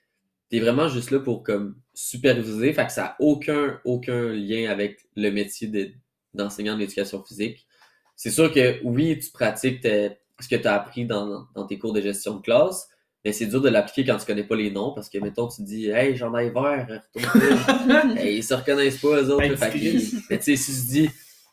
t'es 0.49 0.59
vraiment 0.59 0.87
juste 0.89 1.11
là 1.11 1.19
pour 1.19 1.43
comme 1.43 1.75
superviser, 1.93 2.73
fait 2.73 2.85
que 2.87 2.91
ça 2.93 3.05
a 3.07 3.15
aucun, 3.19 3.79
aucun 3.85 4.31
lien 4.33 4.69
avec 4.69 5.07
le 5.15 5.29
métier 5.31 5.67
de- 5.67 5.91
d'enseignant 6.33 6.75
de 6.75 6.79
l'éducation 6.81 7.23
physique. 7.23 7.67
C'est 8.15 8.31
sûr 8.31 8.51
que 8.53 8.81
oui, 8.83 9.19
tu 9.19 9.31
pratiques 9.31 9.81
tes- 9.81 10.17
ce 10.39 10.47
que 10.47 10.55
tu 10.55 10.67
as 10.67 10.75
appris 10.75 11.05
dans, 11.05 11.47
dans 11.55 11.65
tes 11.67 11.79
cours 11.79 11.93
de 11.93 12.01
gestion 12.01 12.35
de 12.37 12.41
classe, 12.41 12.89
mais 13.27 13.33
c'est 13.33 13.45
dur 13.47 13.59
de 13.59 13.67
l'appliquer 13.67 14.05
quand 14.09 14.17
tu 14.17 14.25
connais 14.25 14.45
pas 14.45 14.55
les 14.55 14.71
noms, 14.71 14.91
parce 14.93 15.09
que 15.09 15.17
mettons, 15.17 15.49
tu 15.49 15.57
te 15.57 15.61
dis 15.63 15.89
Hey, 15.89 16.15
j'en 16.15 16.33
ai 16.37 16.49
vert, 16.49 16.87
retourne 17.13 18.17
hey, 18.17 18.37
ils 18.37 18.43
se 18.43 18.53
reconnaissent 18.53 18.99
pas 19.01 19.21
eux 19.21 19.29
autres. 19.31 19.45
Là, 19.45 19.57
fait 19.57 19.73
mais 20.29 20.37
tu 20.37 20.43
sais, 20.43 20.55
si 20.55 20.71
tu 20.81 20.87
dis 20.87 21.09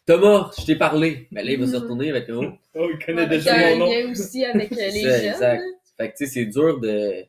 Thomas, 0.06 0.52
je 0.56 0.66
t'ai 0.66 0.76
parlé, 0.76 1.26
ben 1.32 1.44
là, 1.44 1.50
il 1.52 1.58
va 1.58 1.66
se 1.66 1.72
Mhm. 1.72 1.82
retourner 1.82 2.10
avec 2.10 2.26
oh, 2.30 2.44
Oh, 2.76 2.88
il 2.92 3.04
connaît 3.04 3.22
Ouais, 3.22 3.28
déjà 3.28 3.56
il 3.56 3.60
y 3.60 3.64
a 3.64 3.68
mon 3.70 3.74
un 3.74 3.78
nom. 3.78 3.86
lien 3.90 4.10
aussi 4.12 4.44
avec 4.44 4.70
euh, 4.72 4.76
les 4.92 5.00
jeunes. 5.00 5.24
exact. 5.32 5.62
Fait 5.96 6.10
que 6.12 6.16
tu 6.16 6.26
sais, 6.26 6.32
c'est 6.32 6.46
dur 6.46 6.78
de. 6.78 7.24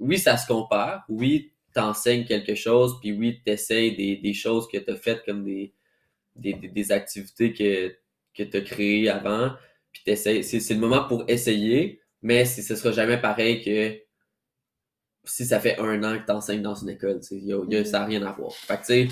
Oui, 0.00 0.18
ça 0.18 0.36
se 0.36 0.46
compare. 0.46 1.04
Oui, 1.08 1.52
t'enseignes 1.72 2.24
quelque 2.26 2.54
chose, 2.54 2.98
puis 3.00 3.12
oui, 3.12 3.40
t'essayes 3.44 3.96
des, 3.96 4.16
des 4.16 4.34
choses 4.34 4.68
que 4.68 4.78
t'as 4.78 4.96
faites 4.96 5.24
comme 5.24 5.44
des, 5.44 5.72
des, 6.34 6.52
des, 6.54 6.68
des 6.68 6.92
activités 6.92 7.52
que, 7.52 7.94
que 8.36 8.42
t'as 8.42 8.60
créées 8.60 9.08
avant. 9.08 9.52
Puis 9.92 10.02
t'essayes. 10.04 10.44
C'est, 10.44 10.60
c'est 10.60 10.74
le 10.74 10.80
moment 10.80 11.04
pour 11.08 11.24
essayer, 11.28 12.00
mais 12.26 12.44
ce 12.44 12.74
sera 12.74 12.90
jamais 12.92 13.18
pareil 13.20 13.62
que 13.64 13.98
si 15.24 15.44
ça 15.46 15.60
fait 15.60 15.78
un 15.78 16.02
an 16.02 16.18
que 16.18 16.26
t'enseignes 16.26 16.62
dans 16.62 16.74
une 16.74 16.88
école. 16.90 17.20
tu 17.20 17.36
y 17.36 17.52
a- 17.52 17.64
y 17.68 17.76
a- 17.76 17.84
ça 17.84 18.00
n'a 18.00 18.04
rien 18.06 18.22
à 18.24 18.32
voir. 18.32 18.52
Fait 18.52 18.74
que 18.76 18.80
tu 18.80 18.86
sais, 18.86 19.08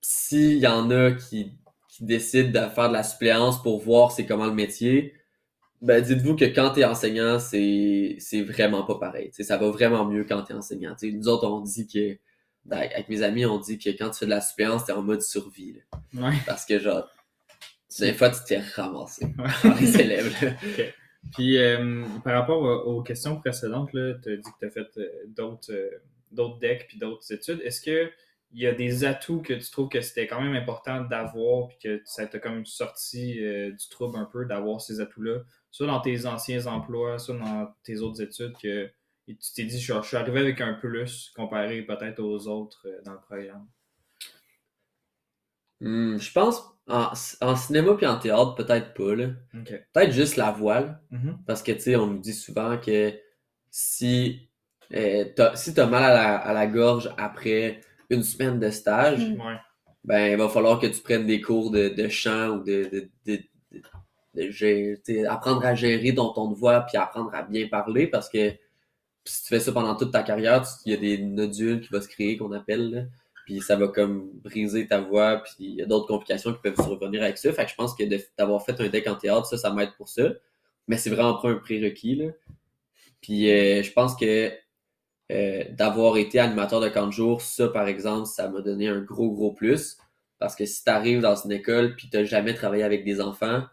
s'il 0.00 0.58
y 0.58 0.66
en 0.66 0.90
a 0.90 1.12
qui, 1.12 1.52
qui 1.88 2.04
décident 2.04 2.50
de 2.50 2.68
faire 2.70 2.88
de 2.88 2.92
la 2.94 3.02
suppléance 3.02 3.62
pour 3.62 3.80
voir 3.80 4.12
c'est 4.12 4.26
comment 4.26 4.46
le 4.46 4.52
métier, 4.54 5.14
ben 5.82 6.00
dites-vous 6.02 6.36
que 6.36 6.44
quand 6.44 6.70
t'es 6.70 6.84
enseignant, 6.84 7.38
c'est 7.38 8.16
vraiment 8.42 8.84
pas 8.84 8.98
pareil. 8.98 9.30
Tu 9.34 9.44
ça 9.44 9.56
va 9.56 9.68
vraiment 9.70 10.04
mieux 10.04 10.24
quand 10.24 10.50
enseignant. 10.52 10.94
Tu 10.94 11.10
sais, 11.10 11.16
nous 11.16 11.28
autres, 11.28 11.46
on 11.48 11.60
dit 11.60 11.86
que 11.86 12.18
ben, 12.64 12.78
avec 12.78 13.08
mes 13.08 13.22
amis, 13.22 13.44
on 13.46 13.58
dit 13.58 13.78
que 13.78 13.90
quand 13.90 14.10
tu 14.10 14.18
fais 14.20 14.24
de 14.26 14.30
la 14.30 14.40
suppléance, 14.40 14.84
t'es 14.84 14.92
en 14.92 15.02
mode 15.02 15.22
survie. 15.22 15.74
là. 16.14 16.28
Ouais. 16.28 16.36
Parce 16.46 16.64
que 16.64 16.78
genre, 16.78 17.08
des 18.00 18.12
fois, 18.14 18.30
tu 18.30 18.38
t'es 18.46 18.58
ramassé 18.58 19.26
par 19.36 19.78
les 19.80 20.00
élèves. 20.00 20.34
Puis 21.32 21.58
euh, 21.58 22.04
par 22.24 22.34
rapport 22.34 22.62
aux, 22.86 23.02
questions 23.02 23.40
précédentes, 23.40 23.90
tu 23.92 23.98
as 23.98 24.36
dit 24.36 24.42
que 24.42 24.58
tu 24.60 24.66
as 24.66 24.70
fait 24.70 24.98
euh, 24.98 25.08
d'autres 25.26 25.72
euh, 25.72 25.90
d'autres 26.32 26.58
decks 26.58 26.86
puis 26.88 26.98
d'autres 26.98 27.32
études. 27.32 27.60
Est-ce 27.62 27.80
que 27.80 28.10
il 28.52 28.62
y 28.62 28.66
a 28.66 28.72
des 28.72 29.04
atouts 29.04 29.42
que 29.42 29.54
tu 29.54 29.70
trouves 29.70 29.88
que 29.88 30.00
c'était 30.00 30.26
quand 30.26 30.40
même 30.40 30.54
important 30.54 31.02
d'avoir 31.02 31.68
puis 31.68 31.78
que 31.82 32.00
ça 32.04 32.26
t'a 32.26 32.38
comme 32.38 32.64
sorti 32.64 33.34
du 33.34 33.88
trouble 33.90 34.16
un 34.16 34.24
peu 34.24 34.44
d'avoir 34.46 34.80
ces 34.80 35.00
atouts-là, 35.00 35.40
soit 35.70 35.88
dans 35.88 36.00
tes 36.00 36.26
anciens 36.26 36.64
emplois, 36.66 37.18
soit 37.18 37.36
dans 37.36 37.74
tes 37.82 38.00
autres 38.00 38.22
études, 38.22 38.54
que 38.62 38.88
tu 39.26 39.36
t'es 39.54 39.64
dit, 39.64 39.80
je, 39.80 40.00
suis 40.00 40.16
arrivé 40.16 40.40
avec 40.40 40.60
un 40.60 40.74
plus 40.74 41.32
comparé 41.34 41.82
peut-être 41.82 42.20
aux 42.20 42.46
autres 42.46 42.86
dans 43.04 43.14
le 43.14 43.20
programme. 43.20 43.66
Hmm, 45.80 46.16
je 46.18 46.32
pense, 46.32 46.62
en, 46.88 47.10
en 47.42 47.56
cinéma 47.56 47.94
puis 47.94 48.06
en 48.06 48.18
théâtre, 48.18 48.54
peut-être 48.54 48.94
pas. 48.94 49.14
là. 49.14 49.28
Peut-être 49.92 50.12
juste 50.12 50.36
la 50.36 50.50
voile. 50.52 51.00
Mhm. 51.10 51.38
Parce 51.46 51.62
que, 51.62 51.72
tu 51.72 51.80
sais, 51.80 51.96
on 51.96 52.06
nous 52.06 52.18
dit 52.18 52.32
souvent 52.34 52.78
que 52.78 53.12
si 53.70 54.48
euh, 54.94 55.24
t'as, 55.34 55.54
si 55.56 55.74
t'as 55.74 55.86
mal 55.86 56.04
à 56.04 56.14
la, 56.14 56.36
à 56.36 56.52
la 56.52 56.66
gorge 56.66 57.10
après 57.18 57.80
une 58.10 58.22
semaine 58.22 58.58
de 58.60 58.70
stage, 58.70 59.18
Mm. 59.30 59.36
Ben, 60.04 60.30
il 60.32 60.36
va 60.38 60.48
falloir 60.48 60.78
que 60.78 60.86
tu 60.86 61.00
prennes 61.00 61.26
des 61.26 61.40
cours 61.40 61.72
de, 61.72 61.88
de 61.88 62.08
chant 62.08 62.50
ou 62.50 62.62
de, 62.62 62.84
de, 62.92 63.10
de, 63.26 63.42
de- 63.72 63.82
de 64.36 64.50
gérer- 64.52 65.00
tu 65.04 65.14
sais, 65.14 65.26
apprendre 65.26 65.66
à 65.66 65.74
gérer 65.74 66.14
ton 66.14 66.28
ton 66.32 66.48
de 66.48 66.54
voix 66.54 66.82
puis 66.82 66.96
apprendre 66.96 67.34
à 67.34 67.42
bien 67.42 67.66
parler 67.66 68.06
parce 68.06 68.28
que 68.28 68.52
si 69.24 69.42
tu 69.42 69.48
fais 69.48 69.58
ça 69.58 69.72
pendant 69.72 69.96
toute 69.96 70.12
ta 70.12 70.22
carrière, 70.22 70.62
il 70.84 70.92
y 70.92 70.94
a 70.94 70.98
des 70.98 71.18
nodules 71.18 71.80
qui 71.80 71.88
vont 71.92 72.00
se 72.00 72.06
créer 72.06 72.36
qu'on 72.36 72.52
appelle, 72.52 72.90
là, 72.92 73.00
puis 73.46 73.60
ça 73.62 73.76
va 73.76 73.88
comme 73.88 74.30
briser 74.44 74.86
ta 74.88 75.00
voix 75.00 75.38
puis 75.38 75.54
il 75.60 75.74
y 75.76 75.82
a 75.82 75.86
d'autres 75.86 76.08
complications 76.08 76.52
qui 76.52 76.60
peuvent 76.60 76.76
survenir 76.76 77.22
avec 77.22 77.38
ça. 77.38 77.52
Fait 77.52 77.64
que 77.64 77.70
je 77.70 77.76
pense 77.76 77.94
que 77.94 78.04
d'avoir 78.36 78.62
fait 78.62 78.78
un 78.80 78.88
deck 78.88 79.06
en 79.06 79.14
théâtre, 79.14 79.46
ça, 79.46 79.56
ça 79.56 79.72
m'aide 79.72 79.94
pour 79.96 80.08
ça. 80.08 80.32
Mais 80.88 80.98
c'est 80.98 81.10
vraiment 81.10 81.34
pas 81.40 81.48
un 81.50 81.56
prérequis, 81.56 82.16
là. 82.16 82.32
Puis 83.22 83.50
euh, 83.50 83.82
je 83.82 83.92
pense 83.92 84.16
que 84.16 84.52
euh, 85.32 85.64
d'avoir 85.70 86.16
été 86.18 86.38
animateur 86.38 86.80
de 86.80 86.88
camp 86.88 87.06
de 87.06 87.12
jour, 87.12 87.40
ça, 87.40 87.68
par 87.68 87.88
exemple, 87.88 88.26
ça 88.26 88.48
m'a 88.48 88.60
donné 88.60 88.88
un 88.88 89.00
gros, 89.00 89.30
gros 89.32 89.52
plus. 89.52 89.96
Parce 90.38 90.54
que 90.54 90.66
si 90.66 90.84
tu 90.84 90.90
arrives 90.90 91.20
dans 91.20 91.36
une 91.36 91.52
école 91.52 91.96
puis 91.96 92.08
tu 92.10 92.26
jamais 92.26 92.54
travaillé 92.54 92.82
avec 92.82 93.04
des 93.04 93.20
enfants, 93.20 93.64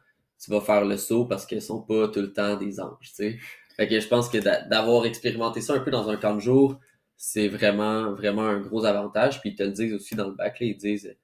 tu 0.44 0.52
vas 0.52 0.62
faire 0.62 0.86
le 0.86 0.98
saut 0.98 1.26
parce 1.26 1.46
qu'ils 1.46 1.62
sont 1.62 1.82
pas 1.82 2.08
tout 2.08 2.22
le 2.22 2.32
temps 2.32 2.56
des 2.58 2.80
anges, 2.80 2.98
tu 3.02 3.14
sais. 3.16 3.40
Fait 3.76 3.88
que 3.88 4.00
je 4.00 4.08
pense 4.08 4.30
que 4.30 4.38
d'a- 4.38 4.62
d'avoir 4.62 5.06
expérimenté 5.06 5.62
ça 5.62 5.74
un 5.74 5.80
peu 5.80 5.90
dans 5.92 6.10
un 6.10 6.16
camp 6.16 6.36
de 6.36 6.40
jour, 6.42 6.80
c'est 7.18 7.48
vraiment, 7.48 8.12
vraiment 8.14 8.44
un 8.44 8.60
gros 8.60 8.86
avantage. 8.86 9.42
Puis 9.42 9.52
ils 9.52 9.56
te 9.56 9.64
le 9.64 9.72
disent 9.72 9.94
aussi 9.94 10.16
dans 10.16 10.28
le 10.28 10.34
bac, 10.34 10.60
là, 10.60 10.66
ils 10.68 10.78
disent 10.78 11.16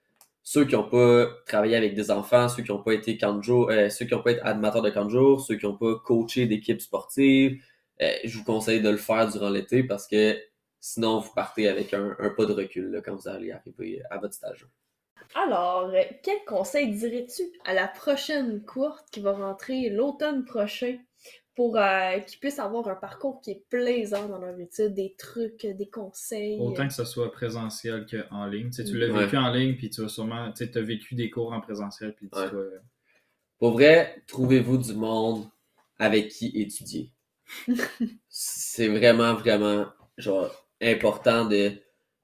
ceux 0.44 0.66
qui 0.66 0.76
n'ont 0.76 0.90
pas 0.90 1.28
travaillé 1.46 1.76
avec 1.76 1.94
des 1.94 2.10
enfants, 2.10 2.50
ceux 2.50 2.64
qui 2.64 2.72
n'ont 2.72 2.82
pas 2.82 2.94
été 2.94 3.18
jour, 3.42 3.70
euh, 3.70 3.90
ceux 3.90 4.06
qui 4.06 4.14
n'ont 4.14 4.24
pas 4.24 4.32
été 4.32 4.42
animateurs 4.42 4.82
de 4.82 4.90
camp 4.90 5.06
de 5.06 5.12
jour, 5.12 5.42
ceux 5.42 5.56
qui 5.56 5.66
n'ont 5.66 5.78
pas 5.78 5.96
coaché 6.04 6.48
d'équipe 6.48 6.82
sportive, 6.82 7.62
euh, 8.02 8.12
je 8.24 8.38
vous 8.38 8.44
conseille 8.44 8.82
de 8.82 8.90
le 8.90 8.98
faire 8.98 9.30
durant 9.30 9.50
l'été 9.50 9.84
parce 9.84 10.08
que 10.08 10.40
sinon 10.80 11.20
vous 11.20 11.34
partez 11.34 11.68
avec 11.68 11.94
un, 11.94 12.16
un 12.18 12.30
pas 12.30 12.46
de 12.46 12.54
recul 12.54 12.90
là, 12.92 13.02
quand 13.02 13.16
vous 13.16 13.28
allez 13.28 13.52
arriver 13.52 14.02
à 14.10 14.18
votre 14.18 14.34
stage. 14.34 14.66
Alors, 15.36 15.92
quel 16.24 16.44
conseil 16.48 16.96
dirais-tu 16.96 17.44
à 17.66 17.74
la 17.74 17.88
prochaine 17.88 18.64
courte 18.64 19.08
qui 19.12 19.20
va 19.20 19.34
rentrer 19.34 19.90
l'automne 19.90 20.46
prochain? 20.46 20.98
Pour 21.60 21.76
euh, 21.76 22.20
qu'ils 22.20 22.40
puissent 22.40 22.60
avoir 22.60 22.88
un 22.88 22.96
parcours 22.96 23.42
qui 23.42 23.52
est 23.52 23.66
plaisant 23.70 24.30
dans 24.30 24.38
leur 24.40 24.58
étude, 24.58 24.94
des 24.94 25.14
trucs, 25.18 25.66
des 25.66 25.90
conseils? 25.90 26.58
Autant 26.58 26.88
que 26.88 26.94
ce 26.94 27.04
soit 27.04 27.30
présentiel 27.34 28.06
qu'en 28.06 28.46
ligne. 28.46 28.70
Tu, 28.70 28.78
sais, 28.78 28.84
tu 28.86 28.98
l'as 28.98 29.12
Ouais. 29.12 29.26
vécu 29.26 29.36
en 29.36 29.52
ligne, 29.52 29.76
puis 29.76 29.90
tu 29.90 30.02
vas 30.02 30.08
sûrement, 30.08 30.54
tu 30.54 30.64
as 30.74 30.82
vécu 30.82 31.16
des 31.16 31.30
cours 31.30 31.52
en 31.52 31.60
présentiel, 31.60 32.14
puis 32.16 32.30
tu 32.32 32.40
Ouais. 32.40 32.50
dois- 32.50 32.64
Pour 33.58 33.72
vrai, 33.72 34.24
trouvez-vous 34.28 34.78
du 34.78 34.94
monde 34.94 35.50
avec 35.98 36.30
qui 36.30 36.48
étudier? 36.56 37.12
c'est 38.30 38.88
vraiment, 38.88 39.34
vraiment 39.34 39.88
genre 40.18 40.50
important 40.82 41.44
de 41.44 41.74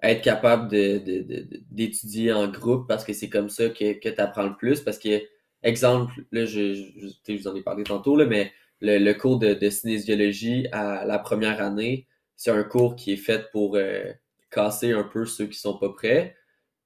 être 0.02 0.22
capable 0.24 0.70
de, 0.72 1.00
de- 1.00 1.24
de- 1.24 1.42
de- 1.44 1.62
d'étudier 1.72 2.32
en 2.32 2.48
groupe 2.48 2.88
parce 2.88 3.04
que 3.04 3.12
c'est 3.12 3.28
comme 3.30 3.50
ça 3.50 3.68
que, 3.68 4.00
que 4.00 4.08
tu 4.08 4.22
apprends 4.22 4.44
le 4.44 4.56
plus. 4.56 4.80
Parce 4.80 4.98
que, 5.00 5.22
exemple, 5.62 6.14
là, 6.32 6.46
je, 6.46 6.74
je, 6.74 6.84
je- 7.00 7.08
tu 7.08 7.14
sais, 7.26 7.38
je 7.38 7.42
vous 7.42 7.48
en 7.50 7.56
ai 7.56 7.64
parlé 7.64 7.84
tantôt, 7.84 8.16
là, 8.16 8.26
mais 8.26 8.54
le, 8.82 8.98
le 8.98 9.14
cours 9.14 9.40
de, 9.40 9.54
de 9.54 9.70
cinésiologie 9.70 10.68
à 10.72 11.06
la 11.06 11.20
première 11.20 11.62
année, 11.62 12.08
c'est 12.36 12.52
un 12.52 12.64
cours 12.64 12.96
qui 12.96 13.14
est 13.14 13.18
fait 13.18 13.50
pour 13.52 13.76
euh, 13.76 14.12
casser 14.52 14.92
un 14.92 15.04
peu 15.04 15.26
ceux 15.26 15.48
qui 15.48 15.60
sont 15.60 15.78
pas 15.78 15.90
prêts. 15.90 16.36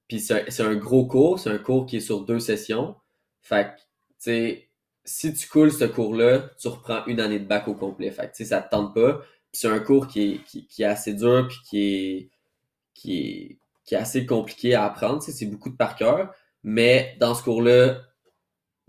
Puis 0.07 0.19
c'est 0.19 0.61
un, 0.61 0.67
un 0.67 0.75
gros 0.75 1.05
cours, 1.05 1.39
c'est 1.39 1.49
un 1.49 1.57
cours 1.59 1.85
qui 1.85 1.97
est 1.97 2.01
sur 2.01 2.21
deux 2.21 2.39
sessions. 2.39 2.95
Fait 3.41 3.65
que, 3.65 3.79
tu 3.79 3.85
sais, 4.19 4.69
si 5.05 5.33
tu 5.33 5.47
coules 5.47 5.71
ce 5.71 5.85
cours-là, 5.85 6.49
tu 6.59 6.67
reprends 6.67 7.05
une 7.05 7.19
année 7.19 7.39
de 7.39 7.45
bac 7.45 7.67
au 7.67 7.73
complet. 7.75 8.11
Fait 8.11 8.23
que, 8.27 8.31
tu 8.35 8.43
sais, 8.43 8.45
ça 8.45 8.61
te 8.61 8.69
tente 8.69 8.93
pas. 8.93 9.19
Puis 9.51 9.61
c'est 9.61 9.67
un 9.67 9.79
cours 9.79 10.07
qui 10.07 10.21
est, 10.33 10.43
qui, 10.45 10.67
qui 10.67 10.83
est 10.83 10.85
assez 10.85 11.13
dur, 11.13 11.47
puis 11.47 11.57
qui 11.67 11.81
est, 11.83 12.29
qui 12.93 13.17
est, 13.19 13.59
qui 13.85 13.95
est 13.95 13.97
assez 13.97 14.25
compliqué 14.25 14.75
à 14.75 14.85
apprendre. 14.85 15.21
C'est 15.23 15.45
beaucoup 15.45 15.69
de 15.69 15.75
par 15.75 15.95
cœur. 15.95 16.33
Mais 16.63 17.15
dans 17.19 17.33
ce 17.35 17.43
cours-là, 17.43 18.01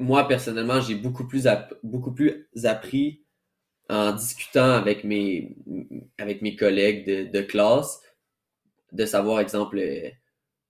moi, 0.00 0.26
personnellement, 0.26 0.80
j'ai 0.80 0.94
beaucoup 0.94 1.26
plus, 1.26 1.46
beaucoup 1.82 2.12
plus 2.12 2.48
appris 2.64 3.22
en 3.88 4.12
discutant 4.12 4.72
avec 4.72 5.04
mes, 5.04 5.56
avec 6.18 6.42
mes 6.42 6.56
collègues 6.56 7.06
de, 7.06 7.30
de 7.30 7.42
classe, 7.44 8.00
de 8.92 9.04
savoir, 9.06 9.40
exemple, 9.40 9.78
euh, 9.78 10.08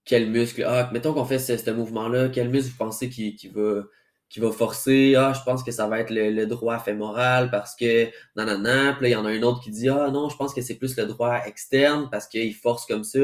quel 0.05 0.29
muscle, 0.29 0.63
ah, 0.67 0.89
mettons 0.93 1.13
qu'on 1.13 1.25
fait 1.25 1.39
ce, 1.39 1.57
ce 1.57 1.71
mouvement-là, 1.71 2.29
quel 2.29 2.49
muscle 2.49 2.71
vous 2.71 2.77
pensez 2.77 3.09
qui, 3.09 3.35
qui 3.35 3.47
va, 3.47 3.83
qui 4.29 4.39
va 4.39 4.51
forcer, 4.51 5.15
ah, 5.15 5.33
je 5.33 5.43
pense 5.43 5.63
que 5.63 5.71
ça 5.71 5.87
va 5.87 5.99
être 5.99 6.09
le, 6.09 6.31
le 6.31 6.45
droit 6.45 6.79
fémoral 6.79 7.51
parce 7.51 7.75
que, 7.75 8.09
nanana, 8.35 8.93
puis 8.93 9.03
là, 9.03 9.09
il 9.09 9.11
y 9.11 9.15
en 9.15 9.25
a 9.25 9.29
un 9.31 9.41
autre 9.43 9.61
qui 9.61 9.71
dit, 9.71 9.89
ah, 9.89 10.09
non, 10.11 10.29
je 10.29 10.37
pense 10.37 10.53
que 10.53 10.61
c'est 10.61 10.75
plus 10.75 10.97
le 10.97 11.05
droit 11.05 11.41
externe 11.45 12.09
parce 12.11 12.27
qu'il 12.27 12.53
force 12.55 12.85
comme 12.85 13.03
ça. 13.03 13.19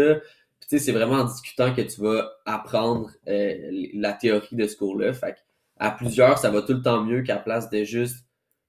Puis, 0.59 0.69
tu 0.69 0.77
sais, 0.77 0.85
c'est 0.85 0.91
vraiment 0.91 1.15
en 1.15 1.25
discutant 1.25 1.73
que 1.73 1.81
tu 1.81 2.01
vas 2.01 2.31
apprendre 2.45 3.09
euh, 3.27 3.89
la 3.93 4.13
théorie 4.13 4.55
de 4.55 4.67
ce 4.67 4.75
cours-là. 4.75 5.13
Fait 5.13 5.33
que, 5.33 5.39
à 5.79 5.91
plusieurs, 5.91 6.37
ça 6.37 6.49
va 6.49 6.61
tout 6.61 6.73
le 6.73 6.81
temps 6.81 7.03
mieux 7.03 7.21
qu'à 7.23 7.37
place 7.37 7.69
de 7.69 7.83
juste 7.83 8.25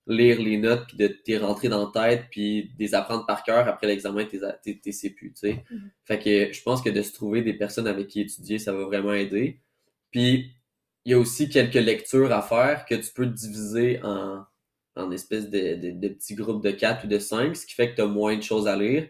lire 0.06 0.40
les 0.40 0.56
notes 0.56 0.86
puis 0.88 0.96
de 0.96 1.06
t'y 1.08 1.36
rentrer 1.36 1.68
dans 1.68 1.90
la 1.92 2.08
tête 2.08 2.24
puis 2.30 2.64
de 2.64 2.70
les 2.78 2.94
apprendre 2.94 3.26
par 3.26 3.42
cœur 3.42 3.68
après 3.68 3.86
l'examen 3.86 4.24
t'es 4.24 4.38
t'es- 4.62 4.80
t'es 4.82 4.90
tu 4.90 5.32
sais. 5.34 5.64
Mhm. 5.70 5.90
Fait 6.06 6.18
que 6.18 6.50
je 6.52 6.62
pense 6.62 6.80
que 6.80 6.88
de 6.88 7.02
se 7.02 7.12
trouver 7.12 7.42
des 7.42 7.52
personnes 7.52 7.86
avec 7.86 8.08
qui 8.08 8.22
étudier, 8.22 8.58
ça 8.58 8.72
va 8.72 8.84
vraiment 8.86 9.12
aider. 9.12 9.60
Puis 10.10 10.54
il 11.04 11.12
y 11.12 11.14
a 11.14 11.18
aussi 11.18 11.48
quelques 11.50 11.74
lectures 11.74 12.32
à 12.32 12.40
faire 12.42 12.86
que 12.86 12.94
tu 12.94 13.12
peux 13.14 13.26
diviser 13.26 14.00
en, 14.02 14.44
en 14.96 15.10
espèces 15.10 15.50
de, 15.50 15.74
de, 15.74 15.90
de 15.92 16.08
petits 16.08 16.34
groupes 16.34 16.62
de 16.64 16.70
4 16.70 17.04
ou 17.04 17.08
de 17.08 17.18
5, 17.18 17.54
ce 17.54 17.66
qui 17.66 17.74
fait 17.74 17.90
que 17.90 17.96
tu 17.96 18.02
as 18.02 18.06
moins 18.06 18.36
de 18.36 18.42
choses 18.42 18.66
à 18.66 18.76
lire. 18.76 19.08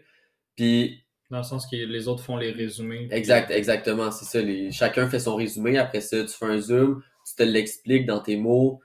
Puis 0.57 1.01
Dans 1.29 1.37
le 1.37 1.43
sens 1.43 1.65
que 1.65 1.75
les 1.77 2.07
autres 2.09 2.23
font 2.23 2.35
les 2.37 2.51
résumés. 2.51 3.07
puis- 3.07 3.17
Exact, 3.17 3.51
exactement, 3.51 4.11
c'est 4.11 4.25
ça. 4.25 4.41
Les... 4.41 4.71
Chacun 4.71 5.09
fait 5.09 5.19
son 5.19 5.35
résumé, 5.37 5.77
après 5.77 6.01
ça, 6.01 6.21
tu 6.23 6.33
fais 6.33 6.45
un 6.45 6.59
zoom, 6.59 7.01
tu 7.29 7.35
te 7.35 7.43
l'expliques 7.43 8.05
dans 8.05 8.19
tes 8.19 8.37
mots, 8.37 8.79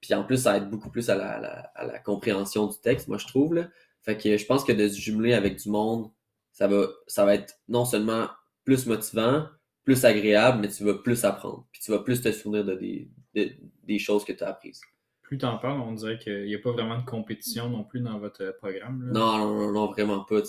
puis 0.00 0.14
en 0.14 0.24
plus, 0.24 0.38
ça 0.42 0.56
aide 0.56 0.68
beaucoup 0.70 0.90
plus 0.90 1.08
à 1.10 1.14
la, 1.14 1.30
à 1.32 1.40
la- 1.40 1.70
à 1.74 1.84
la 1.86 1.98
compréhension 1.98 2.66
du 2.66 2.78
texte, 2.80 3.08
moi, 3.08 3.18
je 3.18 3.26
trouve. 3.26 3.54
Là. 3.54 3.68
Fait 4.02 4.16
que 4.16 4.36
je 4.36 4.46
pense 4.46 4.64
que 4.64 4.72
de 4.72 4.88
se 4.88 5.00
jumeler 5.00 5.32
avec 5.34 5.56
du 5.62 5.68
monde, 5.68 6.10
ça 6.52 6.66
va, 6.68 6.86
ça 7.06 7.24
va 7.24 7.34
être 7.34 7.54
non 7.68 7.84
seulement 7.84 8.28
plus 8.64 8.86
motivant, 8.86 9.46
plus 9.84 10.04
agréable, 10.04 10.58
mais 10.60 10.68
tu 10.68 10.84
vas 10.84 10.94
plus 10.94 11.24
apprendre. 11.24 11.66
Puis 11.72 11.80
tu 11.82 11.90
vas 11.92 11.98
plus 12.00 12.20
te 12.20 12.30
souvenir 12.32 12.64
de 12.64 12.74
des, 12.74 13.08
de- 13.34 13.52
des 13.84 13.98
choses 13.98 14.24
que 14.24 14.32
tu 14.32 14.42
as 14.44 14.48
apprises. 14.48 14.80
Plus 15.22 15.38
t'en 15.38 15.56
parles, 15.58 15.80
on 15.80 15.92
dirait 15.92 16.18
qu'il 16.18 16.44
n'y 16.44 16.54
a 16.54 16.58
pas 16.58 16.72
vraiment 16.72 16.98
de 16.98 17.04
compétition 17.06 17.70
non 17.70 17.84
plus 17.84 18.00
dans 18.00 18.18
votre 18.18 18.42
euh, 18.42 18.52
programme. 18.52 19.02
là. 19.06 19.12
Non, 19.12 19.38
non, 19.38 19.54
non, 19.54 19.72
non, 19.72 19.86
vraiment 19.92 20.20
pas. 20.24 20.42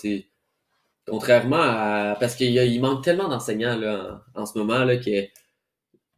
Contrairement 1.08 1.62
à. 1.62 2.16
Parce 2.20 2.36
qu'il 2.36 2.82
manque 2.82 3.04
tellement 3.04 3.28
d'enseignants 3.28 3.82
en, 4.36 4.42
en 4.42 4.46
ce 4.46 4.58
moment 4.58 4.84
là, 4.84 4.98
que 4.98 5.26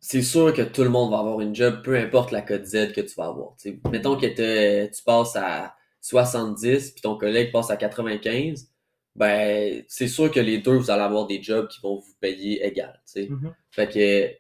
c'est 0.07 0.21
sûr 0.21 0.53
que 0.53 0.61
tout 0.61 0.83
le 0.83 0.89
monde 0.89 1.09
va 1.09 1.17
avoir 1.17 1.41
une 1.41 1.55
job, 1.55 1.81
peu 1.83 1.97
importe 1.97 2.31
la 2.31 2.43
code 2.43 2.63
Z 2.63 2.91
que 2.93 3.01
tu 3.01 3.15
vas 3.15 3.25
avoir. 3.25 3.55
tu 3.59 3.71
sais. 3.71 3.79
Mettons 3.89 4.15
que 4.15 4.87
tu 4.87 5.03
passes 5.03 5.35
à 5.35 5.75
70 6.01 6.91
puis 6.91 7.01
ton 7.01 7.17
collègue 7.17 7.51
passe 7.51 7.71
à 7.71 7.75
95, 7.77 8.69
ben 9.15 9.83
c'est 9.87 10.07
sûr 10.07 10.29
que 10.29 10.39
les 10.39 10.59
deux, 10.59 10.75
vous 10.75 10.91
allez 10.91 11.01
avoir 11.01 11.25
des 11.25 11.41
jobs 11.41 11.67
qui 11.67 11.81
vont 11.81 11.95
vous 11.95 12.13
payer 12.19 12.63
égal. 12.63 13.01
tu 13.07 13.23
sais. 13.23 13.27
Mhm. 13.29 13.55
Fait 13.71 13.87
que 13.91 14.35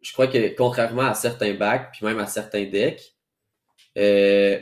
je 0.00 0.12
crois 0.12 0.28
que 0.28 0.54
contrairement 0.54 1.02
à 1.02 1.14
certains 1.14 1.54
bacs, 1.54 1.90
puis 1.92 2.06
même 2.06 2.20
à 2.20 2.26
certains 2.28 2.64
decks, 2.66 3.16
euh, 3.98 4.60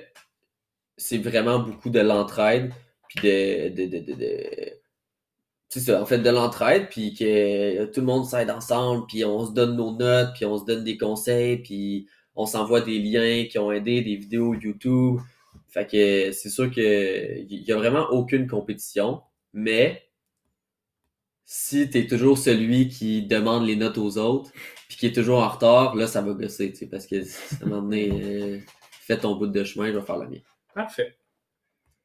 c'est 0.97 1.19
vraiment 1.19 1.59
beaucoup 1.59 1.91
de 1.91 2.01
l'entraide, 2.01 2.73
puis 3.09 3.21
de, 3.29 3.69
de, 3.69 3.85
de, 3.87 3.99
de, 3.99 4.13
de- 4.15 4.82
c'est 5.73 5.81
ça, 5.81 6.03
en 6.03 6.05
fait, 6.05 6.19
de 6.19 6.29
l'entraide, 6.29 6.89
puis 6.91 7.15
que 7.15 7.87
tout 7.87 8.01
le 8.01 8.07
monde 8.07 8.27
s'aide 8.27 8.51
ensemble, 8.51 9.07
puis 9.07 9.25
on 9.25 9.47
se 9.47 9.53
donne 9.53 9.75
nos 9.75 9.97
notes, 9.97 10.35
puis 10.35 10.45
on 10.45 10.59
se 10.59 10.67
donne 10.67 10.85
des 10.85 10.99
conseils, 10.99 11.63
puis 11.63 12.07
on 12.37 12.45
s'envoie 12.45 12.83
des 12.83 12.99
liens 12.99 13.47
qui 13.47 13.59
ont 13.59 13.73
aidé, 13.73 14.03
des 14.03 14.17
vidéos 14.17 14.53
YouTube. 14.53 15.19
Fait 15.71 15.87
que 15.87 16.31
c'est 16.33 16.51
sûr 16.51 16.71
que 16.71 17.39
il 17.49 17.63
y 17.63 17.73
a 17.73 17.77
vraiment 17.77 18.07
aucune 18.11 18.47
compétition, 18.47 19.23
mais 19.55 20.03
si 21.47 21.89
t'es 21.89 22.07
toujours 22.07 22.37
celui 22.37 22.89
qui 22.89 23.23
demande 23.23 23.67
les 23.67 23.77
notes 23.77 23.97
aux 23.97 24.19
autres, 24.19 24.53
puis 24.89 24.99
qui 24.99 25.07
est 25.07 25.15
toujours 25.15 25.39
en 25.39 25.49
retard, 25.49 25.95
là, 25.95 26.07
ça 26.07 26.21
va 26.21 26.35
gosser, 26.35 26.71
tu 26.73 26.81
sais, 26.81 26.87
parce 26.87 27.07
que 27.07 27.17
à 27.17 27.65
un 27.65 27.67
moment 27.67 27.81
donné, 27.81 28.11
euh, 28.13 28.59
fais 29.01 29.17
ton 29.17 29.37
bout 29.37 29.47
de 29.47 29.65
chemin, 29.65 29.87
je 29.87 29.97
vais 29.97 30.05
faire 30.05 30.19
la 30.19 30.27
mienne. 30.27 30.43
Parfait. 30.75 31.17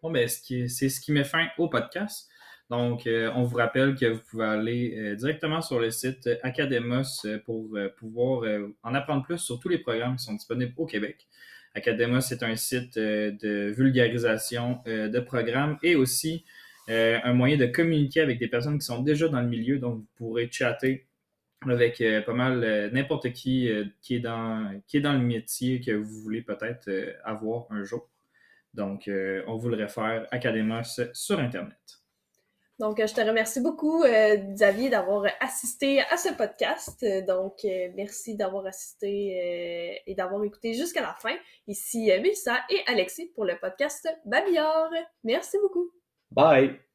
Bon, 0.02 0.10
ben, 0.10 0.30
c'est 0.30 0.70
ce 0.70 1.02
qui 1.02 1.12
met 1.12 1.26
fin 1.26 1.48
au 1.58 1.68
podcast. 1.68 2.30
Donc, 2.70 3.08
euh, 3.08 3.32
on 3.34 3.44
vous 3.44 3.56
rappelle 3.56 3.96
que 3.96 4.06
vous 4.06 4.20
pouvez 4.30 4.46
aller 4.46 4.94
euh, 4.98 5.16
directement 5.16 5.62
sur 5.62 5.80
le 5.80 5.90
site 5.90 6.30
Academos 6.44 7.04
euh, 7.26 7.40
pour 7.40 7.78
pouvoir 7.98 8.44
en 8.84 8.94
apprendre 8.94 9.24
plus 9.24 9.38
sur 9.38 9.60
tous 9.60 9.70
les 9.70 9.78
programmes 9.78 10.18
qui 10.18 10.26
sont 10.26 10.34
disponibles 10.34 10.74
au 10.78 10.86
Québec. 10.86 11.28
Academos 11.76 12.20
est 12.20 12.44
un 12.44 12.56
site 12.56 12.98
de 12.98 13.72
vulgarisation 13.72 14.82
de 14.86 15.20
programmes 15.20 15.78
et 15.84 15.96
aussi 15.96 16.44
un 16.88 17.34
moyen 17.34 17.56
de 17.58 17.68
communiquer 17.68 18.22
avec 18.22 18.40
des 18.40 18.48
personnes 18.48 18.80
qui 18.80 18.86
sont 18.86 19.04
déjà 19.04 19.28
dans 19.28 19.42
le 19.42 19.48
milieu. 19.48 19.78
Donc, 19.78 19.98
vous 19.98 20.08
pourrez 20.16 20.50
chatter 20.52 21.06
avec 21.68 22.04
pas 22.26 22.34
mal 22.34 22.90
n'importe 22.94 23.32
qui 23.32 23.70
qui, 24.02 24.16
est 24.16 24.20
dans, 24.20 24.82
qui 24.88 24.98
est 24.98 25.02
dans 25.02 25.14
le 25.14 25.20
métier 25.20 25.80
que 25.80 25.92
vous 25.92 26.22
voulez 26.22 26.42
peut-être 26.42 26.90
avoir 27.24 27.68
un 27.70 27.84
jour. 27.84 28.10
Donc, 28.74 29.08
on 29.48 29.56
vous 29.58 29.70
le 29.70 29.78
réfère 29.78 30.26
Academos 30.32 30.82
sur 31.14 31.40
Internet. 31.40 31.97
Donc, 32.80 33.00
je 33.00 33.13
te 33.13 33.22
remercie 33.22 33.60
beaucoup, 33.60 34.04
euh, 34.04 34.36
Xavier, 34.54 34.90
d'avoir 34.90 35.26
assisté 35.40 36.02
à 36.02 36.18
ce 36.18 36.30
podcast. 36.34 37.02
Euh, 37.04 37.22
Donc, 37.26 37.66
euh, 37.66 37.90
merci 37.96 38.36
d'avoir 38.36 38.66
assisté 38.68 39.08
euh, 39.08 40.00
et 40.06 40.13
d'avoir 40.13 40.44
écouté 40.44 40.74
jusqu'à 40.74 41.02
la 41.02 41.16
fin. 41.20 41.36
Ici, 41.68 42.06
Mélissa 42.06 42.60
et 42.70 42.82
Alexis 42.86 43.32
pour 43.34 43.46
le 43.46 43.58
podcast 43.60 44.08
Babillard. 44.26 44.92
Merci 45.24 45.58
beaucoup. 45.62 45.92
Bye! 46.32 46.87